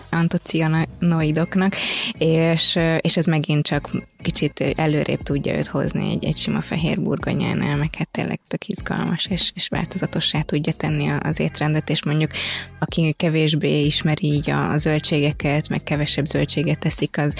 antocianoidoknak, 0.09 1.76
és, 2.17 2.80
és 3.01 3.17
ez 3.17 3.26
megint 3.26 3.65
csak 3.65 3.91
kicsit 4.22 4.59
előrébb 4.76 5.24
tudja 5.24 5.57
őt 5.57 5.67
hozni 5.67 6.09
egy, 6.09 6.26
egy 6.26 6.38
sima 6.38 6.61
fehér 6.61 7.01
burgonyánál, 7.01 7.76
meg 7.76 7.95
hát 7.95 8.09
tényleg 8.09 8.39
tök 8.47 8.67
izgalmas, 8.67 9.26
és, 9.26 9.51
és 9.55 9.67
változatossá 9.67 10.41
tudja 10.41 10.74
tenni 10.74 11.09
az 11.19 11.39
étrendet, 11.39 11.89
és 11.89 12.03
mondjuk 12.03 12.32
aki 12.80 13.13
kevésbé 13.17 13.86
ismeri 13.86 14.26
így 14.34 14.49
a, 14.49 14.69
a 14.69 14.78
zöldségeket, 14.78 15.69
meg 15.69 15.84
kevesebb 15.84 16.26
zöldséget 16.26 16.80
teszik, 16.80 17.17
az 17.17 17.36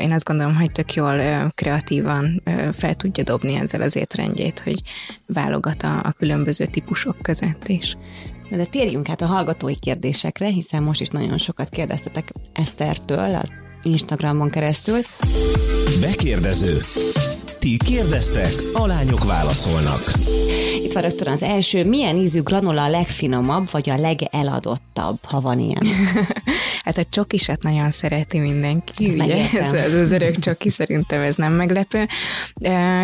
én 0.00 0.12
azt 0.12 0.24
gondolom, 0.24 0.54
hogy 0.54 0.72
tök 0.72 0.94
jól 0.94 1.50
kreatívan 1.54 2.42
fel 2.72 2.94
tudja 2.94 3.24
dobni 3.24 3.54
ezzel 3.54 3.82
az 3.82 3.96
étrendjét, 3.96 4.60
hogy 4.60 4.82
válogat 5.26 5.82
a, 5.82 5.98
a 6.02 6.12
különböző 6.12 6.66
típusok 6.66 7.22
között 7.22 7.68
is. 7.68 7.96
De 8.50 8.64
térjünk 8.64 9.08
át 9.08 9.20
a 9.20 9.26
hallgatói 9.26 9.78
kérdésekre, 9.78 10.46
hiszen 10.46 10.82
most 10.82 11.00
is 11.00 11.08
nagyon 11.08 11.38
sokat 11.38 11.68
kérdeztetek 11.68 12.32
Esztertől, 12.52 13.34
az 13.34 13.52
Instagramon 13.82 14.50
keresztül. 14.50 14.98
Bekérdező. 16.00 16.80
Ti 17.58 17.76
kérdeztek, 17.84 18.52
a 18.72 18.86
lányok 18.86 19.24
válaszolnak. 19.24 20.02
Itt 20.76 20.92
van 20.92 21.02
rögtön 21.02 21.32
az 21.32 21.42
első. 21.42 21.84
Milyen 21.84 22.16
ízű 22.16 22.40
granola 22.40 22.82
a 22.82 22.88
legfinomabb, 22.88 23.70
vagy 23.70 23.90
a 23.90 23.96
legeladottabb, 23.96 25.18
ha 25.22 25.40
van 25.40 25.58
ilyen? 25.58 25.86
hát 26.84 26.98
a 26.98 27.04
csokisat 27.10 27.62
nagyon 27.62 27.90
szereti 27.90 28.38
mindenki, 28.38 29.08
ez 29.08 29.14
ugye? 29.14 29.48
Ez, 29.52 29.72
ez 29.72 29.94
az 29.94 30.10
örök 30.10 30.38
csoki, 30.38 30.70
szerintem 30.70 31.20
ez 31.20 31.34
nem 31.34 31.52
meglepő. 31.52 32.06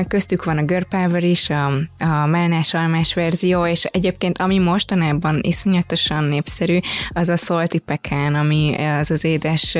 Köztük 0.08 0.44
van 0.44 0.58
a 0.58 0.64
görpáver 0.64 1.24
is, 1.24 1.50
a, 1.50 1.66
a 1.98 2.26
málnás 2.26 2.74
almás 2.74 3.14
verzió, 3.14 3.66
és 3.66 3.84
egyébként 3.84 4.38
ami 4.38 4.58
mostanában 4.58 5.40
iszonyatosan 5.42 6.24
népszerű, 6.24 6.78
az 7.08 7.28
a 7.28 7.36
szolti 7.36 7.78
pekán, 7.78 8.34
ami 8.34 8.74
az 9.00 9.10
az 9.10 9.24
édes 9.24 9.76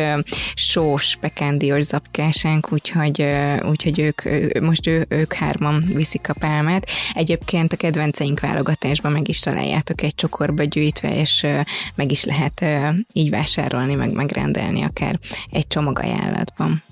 sós 0.55 1.17
pekándiós 1.21 1.85
zapkásánk, 1.85 2.73
úgyhogy, 2.73 3.27
úgyhogy 3.63 3.99
ők, 3.99 4.23
most 4.61 4.87
ő, 4.87 5.07
ők 5.09 5.33
hárman 5.33 5.85
viszik 5.95 6.29
a 6.29 6.35
pálmát. 6.39 6.87
Egyébként 7.15 7.76
a 7.77 7.79
kedvenceink 7.79 8.41
válogatásban 8.41 9.13
meg 9.13 9.29
is 9.29 9.41
találjátok 9.41 10.03
egy 10.03 10.15
csokorba 10.15 10.63
gyűjtve, 10.63 11.17
és 11.17 11.47
meg 11.95 12.11
is 12.11 12.25
lehet 12.25 12.65
így 13.13 13.31
vásárolni, 13.31 13.95
meg 13.95 14.13
megrendelni 14.13 14.83
akár 14.83 15.19
egy 15.51 15.67
csomagajánlatban. 15.67 16.83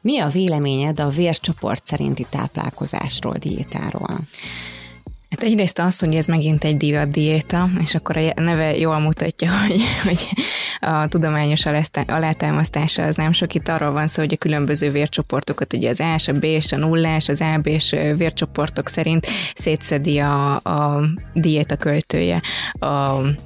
Mi 0.00 0.18
a 0.18 0.28
véleményed 0.28 1.00
a 1.00 1.08
vércsoport 1.08 1.86
szerinti 1.86 2.26
táplálkozásról, 2.30 3.36
diétáról? 3.38 4.18
Hát 5.34 5.42
egyrészt 5.42 5.78
az, 5.78 6.00
hogy 6.00 6.14
ez 6.14 6.26
megint 6.26 6.64
egy 6.64 6.76
divat 6.76 7.08
diéta, 7.08 7.70
és 7.80 7.94
akkor 7.94 8.16
a 8.16 8.40
neve 8.40 8.76
jól 8.76 8.98
mutatja, 8.98 9.50
hogy, 9.66 9.82
hogy 10.04 10.28
a 10.80 11.08
tudományos 11.08 11.66
alátámasztása 12.06 13.02
az 13.02 13.16
nem 13.16 13.32
sok. 13.32 13.54
Itt 13.54 13.68
arról 13.68 13.92
van 13.92 14.06
szó, 14.06 14.22
hogy 14.22 14.32
a 14.32 14.36
különböző 14.36 14.90
vércsoportokat, 14.90 15.72
ugye 15.72 15.88
az 15.88 16.00
A, 16.00 16.14
a 16.26 16.32
B 16.32 16.44
és 16.44 16.72
a 16.72 16.76
nullás, 16.76 17.28
az 17.28 17.40
AB 17.40 17.66
és 17.66 17.96
vércsoportok 18.16 18.88
szerint 18.88 19.26
szétszedi 19.54 20.18
a, 20.18 20.54
a 20.54 21.04
diéta 21.32 21.76
költője 21.76 22.42
a, 22.78 22.86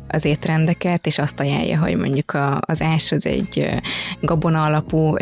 az 0.09 0.25
étrendeket, 0.25 1.07
és 1.07 1.19
azt 1.19 1.41
ajánlja, 1.41 1.79
hogy 1.79 1.97
mondjuk 1.97 2.35
a, 2.35 2.61
az 2.61 2.83
ás 2.83 3.13
az 3.13 3.27
egy 3.27 3.69
gabona 4.21 4.65
alapú 4.65 5.17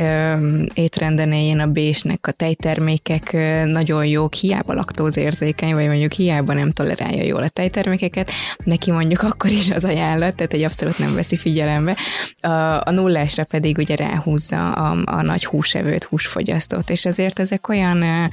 étrenden 0.75 1.33
éljen, 1.33 1.61
a 1.61 1.67
B-snek 1.67 2.27
a 2.27 2.33
tejtermékek 2.33 3.33
nagyon 3.67 4.07
jók, 4.07 4.35
hiába 4.35 4.75
laktózérzékeny, 4.75 5.75
vagy 5.75 5.87
mondjuk 5.87 6.13
hiába 6.13 6.55
nem 6.57 6.71
tolerálja 6.71 7.23
jól 7.23 7.43
a 7.43 7.49
tejtermékeket, 7.49 8.31
neki 8.65 8.91
mondjuk 8.91 9.23
akkor 9.23 9.51
is 9.51 9.71
az 9.71 9.85
ajánlat, 9.85 10.35
tehát 10.35 10.53
egy 10.53 10.63
abszolút 10.63 10.99
nem 10.99 11.15
veszi 11.15 11.37
figyelembe. 11.37 11.97
A, 12.41 12.49
a 12.85 12.91
nullásra 12.91 13.45
pedig 13.45 13.79
ugye 13.79 13.97
ráhúzza 13.97 14.73
a, 14.73 15.03
a 15.05 15.23
nagy 15.23 15.45
húsevőt, 15.45 16.05
húsfogyasztót, 16.05 16.91
és 16.91 17.05
ezért 17.05 17.39
ezek 17.39 17.69
olyan 17.69 18.03
ö, 18.03 18.25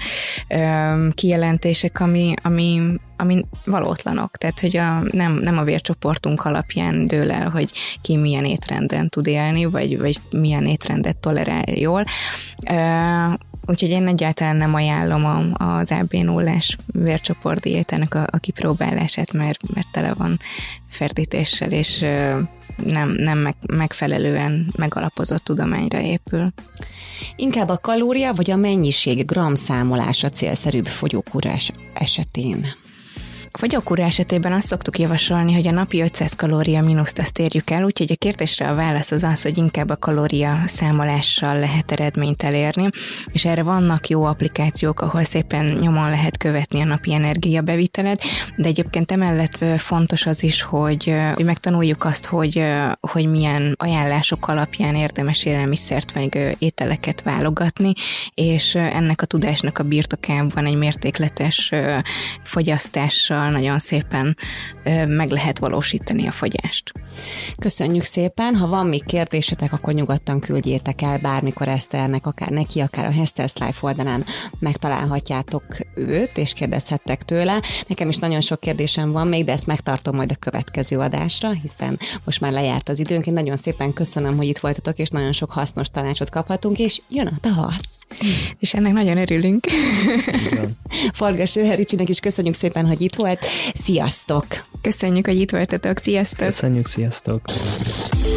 ö, 0.48 1.08
kijelentések, 1.14 2.00
ami, 2.00 2.34
ami 2.44 3.00
ami 3.18 3.46
valótlanok, 3.66 4.38
tehát 4.38 4.60
hogy 4.60 4.78
a, 4.78 5.04
nem, 5.12 5.34
nem 5.34 5.58
a 5.58 5.64
vércsoportunk 5.64 6.46
alapján 6.46 7.08
dől 7.08 7.32
el, 7.32 7.50
hogy 7.50 7.72
ki 8.02 8.18
milyen 8.18 8.46
étrenden 8.46 9.10
tud 9.10 9.28
élni, 9.28 9.66
vagy, 9.66 10.00
vagy 10.00 10.18
milyen 10.32 10.66
étrendet 10.66 11.18
tolerál 11.18 11.64
jól. 11.76 12.04
Úgyhogy 13.66 13.90
én 13.90 14.08
egyáltalán 14.08 14.56
nem 14.56 14.74
ajánlom 14.74 15.54
az 15.54 15.92
AB 15.92 16.14
0 16.14 16.52
vércsoport 16.86 17.60
diétának 17.60 18.14
a, 18.14 18.28
a 18.32 18.38
kipróbálását, 18.38 19.34
mert, 19.34 19.74
mert 19.74 19.88
tele 19.92 20.14
van 20.14 20.40
ferdítéssel, 20.88 21.72
és 21.72 22.00
nem, 22.78 23.10
nem 23.10 23.38
meg, 23.38 23.56
megfelelően 23.68 24.74
megalapozott 24.78 25.44
tudományra 25.44 26.00
épül. 26.00 26.54
Inkább 27.36 27.70
a 27.70 27.78
kalória 27.78 28.34
vagy 28.34 28.52
a 28.52 28.56
mennyiség 28.56 29.26
gram 29.26 29.56
számolása 29.56 30.30
célszerűbb 30.30 30.86
fogyókúrás 30.86 31.72
esetén? 31.94 32.66
Fogyókúra 33.60 34.04
esetében 34.04 34.54
azt 34.54 34.68
szoktuk 34.68 35.00
javasolni, 35.00 35.54
hogy 35.54 35.68
a 35.68 35.72
napi 35.72 36.02
500 36.02 36.36
kalória 36.36 36.82
mínuszt 36.82 37.20
azt 37.20 37.40
érjük 37.40 37.70
el, 37.70 37.84
úgyhogy 37.84 38.12
a 38.12 38.16
kérdésre 38.16 38.70
a 38.70 38.76
válasz 38.76 39.12
az 39.12 39.24
az, 39.24 39.42
hogy 39.42 39.58
inkább 39.58 39.90
a 39.90 39.96
kalória 39.96 40.64
számolással 40.66 41.60
lehet 41.60 41.92
eredményt 41.92 42.44
elérni, 42.44 42.90
és 43.32 43.46
erre 43.46 43.64
vannak 43.64 44.08
jó 44.08 44.24
applikációk, 44.24 45.02
ahol 45.02 45.24
szépen 45.24 45.66
nyomon 45.66 46.10
lehet 46.10 46.38
követni 46.38 46.82
a 46.82 46.86
napi 46.86 47.14
energiabevitelet, 47.14 48.24
de 48.58 48.68
egyébként 48.68 49.12
emellett 49.12 49.66
fontos 49.78 50.26
az 50.26 50.44
is, 50.44 50.62
hogy, 50.62 51.14
hogy 51.34 51.46
megtanuljuk 51.46 52.04
azt, 52.04 52.26
hogy, 52.26 52.64
hogy 53.00 53.30
milyen 53.30 53.76
ajánlások 53.78 54.48
alapján 54.48 54.96
érdemes 54.96 55.46
élelmiszert 55.46 56.14
meg 56.14 56.56
ételeket 56.60 57.22
válogatni, 57.22 57.94
és 58.34 58.76
ennek 58.76 59.22
a 59.22 59.26
tudásnak 59.26 59.78
a 59.78 59.84
birtokában 59.84 60.66
egy 60.66 60.78
mértékletes 60.78 61.72
fogyasztással 62.44 63.43
tudással 63.44 63.52
nagyon 63.52 63.80
szépen 63.80 64.38
meg 65.08 65.30
lehet 65.30 65.60
valósítani 65.60 66.28
a 66.28 66.32
fogyást. 66.32 66.92
Köszönjük 67.60 68.04
szépen, 68.04 68.56
ha 68.56 68.68
van 68.68 68.88
még 68.88 69.06
kérdésetek, 69.06 69.74
akkor 69.74 69.94
nyugodtan 69.94 70.40
küldjétek 70.40 71.02
el 71.02 71.18
bármikor 71.18 71.68
Eszternek, 71.68 72.26
akár 72.26 72.50
neki, 72.50 72.80
akár 72.80 73.06
a 73.06 73.12
Hester's 73.12 73.66
Life 73.66 73.80
oldalán 73.82 74.24
megtalálhatjátok 74.60 75.64
őt, 75.96 76.38
és 76.38 76.54
kérdezhettek 76.54 77.24
tőle. 77.24 77.62
Nekem 77.88 78.10
is 78.10 78.18
nagyon 78.18 78.42
sok 78.42 78.60
kérdésem 78.60 79.12
van 79.12 79.28
még, 79.28 79.44
de 79.44 79.52
ezt 79.52 79.68
megtartom 79.68 80.16
majd 80.16 80.32
a 80.32 80.36
következő 80.36 81.00
adásra, 81.00 81.52
hiszen 81.52 82.00
most 82.26 82.42
már 82.42 82.52
lejárt 82.52 82.90
az 82.90 83.00
időnk. 83.00 83.26
Én 83.26 83.34
nagyon 83.34 83.58
szépen 83.58 83.94
köszönöm, 83.94 84.38
hogy 84.38 84.48
itt 84.48 84.58
voltatok, 84.58 84.98
és 84.98 85.10
nagyon 85.10 85.32
sok 85.32 85.52
hasznos 85.52 85.88
tanácsot 85.90 86.30
kaphatunk, 86.30 86.80
és 86.80 87.02
jön 87.10 87.28
a 87.28 87.40
tavasz. 87.40 88.03
És 88.60 88.74
ennek 88.74 88.92
nagyon 88.92 89.18
örülünk. 89.18 89.68
Fargas 91.14 91.56
Ricsinek 91.56 92.10
is 92.10 92.20
köszönjük 92.20 92.54
szépen, 92.54 92.86
hogy 92.86 93.02
itt 93.02 93.16
volt. 93.16 93.40
Sziasztok! 93.84 94.46
Köszönjük, 94.82 95.26
hogy 95.28 95.40
itt 95.40 95.52
voltatok. 95.52 95.98
Sziasztok! 95.98 96.48
Köszönjük, 96.48 96.88
sziasztok! 96.88 97.42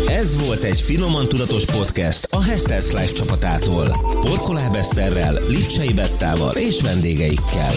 Ez 0.09 0.47
volt 0.47 0.63
egy 0.63 0.81
finoman 0.81 1.29
tudatos 1.29 1.65
podcast 1.65 2.27
a 2.31 2.43
Hesters 2.43 2.93
Life 2.93 3.13
csapatától. 3.13 3.97
Orkoláb 4.31 4.75
Eszterrel, 4.75 5.39
Lipcsei 5.49 5.93
Bettával 5.93 6.53
és 6.55 6.81
vendégeikkel. 6.83 7.73